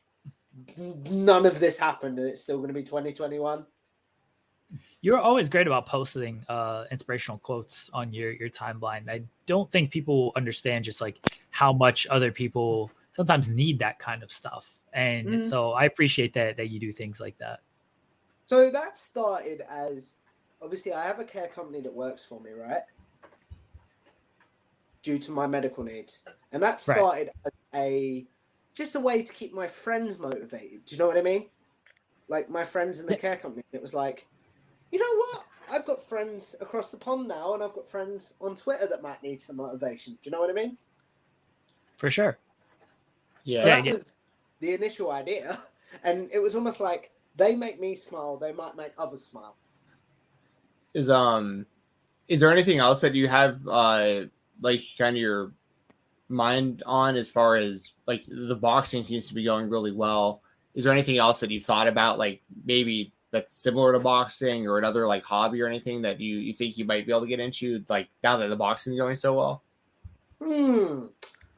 none 0.77 1.45
of 1.45 1.59
this 1.59 1.77
happened 1.77 2.19
and 2.19 2.27
it's 2.27 2.41
still 2.41 2.59
gonna 2.59 2.73
be 2.73 2.83
2021. 2.83 3.65
You're 5.01 5.19
always 5.19 5.49
great 5.49 5.67
about 5.67 5.85
posting 5.85 6.43
uh, 6.49 6.85
inspirational 6.91 7.37
quotes 7.37 7.89
on 7.93 8.11
your 8.11 8.31
your 8.31 8.49
timeline. 8.49 9.09
I 9.09 9.23
don't 9.45 9.69
think 9.71 9.91
people 9.91 10.31
understand 10.35 10.83
just 10.83 11.01
like 11.01 11.19
how 11.51 11.71
much 11.71 12.07
other 12.07 12.31
people 12.31 12.91
sometimes 13.15 13.49
need 13.49 13.79
that 13.79 13.99
kind 13.99 14.23
of 14.23 14.31
stuff, 14.31 14.81
and 14.93 15.27
mm. 15.27 15.45
so 15.45 15.73
I 15.73 15.85
appreciate 15.85 16.33
that 16.33 16.57
that 16.57 16.69
you 16.69 16.79
do 16.79 16.91
things 16.91 17.19
like 17.19 17.37
that. 17.37 17.59
So 18.47 18.71
that 18.71 18.97
started 18.97 19.61
as 19.69 20.15
obviously 20.61 20.93
I 20.93 21.05
have 21.05 21.19
a 21.19 21.23
care 21.23 21.47
company 21.47 21.81
that 21.81 21.93
works 21.93 22.23
for 22.23 22.39
me, 22.41 22.51
right? 22.51 22.81
Due 25.03 25.19
to 25.19 25.31
my 25.31 25.45
medical 25.45 25.83
needs, 25.83 26.27
and 26.51 26.63
that 26.63 26.81
started 26.81 27.29
right. 27.43 27.53
as 27.75 27.79
a 27.79 28.25
just 28.75 28.95
a 28.95 28.99
way 28.99 29.23
to 29.23 29.33
keep 29.33 29.53
my 29.53 29.67
friends 29.67 30.19
motivated. 30.19 30.85
Do 30.85 30.95
you 30.95 30.99
know 30.99 31.07
what 31.07 31.17
I 31.17 31.21
mean? 31.21 31.47
Like 32.27 32.49
my 32.49 32.63
friends 32.63 32.99
in 32.99 33.05
the 33.05 33.15
care 33.15 33.37
company, 33.37 33.63
it 33.71 33.81
was 33.81 33.93
like 33.93 34.27
you 34.91 34.99
know 34.99 35.15
what? 35.15 35.45
I've 35.69 35.85
got 35.85 36.01
friends 36.01 36.55
across 36.61 36.91
the 36.91 36.97
pond 36.97 37.27
now, 37.27 37.53
and 37.53 37.63
I've 37.63 37.73
got 37.73 37.87
friends 37.87 38.35
on 38.39 38.55
Twitter 38.55 38.87
that 38.87 39.01
might 39.01 39.21
need 39.23 39.41
some 39.41 39.57
motivation. 39.57 40.13
Do 40.13 40.19
you 40.23 40.31
know 40.31 40.39
what 40.39 40.49
I 40.49 40.53
mean? 40.53 40.77
For 41.97 42.11
sure. 42.11 42.37
Yeah. 43.43 43.81
That 43.81 43.93
was 43.93 44.15
the 44.59 44.73
initial 44.73 45.11
idea, 45.11 45.59
and 46.03 46.29
it 46.31 46.39
was 46.39 46.55
almost 46.55 46.79
like 46.79 47.11
they 47.35 47.55
make 47.55 47.79
me 47.79 47.95
smile, 47.95 48.37
they 48.37 48.53
might 48.53 48.75
make 48.75 48.93
others 48.97 49.25
smile. 49.25 49.55
Is 50.93 51.09
um, 51.09 51.65
is 52.27 52.39
there 52.39 52.51
anything 52.51 52.79
else 52.79 53.01
that 53.01 53.13
you 53.13 53.27
have 53.27 53.59
uh, 53.67 54.21
like 54.61 54.81
kind 54.97 55.15
of 55.15 55.21
your 55.21 55.51
mind 56.29 56.83
on 56.85 57.15
as 57.15 57.29
far 57.29 57.55
as 57.55 57.93
like 58.07 58.23
the 58.27 58.55
boxing 58.55 59.03
seems 59.03 59.27
to 59.27 59.33
be 59.33 59.43
going 59.43 59.69
really 59.69 59.91
well? 59.91 60.41
Is 60.73 60.83
there 60.83 60.93
anything 60.93 61.17
else 61.17 61.39
that 61.39 61.51
you've 61.51 61.63
thought 61.63 61.87
about, 61.87 62.19
like 62.19 62.41
maybe 62.65 63.13
that's 63.31 63.55
similar 63.55 63.93
to 63.93 63.99
boxing 63.99 64.67
or 64.67 64.77
another 64.77 65.05
like 65.07 65.23
hobby 65.23 65.61
or 65.61 65.67
anything 65.67 66.01
that 66.01 66.19
you 66.19 66.37
you 66.37 66.53
think 66.53 66.77
you 66.77 66.85
might 66.85 67.05
be 67.05 67.11
able 67.11 67.21
to 67.21 67.27
get 67.27 67.39
into 67.39 67.83
like 67.89 68.07
now 68.23 68.37
that 68.37 68.47
the 68.47 68.55
boxing 68.55 68.93
is 68.93 68.99
going 68.99 69.15
so 69.15 69.33
well? 69.33 69.63
Hmm. 70.41 71.07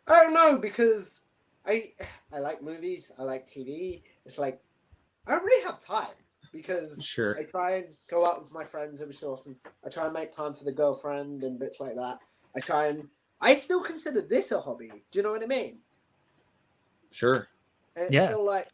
I 0.08 0.24
don't 0.24 0.34
know 0.34 0.58
because 0.58 1.22
I 1.66 1.92
I 2.32 2.40
like 2.40 2.62
movies. 2.62 3.12
I 3.18 3.24
like 3.24 3.46
TV. 3.46 4.02
It's 4.26 4.38
like 4.38 4.62
I 5.26 5.32
don't 5.32 5.44
really 5.44 5.64
have 5.66 5.80
time 5.80 6.16
because 6.52 7.04
sure 7.04 7.38
I 7.38 7.44
try 7.44 7.78
and 7.78 7.88
go 8.10 8.26
out 8.26 8.42
with 8.42 8.54
my 8.54 8.64
friends 8.64 9.02
every 9.02 9.14
so 9.14 9.34
often. 9.34 9.56
I 9.86 9.90
try 9.90 10.06
and 10.06 10.14
make 10.14 10.32
time 10.32 10.54
for 10.54 10.64
the 10.64 10.72
girlfriend 10.72 11.44
and 11.44 11.60
bits 11.60 11.80
like 11.80 11.96
that. 11.96 12.20
I 12.56 12.60
try 12.60 12.88
and 12.88 13.08
I 13.40 13.56
still 13.56 13.82
consider 13.82 14.22
this 14.22 14.52
a 14.52 14.60
hobby. 14.60 14.92
Do 15.12 15.20
you 15.20 15.24
know 15.24 15.32
what 15.32 15.44
I 15.44 15.48
mean? 15.48 15.80
Sure. 17.12 17.48
And 17.96 18.06
it's 18.06 18.14
yeah. 18.14 18.28
still 18.28 18.46
like 18.46 18.68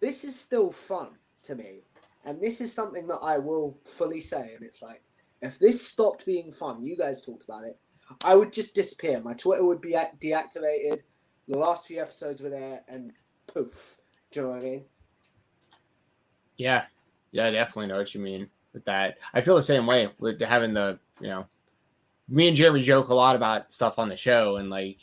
this 0.00 0.24
is 0.24 0.38
still 0.38 0.70
fun 0.70 1.10
to 1.44 1.54
me. 1.54 1.82
And 2.24 2.40
this 2.40 2.60
is 2.60 2.72
something 2.72 3.06
that 3.08 3.20
I 3.22 3.38
will 3.38 3.78
fully 3.84 4.20
say. 4.20 4.54
And 4.54 4.64
it's 4.64 4.82
like, 4.82 5.02
if 5.40 5.58
this 5.58 5.86
stopped 5.86 6.26
being 6.26 6.52
fun, 6.52 6.84
you 6.84 6.96
guys 6.96 7.22
talked 7.22 7.44
about 7.44 7.64
it, 7.64 7.78
I 8.24 8.34
would 8.34 8.52
just 8.52 8.74
disappear. 8.74 9.20
My 9.20 9.34
Twitter 9.34 9.64
would 9.64 9.80
be 9.80 9.92
deactivated. 9.92 11.00
The 11.48 11.58
last 11.58 11.86
few 11.86 12.00
episodes 12.00 12.42
were 12.42 12.50
there, 12.50 12.80
and 12.88 13.12
poof. 13.46 13.96
Do 14.30 14.40
you 14.40 14.46
know 14.46 14.52
what 14.52 14.62
I 14.62 14.66
mean? 14.66 14.84
Yeah, 16.56 16.84
yeah, 17.32 17.46
I 17.46 17.50
definitely 17.50 17.86
know 17.86 17.96
what 17.96 18.14
you 18.14 18.20
mean 18.20 18.48
with 18.72 18.84
that. 18.84 19.16
I 19.32 19.40
feel 19.40 19.56
the 19.56 19.62
same 19.62 19.86
way 19.86 20.10
with 20.18 20.40
having 20.40 20.74
the, 20.74 20.98
you 21.20 21.28
know, 21.28 21.46
me 22.30 22.46
and 22.46 22.56
Jeremy 22.56 22.80
joke 22.80 23.08
a 23.08 23.14
lot 23.14 23.36
about 23.36 23.72
stuff 23.72 23.98
on 23.98 24.08
the 24.08 24.16
show, 24.16 24.56
and 24.56 24.70
like, 24.70 24.98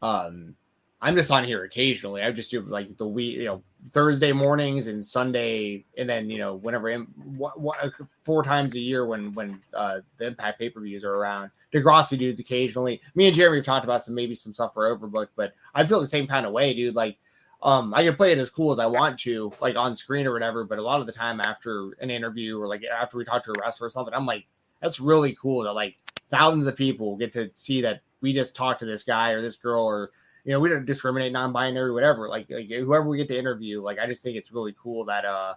um, 0.00 0.56
I'm 1.02 1.14
just 1.14 1.30
on 1.30 1.44
here 1.44 1.64
occasionally. 1.64 2.22
I 2.22 2.30
just 2.32 2.50
do 2.50 2.62
like 2.62 2.96
the 2.96 3.06
week, 3.06 3.36
you 3.36 3.44
know, 3.44 3.62
Thursday 3.90 4.32
mornings 4.32 4.86
and 4.86 5.04
Sunday, 5.04 5.84
and 5.98 6.08
then 6.08 6.30
you 6.30 6.38
know 6.38 6.54
whenever 6.54 6.92
what, 7.36 7.60
what, 7.60 7.92
four 8.24 8.42
times 8.42 8.74
a 8.74 8.80
year 8.80 9.06
when 9.06 9.34
when 9.34 9.60
uh, 9.74 10.00
the 10.16 10.26
Impact 10.28 10.58
pay 10.58 10.70
per 10.70 10.80
views 10.80 11.04
are 11.04 11.14
around. 11.14 11.50
Degrassi 11.72 12.18
dudes 12.18 12.40
occasionally. 12.40 13.00
Me 13.14 13.26
and 13.26 13.34
Jeremy 13.34 13.58
have 13.58 13.66
talked 13.66 13.84
about 13.84 14.04
some 14.04 14.14
maybe 14.14 14.34
some 14.34 14.54
stuff 14.54 14.74
for 14.74 14.96
Overbook, 14.96 15.28
but 15.36 15.54
I 15.74 15.86
feel 15.86 16.00
the 16.00 16.06
same 16.06 16.26
kind 16.26 16.46
of 16.46 16.52
way, 16.52 16.74
dude. 16.74 16.94
Like, 16.94 17.18
um, 17.62 17.94
I 17.94 18.04
can 18.04 18.14
play 18.14 18.32
it 18.32 18.38
as 18.38 18.50
cool 18.50 18.72
as 18.72 18.78
I 18.78 18.86
want 18.86 19.18
to, 19.20 19.52
like 19.60 19.76
on 19.76 19.96
screen 19.96 20.26
or 20.26 20.32
whatever. 20.32 20.64
But 20.64 20.78
a 20.78 20.82
lot 20.82 21.00
of 21.00 21.06
the 21.06 21.12
time 21.12 21.40
after 21.40 21.92
an 22.00 22.10
interview 22.10 22.60
or 22.60 22.66
like 22.66 22.82
after 22.84 23.16
we 23.18 23.24
talk 23.24 23.44
to 23.44 23.52
a 23.52 23.60
wrestler 23.60 23.86
or 23.86 23.90
something, 23.90 24.14
I'm 24.14 24.26
like, 24.26 24.46
that's 24.80 25.00
really 25.00 25.34
cool 25.40 25.62
that 25.64 25.72
like 25.72 25.96
thousands 26.32 26.66
of 26.66 26.74
people 26.74 27.16
get 27.16 27.32
to 27.34 27.50
see 27.54 27.80
that 27.82 28.00
we 28.22 28.32
just 28.32 28.56
talked 28.56 28.80
to 28.80 28.86
this 28.86 29.04
guy 29.04 29.30
or 29.30 29.40
this 29.40 29.54
girl 29.54 29.84
or 29.84 30.10
you 30.44 30.52
know, 30.52 30.58
we 30.58 30.68
don't 30.68 30.84
discriminate, 30.84 31.32
non-binary, 31.32 31.92
whatever. 31.92 32.28
Like, 32.28 32.50
like 32.50 32.68
whoever 32.68 33.08
we 33.08 33.16
get 33.16 33.28
to 33.28 33.38
interview, 33.38 33.80
like 33.80 33.98
I 33.98 34.06
just 34.06 34.22
think 34.22 34.36
it's 34.36 34.52
really 34.52 34.74
cool 34.82 35.04
that 35.04 35.24
uh 35.24 35.54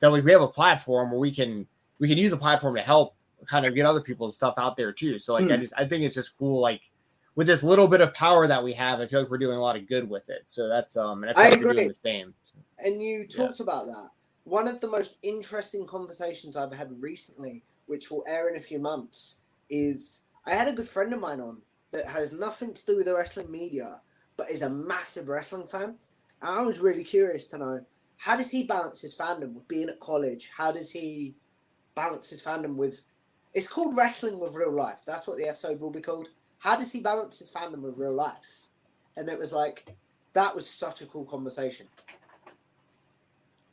that 0.00 0.10
like 0.10 0.24
we 0.24 0.32
have 0.32 0.40
a 0.40 0.48
platform 0.48 1.10
where 1.10 1.20
we 1.20 1.32
can 1.32 1.66
we 1.98 2.08
can 2.08 2.18
use 2.18 2.32
a 2.32 2.36
platform 2.36 2.74
to 2.76 2.82
help 2.82 3.16
kind 3.46 3.66
of 3.66 3.74
get 3.74 3.84
other 3.84 4.00
people's 4.00 4.34
stuff 4.34 4.54
out 4.56 4.76
there 4.76 4.92
too. 4.92 5.18
So 5.18 5.34
like 5.34 5.44
mm. 5.44 5.52
I 5.52 5.56
hmm. 5.56 5.62
just 5.62 5.74
I 5.76 5.86
think 5.86 6.04
it's 6.04 6.14
just 6.14 6.38
cool 6.38 6.60
like 6.60 6.80
with 7.34 7.46
this 7.46 7.62
little 7.62 7.88
bit 7.88 8.00
of 8.00 8.14
power 8.14 8.46
that 8.46 8.62
we 8.62 8.72
have, 8.74 9.00
I 9.00 9.06
feel 9.06 9.20
like 9.20 9.30
we're 9.30 9.38
doing 9.38 9.56
a 9.56 9.60
lot 9.60 9.76
of 9.76 9.88
good 9.88 10.08
with 10.08 10.28
it. 10.30 10.42
So 10.46 10.68
that's 10.68 10.96
um 10.96 11.24
and 11.24 11.36
I, 11.36 11.42
I 11.42 11.48
like 11.50 11.60
agree. 11.60 11.74
doing 11.74 11.88
the 11.88 11.94
same. 11.94 12.34
And 12.78 13.02
you 13.02 13.26
talked 13.26 13.60
yeah. 13.60 13.64
about 13.64 13.86
that. 13.86 14.10
One 14.44 14.68
of 14.68 14.80
the 14.80 14.88
most 14.88 15.18
interesting 15.22 15.86
conversations 15.86 16.56
I've 16.56 16.72
had 16.72 16.90
recently, 17.00 17.62
which 17.86 18.10
will 18.10 18.24
air 18.26 18.48
in 18.48 18.56
a 18.56 18.60
few 18.60 18.78
months, 18.78 19.40
is 19.70 20.24
I 20.46 20.54
had 20.54 20.68
a 20.68 20.72
good 20.72 20.88
friend 20.88 21.12
of 21.12 21.20
mine 21.20 21.40
on 21.40 21.62
that 21.92 22.06
has 22.06 22.32
nothing 22.32 22.74
to 22.74 22.86
do 22.86 22.96
with 22.96 23.06
the 23.06 23.14
wrestling 23.14 23.50
media, 23.50 24.00
but 24.36 24.50
is 24.50 24.62
a 24.62 24.70
massive 24.70 25.28
wrestling 25.28 25.66
fan. 25.66 25.96
And 26.42 26.58
I 26.58 26.62
was 26.62 26.80
really 26.80 27.04
curious 27.04 27.48
to 27.48 27.58
know 27.58 27.84
how 28.16 28.36
does 28.36 28.50
he 28.50 28.64
balance 28.64 29.00
his 29.00 29.16
fandom 29.16 29.54
with 29.54 29.68
being 29.68 29.88
at 29.88 30.00
college? 30.00 30.50
How 30.56 30.72
does 30.72 30.90
he 30.90 31.36
balance 31.94 32.30
his 32.30 32.42
fandom 32.42 32.74
with? 32.76 33.04
It's 33.54 33.68
called 33.68 33.96
wrestling 33.96 34.38
with 34.38 34.54
real 34.54 34.72
life. 34.72 34.98
That's 35.06 35.26
what 35.26 35.36
the 35.36 35.48
episode 35.48 35.80
will 35.80 35.90
be 35.90 36.00
called. 36.00 36.28
How 36.58 36.76
does 36.76 36.90
he 36.90 37.00
balance 37.00 37.38
his 37.38 37.50
fandom 37.50 37.82
with 37.82 37.98
real 37.98 38.14
life? 38.14 38.66
And 39.16 39.28
it 39.28 39.38
was 39.38 39.52
like 39.52 39.94
that 40.32 40.54
was 40.54 40.68
such 40.68 41.02
a 41.02 41.06
cool 41.06 41.24
conversation. 41.24 41.86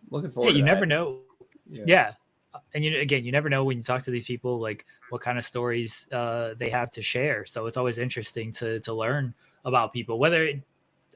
Looking 0.09 0.31
forward. 0.31 0.51
Yeah, 0.51 0.57
you 0.57 0.65
that. 0.65 0.73
never 0.73 0.85
know. 0.85 1.21
Yeah. 1.69 1.83
yeah. 1.87 2.11
And 2.73 2.83
you 2.83 2.99
again, 2.99 3.23
you 3.23 3.31
never 3.31 3.49
know 3.49 3.63
when 3.63 3.77
you 3.77 3.83
talk 3.83 4.01
to 4.03 4.11
these 4.11 4.25
people, 4.25 4.59
like 4.59 4.85
what 5.09 5.21
kind 5.21 5.37
of 5.37 5.43
stories 5.43 6.07
uh, 6.11 6.53
they 6.57 6.69
have 6.69 6.91
to 6.91 7.01
share. 7.01 7.45
So 7.45 7.65
it's 7.65 7.77
always 7.77 7.97
interesting 7.97 8.51
to 8.53 8.79
to 8.81 8.93
learn 8.93 9.33
about 9.65 9.93
people, 9.93 10.19
whether 10.19 10.51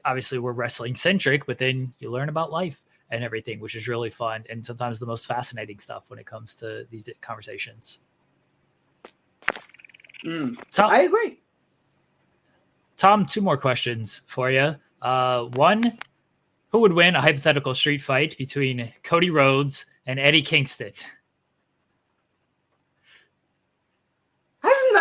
obviously 0.04 0.38
we're 0.38 0.52
wrestling 0.52 0.94
centric, 0.94 1.46
but 1.46 1.58
then 1.58 1.92
you 1.98 2.10
learn 2.10 2.28
about 2.28 2.50
life 2.50 2.82
and 3.10 3.22
everything, 3.22 3.60
which 3.60 3.74
is 3.74 3.88
really 3.88 4.10
fun 4.10 4.44
and 4.48 4.64
sometimes 4.64 4.98
the 4.98 5.06
most 5.06 5.26
fascinating 5.26 5.78
stuff 5.78 6.04
when 6.08 6.18
it 6.18 6.26
comes 6.26 6.54
to 6.56 6.86
these 6.90 7.08
conversations. 7.20 8.00
Mm, 10.24 10.58
Tom, 10.70 10.90
I 10.90 11.02
agree. 11.02 11.40
Tom, 12.96 13.26
two 13.26 13.42
more 13.42 13.56
questions 13.56 14.22
for 14.26 14.50
you. 14.50 14.74
Uh, 15.02 15.44
one, 15.44 15.98
who 16.70 16.78
would 16.78 16.92
win 16.92 17.14
a 17.14 17.20
hypothetical 17.20 17.74
street 17.74 18.00
fight 18.00 18.36
between 18.38 18.92
Cody 19.02 19.30
Rhodes 19.30 19.86
and 20.06 20.18
Eddie 20.18 20.42
Kingston? 20.42 20.92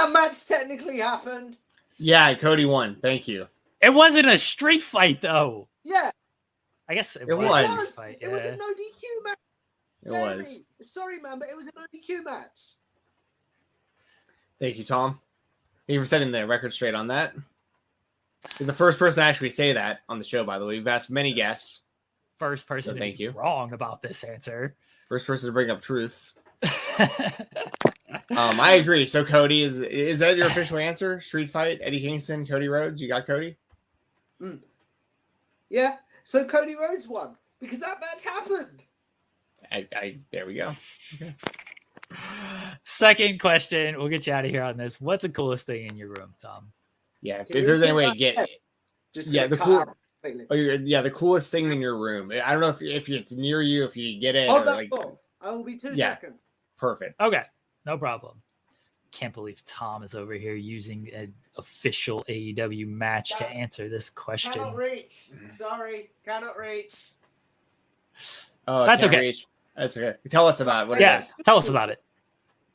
that 0.05 0.13
match 0.13 0.45
technically 0.45 0.99
happened? 0.99 1.57
Yeah, 1.97 2.33
Cody 2.35 2.65
won. 2.65 2.97
Thank 3.01 3.27
you. 3.27 3.47
It 3.81 3.93
wasn't 3.93 4.27
a 4.27 4.37
street 4.37 4.83
fight 4.83 5.21
though. 5.21 5.67
Yeah. 5.83 6.11
I 6.87 6.93
guess 6.93 7.15
it, 7.15 7.27
it 7.27 7.33
was. 7.33 7.47
was. 7.47 7.91
Fight, 7.91 8.17
yeah. 8.21 8.27
It 8.27 8.31
was 8.31 8.45
a 8.45 8.55
no 8.55 8.65
DQ 8.65 9.23
match. 9.23 9.37
It 10.03 10.11
was. 10.11 10.61
Sorry, 10.81 11.19
man, 11.19 11.39
but 11.39 11.49
it 11.49 11.57
was 11.57 11.67
a 11.67 11.71
no 11.75 11.85
DQ 11.93 12.23
match. 12.23 12.75
Thank 14.59 14.77
you, 14.77 14.83
Tom. 14.83 15.19
Thank 15.87 15.95
you 15.95 16.01
for 16.01 16.07
setting 16.07 16.31
the 16.31 16.47
record 16.47 16.73
straight 16.73 16.95
on 16.95 17.07
that. 17.07 17.33
You're 18.59 18.67
the 18.67 18.73
first 18.73 18.99
person 18.99 19.21
to 19.21 19.27
actually 19.27 19.49
say 19.49 19.73
that 19.73 20.01
on 20.07 20.19
the 20.19 20.23
show, 20.23 20.43
by 20.43 20.59
the 20.59 20.65
way. 20.65 20.77
We've 20.77 20.87
asked 20.87 21.09
many 21.09 21.33
guests. 21.33 21.81
First 22.37 22.67
person 22.67 22.95
so 22.95 22.99
thank 22.99 23.19
you. 23.19 23.31
wrong 23.31 23.73
about 23.73 24.01
this 24.01 24.23
answer. 24.23 24.75
First 25.09 25.25
person 25.25 25.47
to 25.47 25.53
bring 25.53 25.69
up 25.69 25.81
truths. 25.81 26.33
Um, 28.31 28.59
I 28.59 28.73
agree. 28.73 29.05
So 29.05 29.23
Cody 29.23 29.61
is 29.61 29.79
is 29.79 30.19
that 30.19 30.35
your 30.37 30.47
official 30.47 30.77
answer? 30.77 31.21
Street 31.21 31.49
fight, 31.49 31.79
Eddie 31.83 32.01
Kingston, 32.01 32.45
Cody 32.45 32.67
Rhodes. 32.67 33.01
You 33.01 33.07
got 33.07 33.27
Cody. 33.27 33.55
Yeah. 35.69 35.97
So 36.23 36.45
Cody 36.45 36.75
Rhodes 36.75 37.07
won 37.07 37.35
because 37.59 37.79
that 37.79 37.99
match 37.99 38.23
happened. 38.23 38.81
I, 39.71 39.87
I 39.95 40.17
there 40.31 40.45
we 40.45 40.55
go. 40.55 40.75
Second 42.83 43.39
question. 43.39 43.97
We'll 43.97 44.09
get 44.09 44.25
you 44.27 44.33
out 44.33 44.45
of 44.45 44.51
here 44.51 44.63
on 44.63 44.77
this. 44.77 44.99
What's 45.01 45.21
the 45.23 45.29
coolest 45.29 45.65
thing 45.65 45.87
in 45.89 45.95
your 45.97 46.09
room, 46.09 46.33
Tom? 46.41 46.71
Yeah. 47.21 47.41
If, 47.41 47.55
if 47.55 47.65
there's 47.65 47.81
any 47.81 47.93
way 47.93 48.09
to 48.11 48.17
get 48.17 48.35
that? 48.37 48.49
Just 49.13 49.29
Yeah, 49.31 49.47
the 49.47 49.57
cool- 49.57 49.85
oh, 50.49 50.55
yeah, 50.55 51.01
the 51.01 51.11
coolest 51.11 51.49
thing 51.51 51.71
in 51.71 51.79
your 51.79 51.97
room. 51.97 52.31
I 52.31 52.51
don't 52.51 52.59
know 52.61 52.69
if 52.69 52.81
if 52.81 53.09
it's 53.09 53.31
near 53.31 53.61
you, 53.61 53.85
if 53.85 53.95
you 53.95 54.19
get 54.19 54.35
it, 54.35 54.49
Hold 54.49 54.61
or 54.61 54.65
that 54.65 54.75
like 54.75 54.89
thought. 54.89 55.17
I 55.41 55.51
will 55.51 55.63
be 55.63 55.77
two 55.77 55.93
Yeah. 55.93 56.15
seconds. 56.15 56.41
perfect. 56.77 57.19
Okay, 57.21 57.43
no 57.85 57.97
problem. 57.97 58.41
Can't 59.11 59.33
believe 59.33 59.63
Tom 59.65 60.03
is 60.03 60.13
over 60.13 60.33
here 60.33 60.55
using 60.55 61.09
an 61.13 61.33
official 61.57 62.25
AEW 62.27 62.87
match 62.87 63.29
to 63.37 63.47
answer 63.47 63.87
this 63.87 64.09
question. 64.09 64.51
Cannot 64.53 64.75
reach. 64.75 65.29
Sorry, 65.51 66.09
cannot 66.25 66.57
reach. 66.57 67.11
Oh, 68.67 68.85
That's 68.85 69.03
okay. 69.03 69.19
reach. 69.19 69.47
That's 69.77 69.95
okay. 69.95 70.17
Tell 70.29 70.47
us 70.47 70.59
about 70.59 70.87
it. 70.87 70.89
what 70.89 70.99
Yeah, 70.99 71.17
it 71.17 71.21
is. 71.21 71.33
tell 71.45 71.57
us 71.57 71.69
about 71.69 71.89
it. 71.89 72.01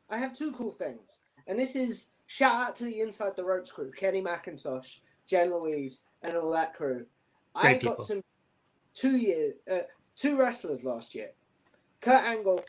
I 0.08 0.18
have 0.18 0.32
two 0.36 0.52
cool 0.52 0.72
things, 0.72 1.20
and 1.46 1.58
this 1.58 1.76
is 1.76 2.10
shout 2.26 2.54
out 2.68 2.76
to 2.76 2.84
the 2.84 3.00
Inside 3.00 3.36
the 3.36 3.44
Ropes 3.44 3.70
crew: 3.72 3.90
Kenny 3.96 4.22
McIntosh, 4.22 5.00
Jen 5.26 5.50
Louise, 5.52 6.04
and 6.22 6.36
all 6.36 6.50
that 6.52 6.74
crew. 6.74 7.06
I 7.54 7.62
Great 7.62 7.82
got 7.82 7.90
people. 7.92 8.04
some 8.04 8.24
two 8.94 9.16
year, 9.16 9.54
uh, 9.70 9.78
two 10.16 10.38
wrestlers 10.38 10.84
last 10.84 11.14
year: 11.14 11.30
Kurt 12.00 12.22
Angle 12.24 12.64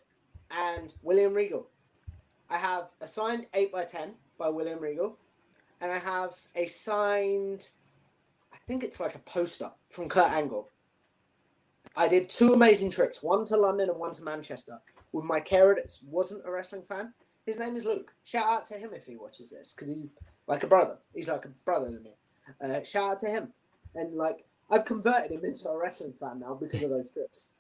and 0.51 0.93
William 1.01 1.33
Regal. 1.33 1.67
I 2.51 2.57
have 2.57 2.91
a 2.99 3.07
signed 3.07 3.45
eight 3.53 3.71
x 3.75 3.93
ten 3.93 4.11
by 4.37 4.49
William 4.49 4.79
Regal, 4.79 5.17
and 5.79 5.91
I 5.91 5.97
have 5.97 6.35
a 6.55 6.67
signed, 6.67 7.69
I 8.53 8.57
think 8.67 8.83
it's 8.83 8.99
like 8.99 9.15
a 9.15 9.19
poster 9.19 9.71
from 9.89 10.09
Kurt 10.09 10.31
Angle. 10.31 10.69
I 11.95 12.07
did 12.07 12.27
two 12.27 12.53
amazing 12.53 12.91
trips, 12.91 13.23
one 13.23 13.45
to 13.45 13.57
London 13.57 13.89
and 13.89 13.97
one 13.97 14.11
to 14.13 14.23
Manchester, 14.23 14.79
with 15.13 15.23
my 15.25 15.39
carer 15.39 15.75
that 15.75 15.97
wasn't 16.05 16.45
a 16.45 16.51
wrestling 16.51 16.83
fan. 16.83 17.13
His 17.45 17.57
name 17.57 17.75
is 17.75 17.85
Luke. 17.85 18.13
Shout 18.25 18.45
out 18.45 18.65
to 18.67 18.75
him 18.75 18.91
if 18.93 19.05
he 19.05 19.15
watches 19.15 19.49
this, 19.49 19.73
because 19.73 19.89
he's 19.89 20.13
like 20.47 20.63
a 20.63 20.67
brother. 20.67 20.97
He's 21.15 21.29
like 21.29 21.45
a 21.45 21.49
brother 21.65 21.87
to 21.87 21.99
me. 21.99 22.11
Uh, 22.61 22.83
shout 22.83 23.11
out 23.11 23.19
to 23.19 23.27
him. 23.29 23.53
And 23.95 24.15
like, 24.15 24.45
I've 24.69 24.85
converted 24.85 25.31
him 25.31 25.45
into 25.45 25.69
a 25.69 25.77
wrestling 25.77 26.13
fan 26.13 26.39
now 26.39 26.53
because 26.53 26.83
of 26.83 26.89
those 26.89 27.11
trips. 27.11 27.53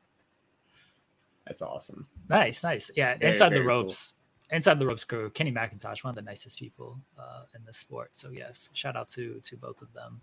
That's 1.47 1.61
awesome. 1.61 2.07
Nice, 2.29 2.63
nice. 2.63 2.91
Yeah, 2.95 3.17
Very, 3.17 3.31
inside 3.31 3.53
the 3.53 3.63
ropes. 3.63 4.11
cool. 4.11 4.17
Ropes. 4.51 4.55
Inside 4.55 4.79
the 4.79 4.87
ropes 4.87 5.03
crew, 5.03 5.29
Kenny 5.31 5.51
McIntosh, 5.51 6.03
one 6.03 6.11
of 6.11 6.15
the 6.15 6.21
nicest 6.21 6.59
people 6.59 6.99
uh, 7.19 7.43
in 7.55 7.63
the 7.65 7.73
sport. 7.73 8.09
So 8.13 8.29
yes, 8.29 8.69
shout 8.73 8.95
out 8.95 9.09
to 9.09 9.39
to 9.43 9.57
both 9.57 9.81
of 9.81 9.91
them. 9.93 10.21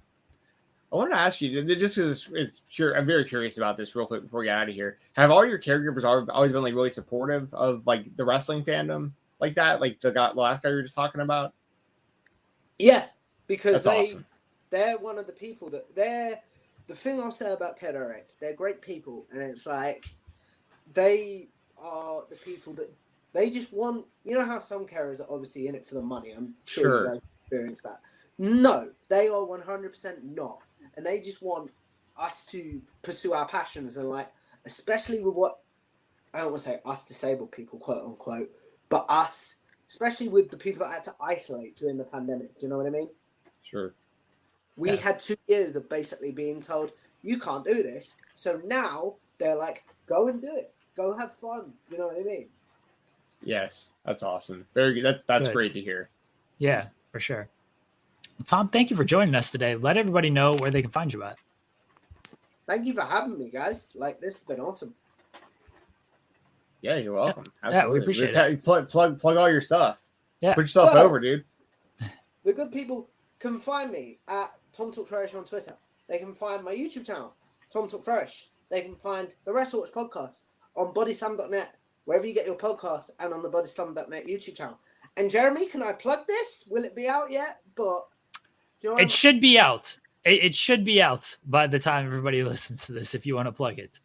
I 0.93 0.97
wanted 0.97 1.11
to 1.11 1.21
ask 1.21 1.41
you 1.43 1.63
just 1.77 1.97
because 1.97 2.31
it's 2.33 2.63
cur- 2.75 2.97
I'm 2.97 3.07
very 3.07 3.25
curious 3.25 3.59
about 3.59 3.77
this 3.77 3.95
real 3.95 4.07
quick 4.07 4.23
before 4.23 4.41
we 4.41 4.47
get 4.47 4.57
out 4.57 4.69
of 4.71 4.75
here. 4.75 4.99
Have 5.15 5.31
all 5.31 5.45
your 5.45 5.59
caregivers 5.59 6.05
al- 6.05 6.31
always 6.31 6.53
been 6.53 6.63
like 6.63 6.75
really 6.75 6.89
supportive 6.89 7.53
of 7.53 7.87
like 7.87 8.17
the 8.17 8.25
wrestling 8.25 8.65
fandom 8.65 9.13
like 9.39 9.55
that? 9.57 9.83
Like 9.83 10.01
the 10.01 10.13
guy, 10.13 10.33
the 10.33 10.41
last 10.41 10.63
guy 10.63 10.71
you 10.71 10.77
were 10.77 10.83
just 10.83 10.95
talking 10.95 11.21
about. 11.21 11.53
Yeah, 12.79 13.07
because 13.49 13.85
That's 13.85 13.85
they 13.85 14.03
awesome. 14.15 14.27
they're 14.71 14.97
one 14.99 15.19
of 15.19 15.27
the 15.27 15.33
people 15.33 15.69
that 15.71 15.95
they're 15.95 16.41
the 16.87 16.95
thing 16.95 17.21
I'll 17.21 17.31
say 17.31 17.53
about 17.53 17.79
Kedorix, 17.79 18.39
they're 18.39 18.55
great 18.55 18.81
people, 18.81 19.27
and 19.31 19.43
it's 19.43 19.67
like 19.67 20.07
they 20.95 21.49
are 21.77 22.23
the 22.31 22.37
people 22.37 22.73
that 22.75 22.91
they 23.39 23.51
just 23.51 23.73
want. 23.73 24.05
You 24.25 24.35
know 24.35 24.45
how 24.45 24.59
some 24.59 24.85
carriers 24.85 25.21
are 25.21 25.27
obviously 25.31 25.69
in 25.69 25.75
it 25.77 25.87
for 25.87 25.95
the 25.95 26.03
money. 26.03 26.33
I'm 26.33 26.55
sure, 26.65 26.83
Sure. 26.83 27.03
you 27.05 27.09
guys 27.13 27.21
experience 27.43 27.83
that. 27.83 27.99
No, 28.39 28.91
they 29.09 29.29
are 29.29 29.45
100 29.45 29.91
percent 29.91 30.25
not, 30.25 30.59
and 30.97 31.07
they 31.07 31.21
just 31.21 31.41
want 31.41 31.71
us 32.19 32.45
to 32.47 32.83
pursue 33.03 33.33
our 33.33 33.47
passions 33.47 33.97
and 33.97 34.09
like, 34.11 34.29
especially 34.65 35.21
with 35.21 35.35
what 35.37 35.61
I 36.35 36.41
don't 36.41 36.51
want 36.51 36.63
to 36.65 36.69
say 36.71 36.81
us 36.85 37.05
disabled 37.07 37.53
people, 37.53 37.79
quote 37.79 38.05
unquote, 38.05 38.51
but 38.89 39.07
us, 39.09 39.59
especially 39.89 40.29
with 40.29 40.51
the 40.51 40.57
people 40.57 40.85
that 40.85 40.93
had 40.93 41.05
to 41.05 41.15
isolate 41.21 41.77
during 41.77 41.97
the 41.97 42.05
pandemic. 42.05 42.59
Do 42.59 42.67
you 42.67 42.71
know 42.71 42.77
what 42.77 42.87
I 42.87 42.91
mean? 42.91 43.09
Sure. 43.63 43.95
We 44.77 44.91
Yeah. 44.91 44.97
had 44.97 45.21
two 45.21 45.37
years 45.47 45.77
of 45.77 45.89
basically 45.89 46.33
being 46.33 46.61
told 46.61 46.93
you 47.23 47.39
can't 47.39 47.65
do 47.65 47.83
this. 47.83 48.21
So 48.35 48.61
now 48.65 49.15
they're 49.39 49.57
like, 49.57 49.85
go 50.07 50.29
and 50.29 50.41
do 50.43 50.55
it. 50.55 50.75
Go 50.97 51.15
have 51.17 51.33
fun. 51.33 51.73
You 51.91 51.99
know 51.99 52.09
what 52.09 52.21
I 52.21 52.25
mean? 52.25 52.49
Yes, 53.43 53.93
that's 54.05 54.23
awesome. 54.23 54.67
Very 54.75 54.95
good. 54.95 55.05
That, 55.05 55.27
that's 55.27 55.49
Good. 55.49 55.55
great 55.55 55.75
to 55.75 55.81
hear. 55.81 56.09
Yeah, 56.59 56.87
for 57.13 57.21
sure. 57.21 57.49
Well, 58.39 58.45
Tom, 58.45 58.69
thank 58.69 58.91
you 58.91 58.97
for 58.97 59.05
joining 59.05 59.35
us 59.35 59.51
today. 59.51 59.77
Let 59.77 59.97
everybody 59.97 60.29
know 60.31 60.55
where 60.59 60.71
they 60.71 60.83
can 60.83 60.91
find 60.91 61.13
you 61.13 61.23
at. 61.23 61.37
Thank 62.67 62.85
you 62.85 62.93
for 62.93 63.03
having 63.03 63.39
me, 63.39 63.49
guys. 63.51 63.95
Like 63.97 64.21
this 64.21 64.39
has 64.39 64.45
been 64.45 64.61
awesome. 64.61 64.95
Yeah, 66.83 66.97
you're 66.97 67.15
welcome. 67.15 67.45
Yeah, 67.65 67.71
we 67.71 67.75
Absolutely. 67.77 68.01
appreciate 68.01 68.37
Re- 68.37 68.57
Plug, 68.57 68.89
plug, 68.89 69.19
plug 69.21 69.37
all 69.37 69.51
your 69.51 69.61
stuff. 69.61 69.99
Yeah. 70.41 70.55
Put 70.55 70.63
yourself 70.65 70.93
So- 70.93 71.03
over, 71.05 71.19
dude. 71.21 71.45
The 72.45 72.53
good 72.53 72.73
people 72.73 73.09
can 73.41 73.59
find 73.59 73.91
me 73.91 74.19
at 74.29 74.53
Tom 74.73 74.91
Talk 74.93 75.09
Trash 75.09 75.35
on 75.35 75.45
Twitter. 75.45 75.75
They 76.09 76.19
can 76.19 76.35
find 76.35 76.65
my 76.65 76.73
YouTube 76.75 77.05
channel, 77.05 77.35
Tom 77.71 77.89
Talk 77.89 78.05
Trash. 78.05 78.49
They 78.71 78.81
can 78.83 78.95
find 78.97 79.29
the 79.45 79.53
Wrestle 79.53 79.81
Watch 79.81 79.91
podcast 79.93 80.43
on 80.77 80.95
bodyslam.net, 80.95 81.75
wherever 82.09 82.27
you 82.27 82.33
get 82.33 82.47
your 82.47 82.57
podcast, 82.57 83.11
and 83.21 83.35
on 83.35 83.43
the 83.43 83.51
bodyslam.net 83.51 84.27
YouTube 84.27 84.57
channel. 84.57 84.79
And 85.19 85.31
Jeremy, 85.31 85.67
can 85.67 85.83
I 85.83 85.93
plug 85.93 86.27
this? 86.27 86.65
Will 86.71 86.85
it 86.85 86.97
be 86.97 87.07
out 87.07 87.31
yet? 87.31 87.61
But 87.75 88.09
you 88.81 88.89
know 88.89 88.97
It 88.97 89.11
should 89.11 89.43
be 89.43 89.59
out. 89.59 89.95
It, 90.25 90.43
it 90.43 90.55
should 90.55 90.87
be 90.87 91.03
out 91.03 91.37
by 91.45 91.67
the 91.67 91.79
time 91.79 92.07
everybody 92.07 92.43
listens 92.55 92.87
to 92.87 92.93
this 92.93 93.15
if 93.15 93.27
you 93.27 93.35
want 93.35 93.47
to 93.47 93.53
plug 93.53 93.79
it. 93.79 94.01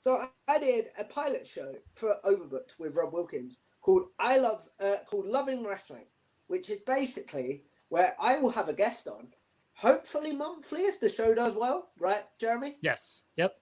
So 0.00 0.14
I- 0.14 0.30
I 0.48 0.58
did 0.58 0.86
a 0.98 1.04
pilot 1.04 1.46
show 1.46 1.74
for 1.92 2.14
Overbooked 2.24 2.78
with 2.78 2.94
Rob 2.94 3.12
Wilkins 3.12 3.60
called 3.82 4.04
I 4.18 4.38
Love 4.38 4.66
uh, 4.80 4.96
called 5.06 5.26
Loving 5.26 5.62
Wrestling, 5.66 6.06
which 6.46 6.70
is 6.70 6.78
basically 6.86 7.64
where 7.90 8.14
I 8.18 8.38
will 8.38 8.50
have 8.50 8.70
a 8.70 8.72
guest 8.72 9.08
on, 9.08 9.28
hopefully 9.74 10.32
monthly 10.32 10.82
if 10.82 11.00
the 11.00 11.10
show 11.10 11.34
does 11.34 11.54
well, 11.54 11.90
right, 11.98 12.24
Jeremy? 12.38 12.76
Yes. 12.80 13.24
Yep. 13.36 13.54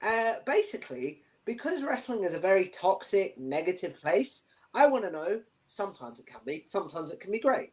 Uh, 0.00 0.34
basically, 0.46 1.22
because 1.46 1.82
wrestling 1.82 2.24
is 2.24 2.34
a 2.34 2.38
very 2.38 2.66
toxic, 2.68 3.38
negative 3.38 3.98
place, 4.02 4.48
I 4.74 4.88
want 4.88 5.04
to 5.04 5.10
know. 5.10 5.40
Sometimes 5.68 6.20
it 6.20 6.26
can 6.26 6.40
be, 6.44 6.64
sometimes 6.66 7.12
it 7.12 7.20
can 7.20 7.32
be 7.32 7.38
great. 7.38 7.72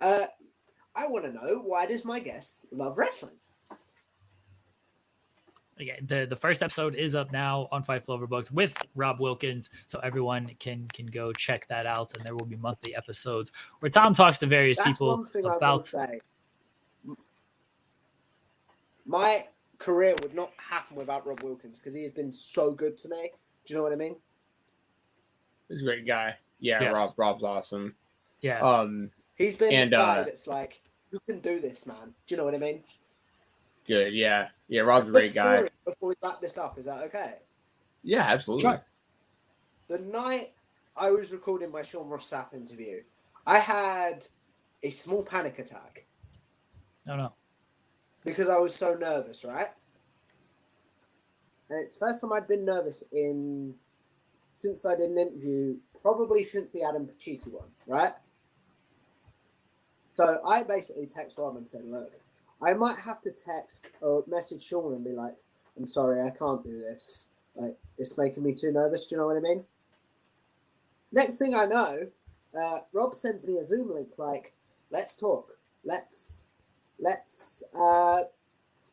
Uh, 0.00 0.26
I 0.94 1.08
want 1.08 1.24
to 1.24 1.32
know 1.32 1.62
why 1.64 1.86
does 1.86 2.04
my 2.04 2.20
guest 2.20 2.66
love 2.70 2.96
wrestling? 2.96 3.34
Yeah, 5.78 5.96
the 6.06 6.26
the 6.26 6.36
first 6.36 6.62
episode 6.62 6.94
is 6.94 7.14
up 7.14 7.32
now 7.32 7.68
on 7.70 7.82
Five 7.82 8.06
Flover 8.06 8.26
Books 8.26 8.50
with 8.50 8.74
Rob 8.94 9.20
Wilkins, 9.20 9.68
so 9.86 9.98
everyone 9.98 10.50
can 10.58 10.88
can 10.94 11.04
go 11.04 11.34
check 11.34 11.68
that 11.68 11.84
out. 11.84 12.14
And 12.14 12.24
there 12.24 12.34
will 12.34 12.46
be 12.46 12.56
monthly 12.56 12.96
episodes 12.96 13.52
where 13.80 13.90
Tom 13.90 14.14
talks 14.14 14.38
to 14.38 14.46
various 14.46 14.78
That's 14.78 14.92
people 14.92 15.08
one 15.08 15.26
thing 15.26 15.44
I 15.44 15.48
will 15.48 15.56
about. 15.56 15.94
My 19.04 19.46
career 19.78 20.14
would 20.22 20.34
not 20.34 20.52
happen 20.56 20.96
without 20.96 21.26
Rob 21.26 21.42
Wilkins 21.42 21.78
because 21.78 21.94
he 21.94 22.02
has 22.02 22.12
been 22.12 22.32
so 22.32 22.72
good 22.72 22.96
to 22.98 23.08
me. 23.08 23.30
Do 23.64 23.72
you 23.72 23.76
know 23.76 23.82
what 23.82 23.92
I 23.92 23.96
mean? 23.96 24.16
He's 25.68 25.82
a 25.82 25.84
great 25.84 26.06
guy. 26.06 26.36
Yeah, 26.60 26.80
Yes. 26.82 26.94
Rob. 26.96 27.10
Rob's 27.16 27.44
awesome. 27.44 27.94
Yeah, 28.40 28.60
Um, 28.60 29.10
He's 29.34 29.56
been 29.56 29.72
And, 29.72 29.92
the 29.92 29.96
guy 29.96 30.18
uh, 30.20 30.24
that's 30.24 30.46
like, 30.46 30.80
you 31.10 31.20
can 31.28 31.40
do 31.40 31.60
this, 31.60 31.86
man. 31.86 32.14
Do 32.26 32.34
you 32.34 32.36
know 32.36 32.44
what 32.44 32.54
I 32.54 32.58
mean? 32.58 32.82
good. 33.86 34.12
Yeah, 34.14 34.48
yeah. 34.68 34.80
Rob's 34.80 35.08
a 35.08 35.10
Quick 35.10 35.32
great 35.32 35.34
guy. 35.34 35.68
Before 35.84 36.08
we 36.08 36.14
wrap 36.22 36.40
this 36.40 36.58
up, 36.58 36.78
is 36.78 36.86
that 36.86 37.02
okay? 37.04 37.34
Yeah, 38.02 38.22
absolutely. 38.22 38.62
Sure. 38.62 38.84
The 39.88 39.98
night 39.98 40.52
I 40.96 41.10
was 41.10 41.30
recording 41.30 41.70
my 41.70 41.82
Sean 41.82 42.08
Ross 42.08 42.30
Sapp 42.30 42.52
interview, 42.54 43.02
I 43.46 43.58
had 43.58 44.26
a 44.82 44.90
small 44.90 45.22
panic 45.22 45.58
attack 45.58 46.06
no, 47.06 47.16
no. 47.16 47.32
Because 48.26 48.48
I 48.48 48.58
was 48.58 48.74
so 48.74 48.94
nervous, 48.94 49.44
right? 49.44 49.68
And 51.70 51.80
it's 51.80 51.94
the 51.94 52.06
first 52.06 52.20
time 52.20 52.32
I'd 52.32 52.48
been 52.48 52.64
nervous 52.64 53.04
in 53.12 53.74
since 54.58 54.84
I 54.84 54.96
did 54.96 55.10
an 55.10 55.18
interview, 55.18 55.76
probably 56.02 56.42
since 56.42 56.72
the 56.72 56.82
Adam 56.82 57.06
Pacitti 57.06 57.52
one, 57.52 57.68
right? 57.86 58.12
So 60.14 60.40
I 60.46 60.62
basically 60.62 61.06
text 61.06 61.38
Rob 61.38 61.56
and 61.56 61.68
said, 61.68 61.84
"Look, 61.84 62.20
I 62.60 62.74
might 62.74 62.98
have 62.98 63.20
to 63.22 63.30
text 63.30 63.90
or 64.00 64.24
message 64.26 64.62
Sean 64.62 64.94
and 64.94 65.04
be 65.04 65.12
like, 65.12 65.36
I'm 65.76 65.86
sorry, 65.86 66.20
I 66.20 66.30
can't 66.30 66.64
do 66.64 66.78
this. 66.78 67.32
Like, 67.54 67.76
it's 67.98 68.18
making 68.18 68.42
me 68.42 68.54
too 68.54 68.72
nervous. 68.72 69.06
Do 69.06 69.14
you 69.14 69.20
know 69.20 69.26
what 69.26 69.36
I 69.36 69.40
mean?" 69.40 69.66
Next 71.12 71.38
thing 71.38 71.54
I 71.54 71.66
know, 71.66 72.10
uh, 72.58 72.78
Rob 72.92 73.14
sends 73.14 73.46
me 73.46 73.58
a 73.58 73.64
Zoom 73.64 73.90
link 73.90 74.18
like, 74.18 74.54
"Let's 74.90 75.16
talk. 75.16 75.58
Let's 75.84 76.45
let's 76.98 77.64
uh, 77.74 78.22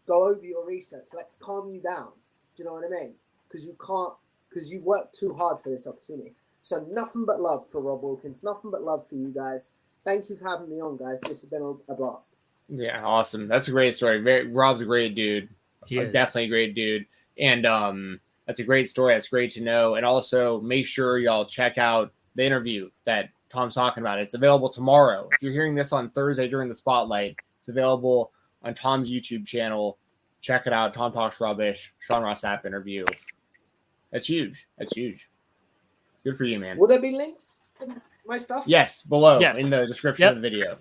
go 0.08 0.28
over 0.30 0.44
your 0.44 0.66
research. 0.66 1.08
Let's 1.14 1.38
calm 1.38 1.70
you 1.70 1.82
down. 1.82 2.10
Do 2.56 2.64
you 2.64 2.66
know 2.66 2.74
what 2.74 2.86
I 2.86 2.90
mean? 2.90 3.14
Because 3.48 3.66
you 3.66 3.76
can't, 3.86 4.14
because 4.50 4.72
you've 4.72 4.84
worked 4.84 5.16
too 5.16 5.34
hard 5.34 5.60
for 5.60 5.70
this 5.70 5.88
opportunity. 5.88 6.34
So 6.62 6.86
nothing 6.90 7.26
but 7.26 7.40
love 7.40 7.68
for 7.68 7.82
Rob 7.82 8.04
Wilkins. 8.04 8.44
Nothing 8.44 8.72
but 8.72 8.84
love 8.84 9.06
for 9.06 9.16
you 9.16 9.30
guys. 9.30 9.72
Thank 10.06 10.30
you 10.30 10.36
for 10.36 10.48
having 10.48 10.70
me 10.70 10.82
on, 10.82 10.98
guys. 10.98 11.22
This 11.22 11.42
has 11.42 11.46
been 11.46 11.62
a, 11.62 11.92
a 11.92 11.96
blast. 11.96 12.36
Yeah, 12.70 13.04
awesome. 13.06 13.48
That's 13.48 13.68
a 13.68 13.72
great 13.72 13.96
story. 13.96 14.22
Very 14.22 14.48
Rob's 14.48 14.82
a 14.82 14.86
great 14.86 15.16
dude. 15.16 15.50
He 15.86 15.98
is. 15.98 16.14
Definitely 16.14 16.46
a 16.46 16.50
great 16.50 16.76
dude. 16.76 17.06
And 17.38 17.66
um 17.66 18.20
that's 18.48 18.60
a 18.60 18.64
great 18.64 18.90
story. 18.90 19.14
That's 19.14 19.28
great 19.28 19.52
to 19.52 19.62
know. 19.62 19.96
And 19.96 20.06
also 20.06 20.60
make 20.62 20.86
sure 20.86 21.18
y'all 21.18 21.46
check 21.46 21.78
out 21.78 22.12
the 22.36 22.44
interview 22.44 22.90
that 23.06 23.30
Tom's 23.50 23.76
talking 23.76 24.02
about. 24.02 24.20
It's 24.20 24.34
available 24.34 24.70
tomorrow. 24.70 25.30
If 25.34 25.42
you're 25.42 25.54
hearing 25.54 25.76
this 25.76 25.94
on 25.94 26.10
Thursday 26.10 26.48
during 26.48 26.70
the 26.70 26.76
spotlight, 26.76 27.38
it's 27.64 27.70
available 27.70 28.34
on 28.62 28.74
Tom's 28.74 29.10
YouTube 29.10 29.48
channel. 29.48 29.98
Check 30.42 30.68
it 30.68 30.74
out. 30.74 30.94
Tom 30.94 31.14
Talks 31.14 31.40
Rubbish, 31.40 31.94
Sean 32.00 32.22
Ross 32.22 32.42
Sapp 32.42 32.66
interview. 32.66 33.06
That's 34.12 34.28
huge. 34.28 34.68
That's 34.78 34.92
huge. 34.94 35.30
Good 36.26 36.38
for 36.38 36.44
you, 36.44 36.60
man. 36.60 36.78
Will 36.78 36.88
there 36.88 37.00
be 37.00 37.12
links 37.12 37.68
to 37.76 37.88
my 38.26 38.36
stuff? 38.38 38.66
Yes, 38.68 39.02
below 39.04 39.40
Yes. 39.40 39.58
in 39.58 39.70
the 39.70 39.88
description 39.88 40.24
Yep. 40.24 40.36
of 40.36 40.42
the 40.42 40.50
video. 40.50 40.78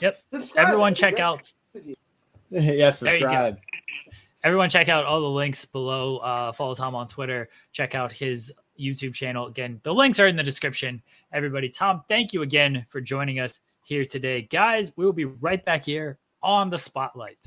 Yep. 0.00 0.18
Subscribe. 0.32 0.66
Everyone 0.68 0.94
check 0.94 1.18
out 1.18 1.52
yes, 2.50 3.00
There 3.00 3.12
subscribe. 3.14 3.58
everyone 4.44 4.70
check 4.70 4.88
out 4.88 5.04
all 5.04 5.20
the 5.20 5.26
links 5.28 5.64
below. 5.64 6.18
Uh, 6.18 6.52
follow 6.52 6.76
Tom 6.76 6.94
on 6.94 7.08
Twitter. 7.08 7.48
Check 7.72 7.96
out 7.96 8.12
his 8.12 8.52
YouTube 8.78 9.14
channel. 9.14 9.46
Again, 9.48 9.80
the 9.82 9.92
links 9.92 10.20
are 10.20 10.28
in 10.28 10.36
the 10.36 10.42
description. 10.44 11.02
Everybody, 11.32 11.68
Tom, 11.68 12.04
thank 12.08 12.32
you 12.32 12.42
again 12.42 12.86
for 12.88 13.00
joining 13.00 13.40
us 13.40 13.60
here 13.86 14.04
today. 14.04 14.42
Guys, 14.42 14.92
we 14.96 15.04
will 15.04 15.12
be 15.12 15.24
right 15.24 15.64
back 15.64 15.84
here 15.84 16.18
on 16.42 16.70
the 16.70 16.78
spotlights. 16.78 17.44